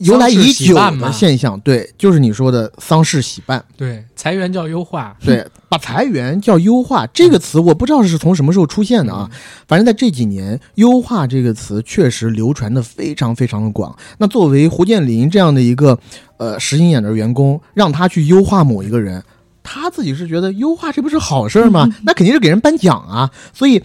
[0.00, 3.62] 由来已久办的现象，对，就是你说的丧事喜办。
[3.76, 5.14] 对，裁员叫优化。
[5.22, 9.30] 对，把裁员叫优化这个词，我不知道是从什么时候出现的啊。
[9.68, 13.94] 反正在这几年，优化这个词确实流传的非常非常的广。
[14.18, 15.98] 那作为胡建林这样的一个
[16.38, 19.22] 呃实心眼的员工，让他去优化某一个人，
[19.62, 21.86] 他自己是觉得优化这不是好事儿吗？
[22.04, 23.30] 那肯定是给人颁奖啊。
[23.52, 23.82] 所以。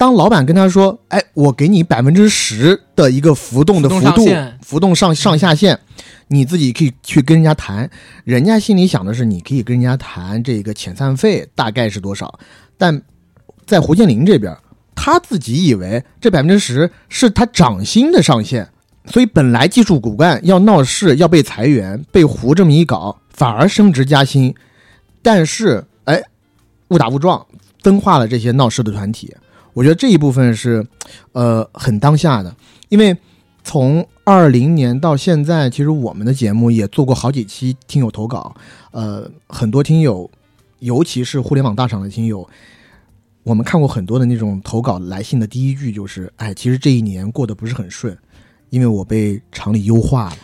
[0.00, 5.78] 当老板跟他说：“哎，我给你百分之十的一个浮动的幅度上，浮动上上下限，
[6.28, 7.90] 你自己可以去跟人家谈。
[8.24, 12.40] 人家心里想的是，你可以跟人家谈这个遣散费大概是多少，
[12.78, 13.02] 但
[13.66, 14.56] 在胡建林这边，
[14.94, 18.66] 他自己以为这百分之十是他涨薪的上限，
[19.04, 24.54] 所以本来技术骨干要闹事要被裁员，被胡这么一搞，反而升职加薪。
[25.20, 26.22] 但是，哎，
[26.88, 27.46] 误打误撞
[27.82, 29.36] 分化了这些闹事的团体。
[29.72, 30.86] 我觉得这一部分是，
[31.32, 32.54] 呃，很当下的，
[32.88, 33.16] 因为
[33.62, 38.54] 从二零年到现在，其实我们的节目也做过好几期听友投稿，
[38.90, 40.30] 呃，很多听友，
[40.78, 42.48] 尤其是互联网大厂的听友，
[43.42, 48.16] 我们看过很多的那种投稿来信的第一句就是，哎，其实这一年过得不是很顺，
[48.70, 50.36] 因为我被厂里优化了。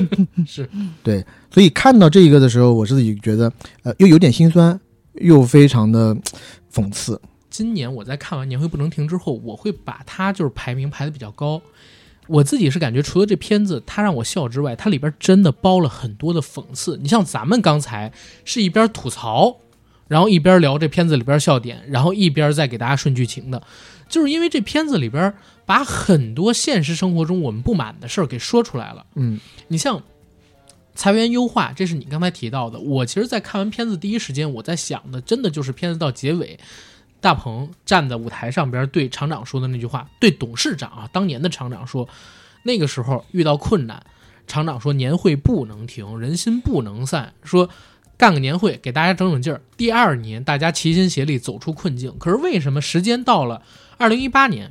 [0.46, 0.68] 是，
[1.02, 3.50] 对，所以看到这个的时候，我自己觉得，
[3.82, 4.78] 呃，又有点心酸，
[5.14, 6.16] 又非常的
[6.72, 7.20] 讽刺。
[7.54, 11.62] 今年我在看完《年会不能停》之后，我会把它就是排名排的比较高。
[12.26, 16.98] 我自己是感觉，除了这片子它让我笑之外，它里边真的包了很多的讽刺。
[17.00, 18.12] 你像咱们刚才
[18.44, 19.58] 是一边吐槽，
[20.08, 23.62] 然后一边聊这片子里边笑点，然后一边再给大家顺剧情的，
[24.08, 25.32] 就是因为这片子里边
[25.64, 29.06] 把很多现实生活中我们不满的事儿给说出来了。
[29.14, 30.02] 嗯你像
[30.96, 32.80] 裁员优化，这是你刚才提到的。
[32.80, 36.58] 我其实，在看完片子第一时间，我在想的，真的就是片子到结尾，
[37.24, 42.06] 大鹏站在舞台上边对厂长说的那句话，对董事长啊，当年的厂长说，
[42.64, 44.04] 那个时候遇到困难，
[44.46, 47.70] 厂长说年会不能停，人心不能散，说
[48.18, 52.14] 干个年会给大家整整劲儿，第二年大家齐心协力走出困境。
[52.18, 53.62] 可是为什么时间到了
[53.96, 54.70] 二零一八年，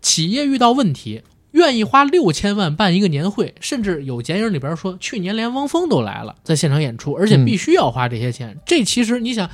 [0.00, 1.24] 企业遇到问题？
[1.50, 8.58] 愿意花六千万办一个年会，甚至有剪影里边说，去年连汪峰都来了，在现场演出，而且必须要花这些钱。
[8.64, 9.50] 这其实你想，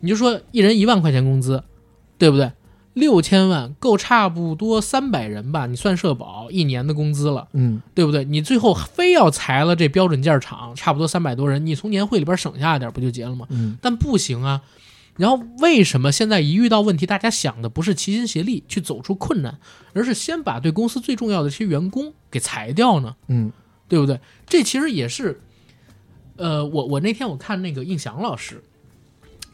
[0.00, 1.62] 你就说一人一万块钱工资，
[2.18, 2.52] 对不对？
[2.94, 8.24] 六千万够差不多三百人吧，你算社保一年的工资了，嗯对不对？
[8.24, 13.46] 你最后非要裁了这标准件厂，差不多三百多人，你从年会里边省下点不就结了吗？
[13.50, 14.62] 嗯但不行啊。
[15.16, 19.58] 然后为什么现在一遇到问题，大家想的不是齐心协力去走出困难，
[19.92, 23.14] 而是先把对公司最重要的这些员工给裁掉呢？
[23.28, 23.52] 嗯
[23.88, 24.18] 对不对？
[24.46, 25.40] 这其实也是，
[26.36, 28.62] 呃，我我那天我看那个应翔老师，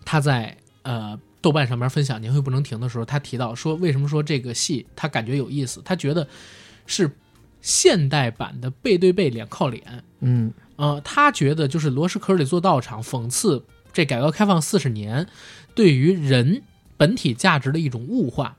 [0.05, 5.83] 他在呃豆瓣上面分享《年会不能停》的时候，他提到说，为什么说这个戏他感觉有意思？
[5.85, 6.27] 他觉得
[6.87, 7.11] 是
[7.61, 10.05] 现代版的背对背脸靠脸。
[10.21, 15.27] 嗯呃，他觉得就是罗什科里做道场，讽刺这改革开放四十年
[15.75, 16.63] 对于人
[16.97, 18.57] 本体价值的一种物化。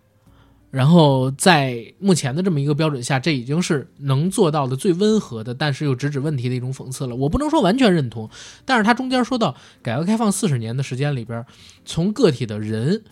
[0.73, 7.15] 然后在目前的这么一个标准下，这已经是能做到的最温和的，但是又直指问题的一种讽刺了。
[7.15, 8.27] 我不能说完全认同，
[8.65, 11.45] 但是他中间说到改革开放四十年的时间里边，
[11.85, 13.03] 从个体的人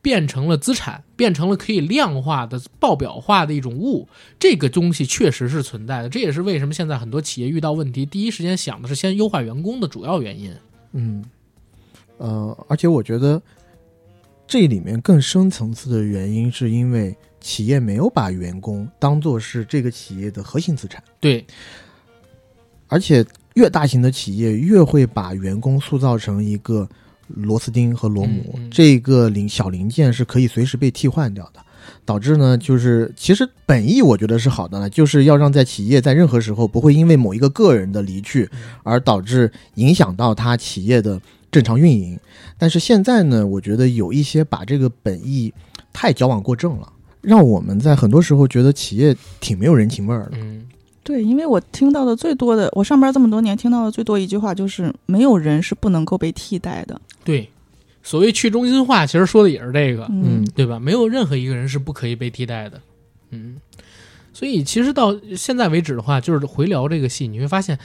[0.00, 6.08] 变成了资产，变成了可以量化的、报表化的一种物，这个东西确实是存在的。
[6.08, 10.54] 这也是为什么现在很多企业遇到问题，第一时间想的是先优化员工的主要原因。
[10.92, 11.22] 嗯，
[12.16, 13.42] 呃，而且我觉得
[14.50, 21.46] 这里面更深层次的原因，是因为企业没有把员工当做是这个企业的核心资产，对，
[22.88, 23.24] 而且
[23.54, 26.88] 越大型的企业越会把员工塑造成一个
[27.28, 28.70] 螺丝钉和螺母，嗯嗯。
[28.72, 31.60] 这个零小零件是可以随时被替换掉的。
[32.04, 38.50] 导致呢，就是其实本意我觉得是好的呢，就是要让在企业在任何时候不会因为某一个个人的离去
[38.82, 41.20] 而导致影响到他企业的
[41.50, 42.18] 正常运营。
[42.58, 45.52] 但是现在呢，我觉得有一些把这个本意
[45.92, 50.32] 太矫枉过正了，让我们在很多时候觉得企业挺没有人情味儿的。
[50.34, 50.66] 嗯，
[51.02, 57.00] 对，因为我听到的最多的，我上班这么多年听到的最多一句话就是，没有人是不能够被替代的。
[57.24, 57.48] 对，
[58.02, 60.06] 所谓去中心化，其实说的也是这个。
[60.10, 60.78] 嗯，对吧？
[60.78, 62.80] 没有任何一个人是不可以被替代的，
[63.30, 63.56] 嗯，
[64.32, 67.78] 所以其实到现在为止的话，就是回聊这个戏，你会发现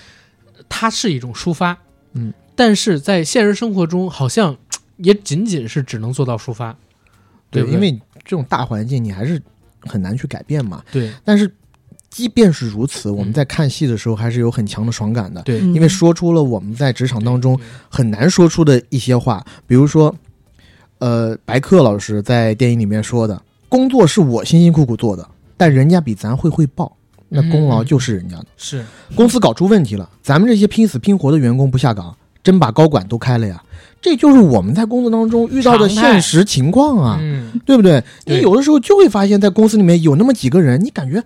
[0.70, 1.78] 它是一种抒发，
[2.14, 4.56] 嗯，但是在现实生活中，好像
[4.98, 6.76] 也仅仅是只能做到抒发，
[7.52, 7.92] 对，因为
[8.24, 9.42] 这种大环境你还是
[9.82, 10.84] 很难去改变嘛。
[10.92, 11.12] 对。
[11.24, 11.54] 但是
[12.10, 13.34] 即便是如此，我们嗯。
[13.34, 15.74] 在看戏的时候还是有很强的爽感的，对，嗯。
[15.74, 17.60] 因为说出了我们在职场当中
[17.90, 20.16] 很难说出的一些话，比如说，
[21.00, 26.96] 呃，白客老师在电影里面说的，工作是我辛辛苦苦做的，但人家比咱会汇报，
[27.28, 28.46] 那功劳就是人家的。
[28.56, 28.86] 是。
[29.14, 32.16] 公司搞出问题了，咱们这些拼死拼活的员工不下岗，
[32.46, 33.62] 真把高管都开了呀，
[34.00, 37.18] 这就是我们在工作当中遇到的现实情况啊。
[37.20, 38.02] 嗯，对不对？
[38.26, 41.22] 你有的时候就会发现，在公司里面有那么几个人，你感觉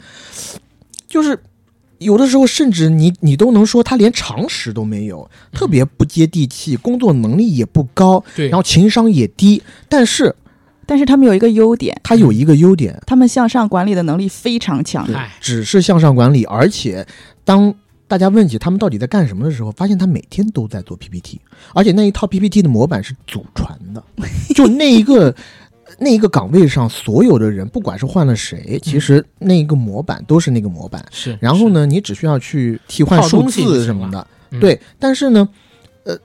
[1.08, 1.38] 就是
[1.98, 9.62] 有的时候，甚至你你都能说他连常识都没有，特别不接地气，工作能力也不高，对，然后情商也低。
[9.90, 10.34] 但是
[10.86, 15.06] 但是他们有一个优点，他有一个优点，他们向上管理的能力非常强。
[15.41, 17.06] 只是向上管理，而且
[17.44, 17.76] 当
[18.10, 21.40] 大家问起他们到底在干什么的时候，发现他每天都在做 PPT，
[21.73, 24.03] 而且那一套 PPT 的模板是祖传的，
[24.56, 25.34] 就那一个
[25.99, 31.06] 那一个岗位上所有的人，不管是换了谁，其实那一个模板都是那个模板。
[31.11, 34.81] 是，然后呢，你只需要去替换数字什么的，嗯对。
[34.98, 35.48] 但是呢，
[36.03, 36.18] 呃，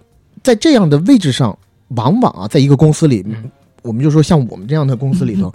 [0.42, 1.56] 在这样的位置上，
[1.88, 3.50] 往往啊，在一个公司里，嗯
[3.82, 5.52] 我们就说像我们这样的公司里头，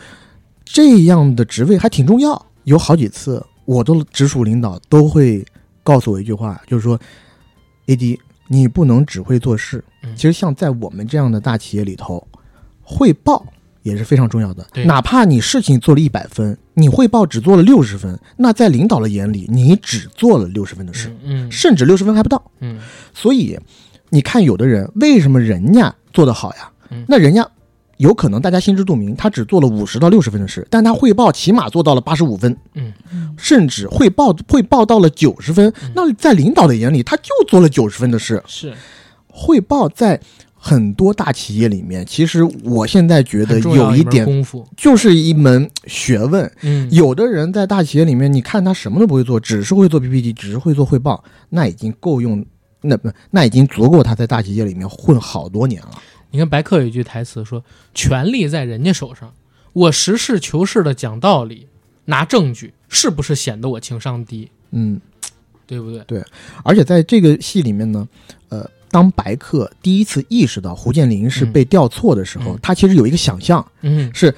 [0.63, 2.45] 这样的职位还挺重要。
[2.65, 5.43] 有好几次，我的直属领导都会
[5.89, 6.99] 告诉我一句话，就是说
[7.87, 9.83] ，AD，你不能只会做事。
[10.03, 12.25] 嗯其实像在我们这样的大企业里头，
[12.83, 13.43] 汇报
[13.81, 14.85] 也是非常重要的对。
[14.85, 22.39] 哪怕你事情做了一百分，你汇报只做了六十分，那在领导的眼里，你只做了六十分的事，嗯嗯甚至六十分还不到。
[22.59, 22.79] 嗯
[23.15, 23.59] 所以，
[24.09, 26.71] 你看有的人为什么人家做得好呀？
[26.91, 27.45] 嗯那人家
[27.99, 32.93] 有可能大家心知肚明，他只做了五十到六十分的事，但他汇报起码做到了八十五分，嗯
[33.37, 35.73] 甚至汇报汇报到了九十分。
[35.93, 38.41] 那在领导的眼里，他就做了九十分的事。
[38.47, 38.73] 是
[39.27, 40.17] 汇报在
[40.53, 46.49] 很多大企业里面，其实我现在觉得有一点功夫，就是一门学问。
[46.61, 52.45] 嗯，有的人在大企业里面，你看他什么都不会做，只是会做 PPT，只是会做汇报，那已经够用，
[52.81, 55.91] 那不那已经足够他在大企业里面混好多年了。
[56.31, 59.33] 你看白客有一句台词说：“权力在人家手上，
[59.73, 61.67] 我实事求是的讲道理，
[62.05, 64.49] 拿证据，是不是显得我情商低？
[64.71, 64.99] 嗯，
[65.65, 66.03] 对不对？
[66.05, 66.23] 对
[66.63, 68.07] 而且在这个戏里面呢，
[68.49, 74.33] 呃，当白客第一次意识到胡建林是被调错的时候，嗯他其实有一个想象，嗯，是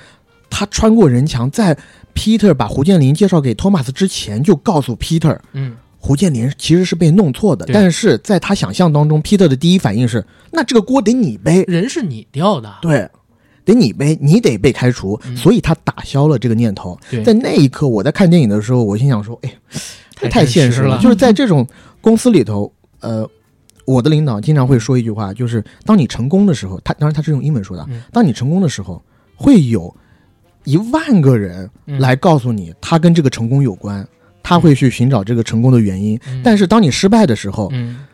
[0.49, 1.77] 他穿过人墙，在
[2.13, 7.63] Peter 把胡建林介绍给托马斯之前，就告诉 Peter，嗯，胡建林其实是被弄错的。
[7.71, 13.07] 但是在他想象当中，Peter 的第一反应是，那这个锅得你背，人是你掉的，对，
[13.63, 16.99] 得你背，你得被开除，嗯所以他打消了这个念头。
[17.23, 19.53] 在那一刻，我在看电影的时候，我心想说，哎，
[20.15, 20.99] 这太现实了。
[20.99, 21.65] 就是在这种
[22.01, 23.29] 公司里头，呃，
[23.85, 28.99] 我的领导经常会说一句话，就是当你成功的时候，他当然他是用英文说的，嗯当你成功的时候，
[29.35, 29.95] 会有
[30.63, 34.03] 一万个人嗯来告诉你，他跟这个成功有关。
[34.43, 38.05] 他会去寻找这个成功的原因，嗯但是当你失败的时候，嗯，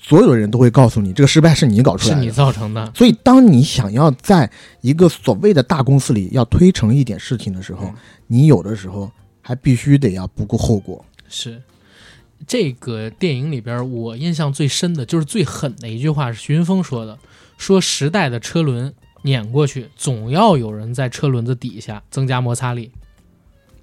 [0.00, 2.30] 所有的人都会告诉你，这个失败是你搞出来是你。
[2.30, 7.94] 造成的，所以，当你想要在一个所谓的大公司里要推成一点事情的时候，嗯
[8.26, 9.10] 你有的时候
[9.40, 11.04] 还必须得要不顾后果。
[11.28, 11.62] 是。
[12.46, 17.18] 这个电影里边，我印象最深的就是最狠的一句话是徐云峰说的
[17.56, 22.90] ：“说时代的车轮碾过去，总要有人在车轮子底下增加摩擦力，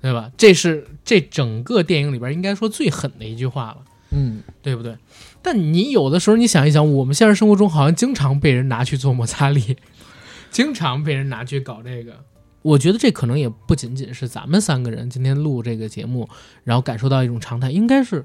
[0.03, 3.77] 对吧？”这是这整个电影里边应该说最狠的一句话了。
[4.11, 4.95] 嗯，对不对？
[5.41, 9.77] 但你有的时候你想一想，我们现实生活中好像经常被人拿去做摩擦力，
[10.51, 12.23] 经常被人拿去搞这个。
[12.61, 16.29] 我觉得这可能也不仅仅是咱们三个人今天录这个节目，
[16.63, 18.23] 然后感受到一种常态，应该是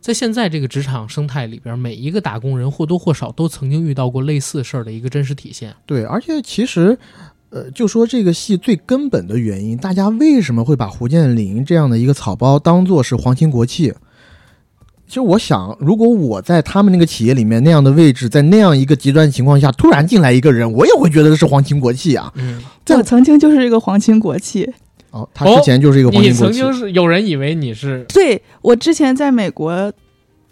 [0.00, 5.74] 在现在这个职场生态里边，每一个打工人或多或少都曾经遇到过类似事儿的一个真实体现。
[5.84, 6.96] 对，而且其实，
[7.50, 13.92] 呃，就说这个戏最根本的原因，大家为什么会把胡建林这样的一个草包当做是皇亲国戚？
[15.08, 22.32] 其实我想，如果我在他们那个企业里面那样的位置，在那样一个极端情况下，突然进来一个人，我也会觉得是皇亲国戚啊。
[22.36, 24.72] 嗯，在我曾经就是一个皇亲国戚。
[25.10, 26.60] 哦，他之前就是一个皇你亲国戚。
[26.60, 29.92] 曾经是有人以为你是对我之前在美国。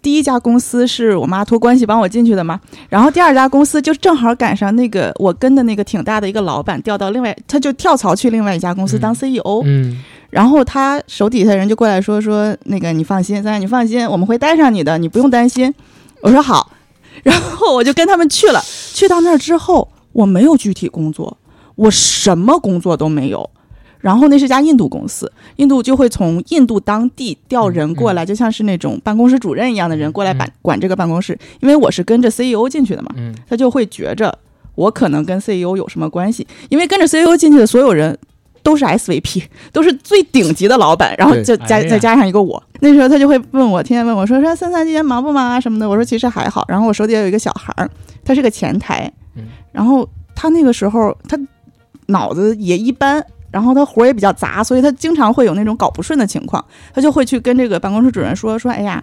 [0.01, 15.75] 第一家公司是我妈托关系帮我进去的嘛，然后第二家公司就正好赶上那个我跟的那个挺大的一个老板调到另外，他就跳槽去另外一家公司嗯当 CEO，、嗯然后他手底下人就过来说说那个你放心，三三你放心，我们会带上你的，你不用担心。
[16.21, 16.71] 我说好，
[17.23, 18.63] 然后我就跟他们去了。
[18.93, 21.39] 去到那儿之后，我没有具体工作，
[21.77, 23.49] 我什么工作都没有。
[24.01, 31.39] 然后那是家印度公司，印度就会从印度当地调人过来，就像是那种办公室主任一样的人过来管、嗯管这个办公室。
[31.61, 34.37] 因为我是跟着 CEO 进去的嘛，嗯他就会觉着
[34.75, 38.17] 我可能跟 CEO 有什么关系，因为跟着 CEO 进去的所有人
[38.63, 39.43] 都是 SVP，
[39.73, 42.63] 都是最顶级的老板，然后对就加、哎再加上一个我。
[42.81, 46.65] 那时候他就会问我，天天问我说说三三今天忙不忙啊什么的，我说其实还好。
[46.69, 47.91] 然后我手底下有一个小孩儿，
[48.25, 51.37] 他是个前台，嗯然后他那个时候他
[52.07, 53.25] 脑子也一般。
[53.51, 56.65] 然后他活儿也比较杂，所以他经常会有那种搞不顺的情况，
[56.95, 59.03] 他就会去跟这个办公室主任说说，哎呀，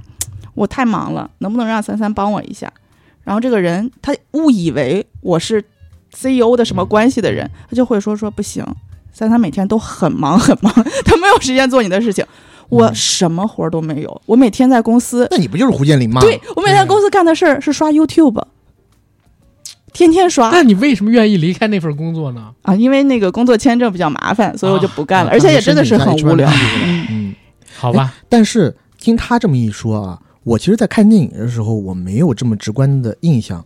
[0.53, 2.71] 我太忙了，能不能让三三帮我一下？
[3.23, 5.63] 然后这个人他误以为我是
[6.13, 8.63] CEO 的什么关系的人，他就会说说不行，
[9.11, 10.71] 三三每天都很忙很忙，
[11.03, 12.23] 他没有时间做你的事情，
[12.69, 16.21] 我什么活儿都没有，我每天在公司，那你不就是胡建林吗？
[16.21, 18.41] 对我每天在公司干的事儿是刷 YouTube，
[19.95, 22.53] 天天刷那你为什么愿意离开那份工作呢？
[22.63, 26.51] 啊，因为那个工作签证比较麻烦，所以我就不干了，啊而且也真的是很无聊
[27.09, 27.33] 嗯。
[27.77, 33.65] 好吧，但是听他这么一说啊，我其实，在看电影的时候，我没有这么直观的印象。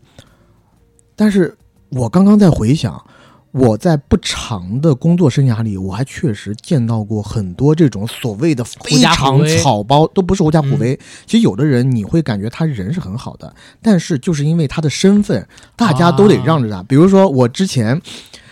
[1.15, 1.57] 但是
[1.89, 3.03] 我刚刚在回想，
[3.51, 10.97] 我在不长的工作生涯里，我还确实见到过很多这种所谓的非狐假虎常威草包，都不是狐假虎威。
[11.25, 16.83] 其实有的人你会感觉他人是很好的，但是就是因为他的身份，大家都得让着他。
[16.83, 17.99] 比如说我之前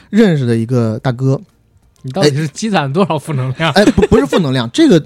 [0.10, 1.40] 认识的一个大哥，
[2.02, 3.72] 你到底是积攒了多少负能量？
[3.74, 5.06] 哎，不 不是负能量，这个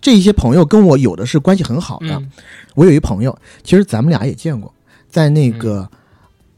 [0.00, 2.08] 这一些朋友跟我有的是关系很好的。
[2.14, 2.30] 嗯
[2.74, 4.72] 我有一朋友，其实咱们俩也见过，
[5.10, 5.90] 在那个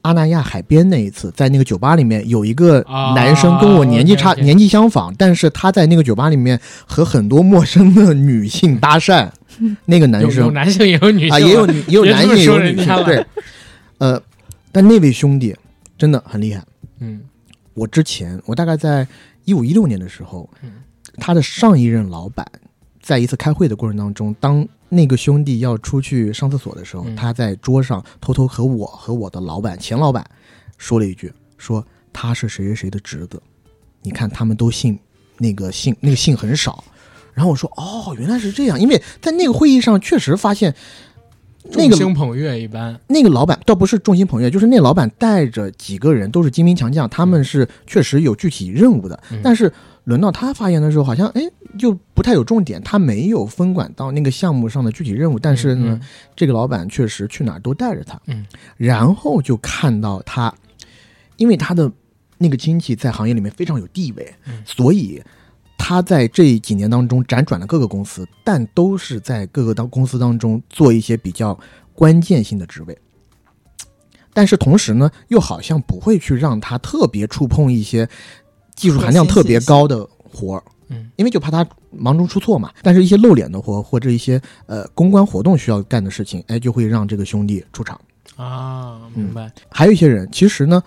[0.02, 9.28] 阿那亚海边那一次，在那个酒吧里面，有一个啊男生跟我年纪差、年纪相仿，但是他在那个酒吧里面和很多陌生的女性搭讪。
[9.84, 10.52] 那个男生。
[10.54, 13.26] 男性也有女性啊，也有也有男性也有女性对，
[13.98, 14.22] 呃，
[14.72, 15.54] 但那位兄弟
[15.98, 16.62] 真的很厉害。
[17.00, 17.20] 嗯。
[17.74, 19.06] 我之前，我大概在
[19.44, 20.72] 一五一六年的时候嗯，
[21.16, 22.46] 他的上一任老板
[23.10, 30.24] 在一次开会的过程当中，当那个兄弟要出去上厕所的时候，嗯他在桌上偷偷和我和我的老板钱老板
[30.78, 33.42] 说了一句，说他是谁谁谁的侄子，
[34.00, 34.96] 你看他们都姓
[35.38, 36.84] 那个姓那个姓很少。
[37.34, 40.72] 然后我说哦，原来是这样，因为在那个会议上确实发现
[41.64, 49.20] 那个众星捧月一般，那个老板倒不是众星捧月，就是那老板带着几个人都是精兵强将，他们是确实有具体任务的。
[49.32, 49.72] 嗯但是
[50.04, 51.42] 轮到他发言的时候，好像哎
[51.78, 55.38] 就不太有重点，他没有分管到那个项目上的具体任务。
[55.38, 56.00] 但是呢，嗯
[56.34, 58.20] 这个老板确实去哪儿都带着他。
[58.26, 58.46] 嗯，
[58.76, 60.54] 然后就看到他，
[61.36, 61.90] 因为他的
[62.38, 65.22] 那个亲戚在行业里面非常有地位，嗯所以。
[65.82, 71.58] 他在这几年当中辗转了各个公司，但都是在各个当公司当中做一些比较
[71.94, 72.96] 关键性的职位。
[74.34, 78.06] 但是同时呢，又好像不会去让他特别触碰一些
[78.80, 82.70] 技术含量特别高的活儿，嗯，因为就怕他忙中出错嘛。
[82.82, 88.00] 但是一些露脸的活或者一些呃公关活动需要干的事情，哎，就会让这个兄弟出场。
[88.36, 90.82] 啊，明白，还有一些人，其实呢，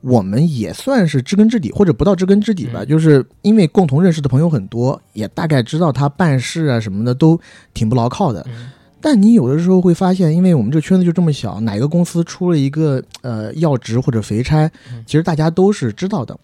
[0.00, 7.38] 我们也算是知根知底，或者不到知根知底吧，嗯就是因为共同认识的朋友很多，也大概知道他办事啊什么的都
[7.72, 8.44] 挺不牢靠的。
[8.48, 8.70] 嗯
[9.02, 16.38] 但你有的时候会发现，因为我们这圈子就这么小，哪个公司出了一个呃要职或者肥差嗯，其实大家都是知道的。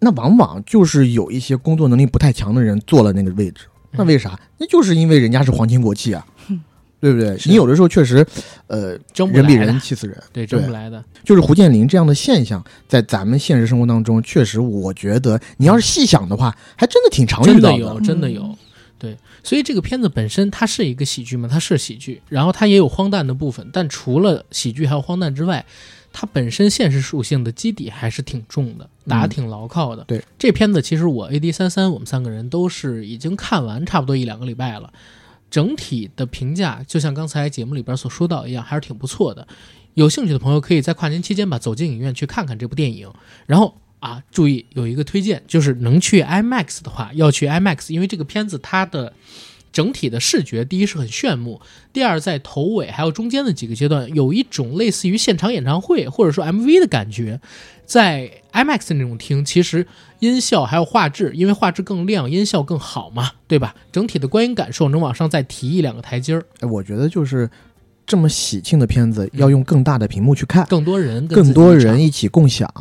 [0.00, 4.38] 那往往就是有一些工作能力不太强的人坐了那个位置，那为啥？
[4.58, 6.26] 那就是因为人家是皇亲国戚啊，
[7.00, 7.36] 对不对？
[7.46, 8.26] 你有的时候确实，
[8.66, 10.16] 呃，争不人比人气死人。
[10.32, 18.58] 对，争不来的，就是胡建林这样的现象，在咱们现实生活当中，确实我觉得你要是细想的话，还真的挺常遇到真的有，真的嗯有。
[18.98, 25.64] 对，所以这个片子本身它是一个喜剧嘛，它是喜剧，然后它也有荒诞的部分，但除了喜剧还有荒诞之外，
[26.12, 30.04] 它本身现实属性的基底还是挺重的，打得挺牢靠的。
[30.04, 34.92] 对这片子，其实我 AD 三三我们三个人都是已经看完差不多一两个礼拜了，
[35.50, 39.46] 整体的评价就像刚才节目里边所说到一样，还是挺不错的。
[39.94, 43.12] 有兴趣的朋友可以在跨年期间吧走进影院去看看这部电影，
[43.46, 43.76] 然后。
[44.00, 49.12] 啊，注意有一个推荐，就是能去 IMAX 的话，要去 IMAX，因为这个片子它的
[49.72, 51.60] 整体的视觉，第一是很炫目，
[51.92, 57.40] 第二在头尾还有中间的几个阶段，有一种类似于现场演唱会或者说 MV 的感觉。
[57.84, 59.84] 在 IMAX 那种厅，其实
[60.20, 63.74] 音效还有画质，因为画质更亮，音效更好嘛，对吧？
[63.90, 67.50] 整体的观影感受能往上再提一两个台阶儿，哎，我觉得就是
[68.06, 72.72] 这么喜庆的片子，要用更大的屏幕去看，更多人更多人一起共享，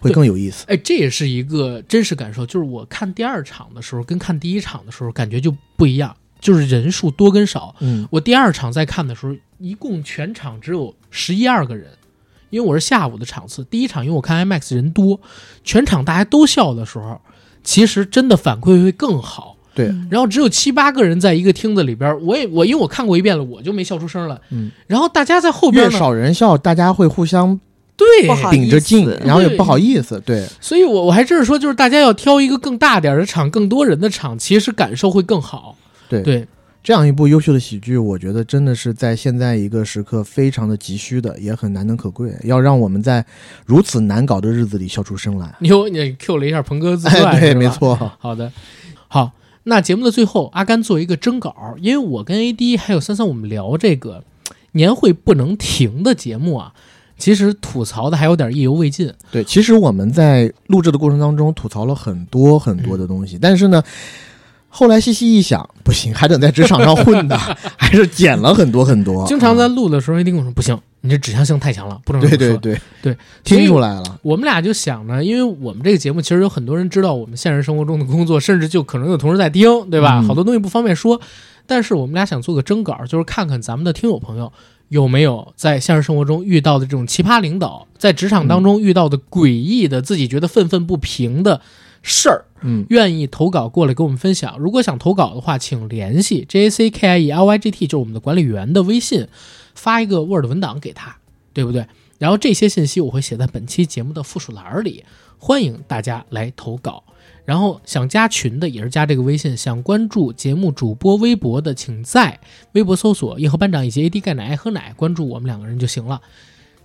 [0.00, 0.64] 会更有意思。
[0.66, 7.74] 哎，这也是一个真实感受，就是我看第二场的时候跟看第一场的时候感觉就不一样，就是人数多跟少。
[7.80, 11.90] 嗯，我第二场在看的时候，一共全场只有十一二个人，
[12.50, 13.64] 因为我是下午的场次。
[13.64, 15.20] 第一场因为我看 IMAX 人多，
[15.64, 17.20] 全场大家都笑的时候，
[17.64, 19.56] 其实真的反馈会更好。
[19.74, 24.40] 对，然后只有七八个人在一个厅子里边，我也我因为我看过一遍了，我就没笑出声了。
[24.50, 27.60] 嗯，然后大家在后边越，少人笑，大家会互相
[27.94, 28.06] 对
[28.50, 30.18] 顶着劲然后也不好意思。
[30.24, 35.76] 对，所以我我还真是说，就是大家要挑一个更大点的场，更多人的场，其实感受会更好。
[36.08, 36.46] 对对，
[36.82, 43.24] 这样一部优秀的喜剧，我觉得真的是在现在一个时刻非常的急需的，也很难能可贵，要让我们在
[43.64, 45.54] 如此难搞的日子里笑出声来。
[45.60, 47.68] 你有你 Q 了一下鹏哥自传，哎，对，没。
[47.68, 47.94] 错。
[48.18, 48.52] 好的，
[49.08, 49.32] 好，
[49.64, 54.22] 那节目的最后，阿甘做一个征稿，因为我跟 AD 还有三三我们聊这个
[54.72, 56.72] 年会不能停的节目啊，
[57.18, 59.12] 其实吐槽的还有点意犹未尽。
[59.32, 63.82] 对，其实我们在录制的过程当中吐槽了很多很多的东西，但是呢，
[64.76, 67.34] 后来细细一想，不行，还得在职场上混的，
[67.78, 69.26] 还是减了很多很多。
[69.26, 74.18] 经常在嗯录的时候一定跟我说不行，你这指向性太强了，不能说对对听出来了。
[74.20, 80.18] 我们俩就想呢，因为我们这个节目其实有很多人知道我们现实生活中的工作，甚至就可能有同事在听，对吧？
[80.20, 81.18] 嗯好多东西不方便说，
[81.66, 84.52] 但是我们俩想做个征稿，就是看看咱们的听友朋友
[84.88, 91.62] 有没有在现实生活中遇到的这种奇葩领导，在职场当中遇到的诡异的、自己觉得愤愤不平的
[92.08, 94.56] 事儿，嗯，愿意投稿过来跟我们分享。
[94.60, 99.26] 如果想投稿的话，请联系 J A C K I E L Y G T，就是我们的管理员的微信，
[99.74, 101.16] 发一个 Word 文档给他，
[101.52, 101.84] 对不对？
[102.18, 105.04] 然后这些信息我会写在本期节目的附属栏里，
[105.36, 107.02] 欢迎大家来投稿。
[107.44, 112.38] 然后想加群的也是加这个微信，想关注节目主播微博的，请在
[112.72, 116.20] 微博搜索“叶和班长”以及 AD 钙奶爱喝奶，关注我们两个人就行了。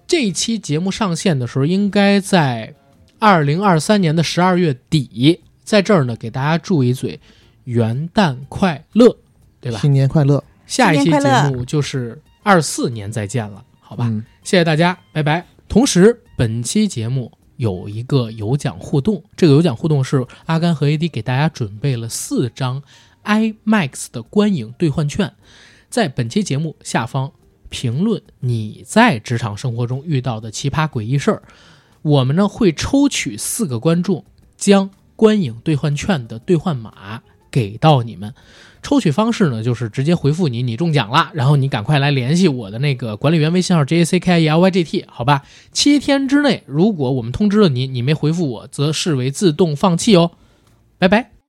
[0.05, 2.75] 这一期节目上线的时候，应该在
[3.21, 7.19] 二零二三年的十二月底，在这儿呢给大家祝一嘴
[7.65, 9.15] 元旦快乐，
[9.59, 9.77] 对吧？
[9.77, 14.07] 新年快乐，下一期节目就是二四年再见了，好吧？
[14.07, 15.45] 嗯谢谢大家，拜拜。
[15.69, 22.81] 同时，本期节目有一个有奖互动，这个有奖互动是阿甘和 AD 给大家准备了四张
[23.23, 25.31] IMAX 的观影兑换券，
[25.91, 27.31] 在本期节目下方
[27.69, 31.43] 评论你在职场生活中遇到的奇葩诡异事儿，
[32.01, 34.23] 我们呢会抽取四个观众，
[34.57, 38.33] 将观影兑换券的兑换码给到你们。
[38.83, 45.43] 抽取方式呢，就是直接回复你，你中奖了，然后你赶快来联系我的那个管理员微信号 j a c k e l y g t，好吧？
[45.71, 50.31] 七天之内，如果我们通知了你，你没回复我，则视为自动放弃哦。
[50.97, 51.40] 拜拜。